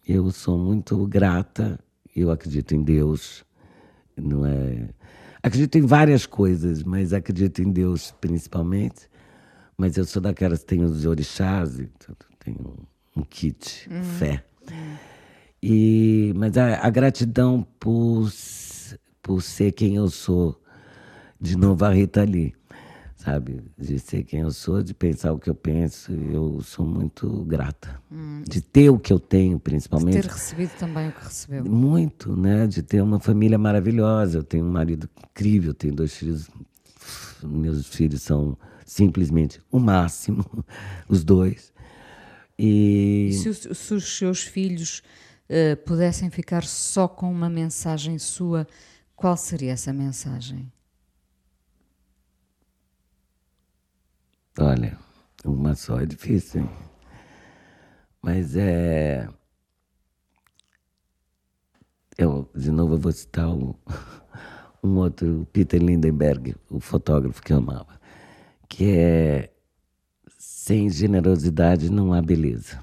Eu 0.08 0.32
sou 0.32 0.58
muito 0.58 1.06
grata, 1.06 1.78
eu 2.16 2.32
acredito 2.32 2.74
em 2.74 2.82
Deus, 2.82 3.44
não 4.16 4.46
é? 4.46 4.88
Acredito 5.44 5.78
em 5.78 5.82
várias 5.82 6.26
coisas, 6.26 6.82
mas 6.82 7.12
acredito 7.12 7.62
em 7.62 7.70
Deus 7.70 8.16
principalmente. 8.22 9.10
Mas 9.78 9.98
eu 9.98 10.06
sou 10.06 10.22
daquelas 10.22 10.60
que 10.60 10.68
tem 10.68 10.82
os 10.82 11.06
orixás, 11.06 11.76
tem 12.40 12.56
um, 12.58 13.20
um 13.20 13.24
kit, 13.24 13.90
uhum. 13.92 14.02
fé. 14.02 14.46
Uhum. 14.72 14.96
E, 15.62 16.34
mas 16.36 16.58
a, 16.58 16.86
a, 16.86 16.90
gratidão 16.90 17.66
por, 17.80 18.30
por 19.24 19.42
ser 19.42 19.72
quem 19.72 19.96
eu 19.96 20.08
sou, 20.10 20.62
de 21.42 21.58
novo 21.58 21.84
a 21.84 21.90
Rita 21.90 22.24
Lee 22.24 22.54
sabe? 23.24 23.64
De 23.78 23.98
ser 24.00 24.24
quem 24.24 24.42
eu 24.42 24.52
sou, 24.52 24.84
de 24.84 24.94
pensar 24.94 25.32
o 25.32 25.40
que 25.40 25.50
eu 25.50 25.56
penso. 25.56 26.12
Eu 26.12 26.62
sou 26.62 26.86
muito 26.86 27.46
grata. 27.46 28.02
Hum. 28.12 28.44
De 28.48 28.62
ter 28.62 28.90
o 28.90 29.00
que 29.00 29.14
eu 29.14 29.20
tenho, 29.20 29.58
principalmente. 29.60 30.16
De 30.16 30.22
ter 30.24 30.32
recebido 30.32 30.72
também 30.78 31.10
o 31.10 31.12
que 31.14 31.24
recebeu. 31.24 31.64
Muito, 31.64 32.36
né? 32.36 32.68
De 32.68 32.84
ter 32.84 33.02
uma 33.02 33.20
família 33.20 33.58
maravilhosa. 33.58 34.40
Eu 34.40 34.44
tenho 34.44 34.66
um 34.66 34.72
marido 34.72 35.10
incrível, 35.30 35.74
tenho 35.74 35.96
dois 35.96 36.14
filhos. 36.14 36.50
Meus 37.42 37.88
filhos 37.88 38.22
são 38.22 38.58
simplesmente 38.86 39.62
o 39.72 39.80
máximo, 39.80 40.46
os 41.08 41.24
dois. 41.24 41.72
E, 42.60 43.30
e 43.32 43.34
se, 43.34 43.50
os, 43.50 43.58
se, 43.78 43.94
os 43.94 44.18
seus 44.18 44.44
filhos 44.44 45.02
uh, 45.50 45.76
pudessem 45.86 46.30
ficar 46.30 46.64
só 46.64 47.08
com 47.08 47.32
uma 47.32 47.50
mensagem 47.50 48.20
sua, 48.20 48.68
qual 49.16 49.38
seria 49.38 49.72
essa 49.74 49.94
mensagem? 49.94 50.72
Olha, 54.60 54.98
uma 55.46 55.74
só 55.76 56.00
é 56.00 56.06
difícil? 56.06 56.70
Mas 58.22 58.56
é. 58.56 59.28
Eu, 62.18 62.50
de 62.56 62.70
novo, 62.70 62.96
eu 62.96 63.00
vou 63.00 63.12
citar 63.12 63.50
um, 63.50 63.74
um 64.84 64.98
outro, 64.98 65.48
Peter 65.52 65.82
Lindenberg, 65.82 66.56
o 66.70 66.80
fotógrafo 66.80 67.42
que 67.42 67.54
eu 67.54 67.58
amava, 67.58 68.00
que 68.70 68.92
é: 68.92 69.54
sem 70.38 70.90
generosidade 70.90 71.90
não 71.90 72.14
há 72.14 72.22
beleza. 72.22 72.83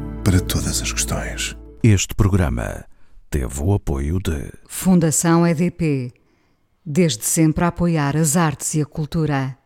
para 0.23 0.39
todas 0.39 0.81
as 0.81 0.91
questões. 0.91 1.57
Este 1.83 2.13
programa 2.13 2.85
teve 3.29 3.61
o 3.61 3.73
apoio 3.73 4.19
de 4.19 4.51
Fundação 4.67 5.45
EDP. 5.45 6.13
Desde 6.85 7.23
sempre 7.23 7.63
a 7.63 7.67
apoiar 7.67 8.15
as 8.15 8.35
artes 8.35 8.73
e 8.75 8.81
a 8.81 8.85
cultura. 8.85 9.57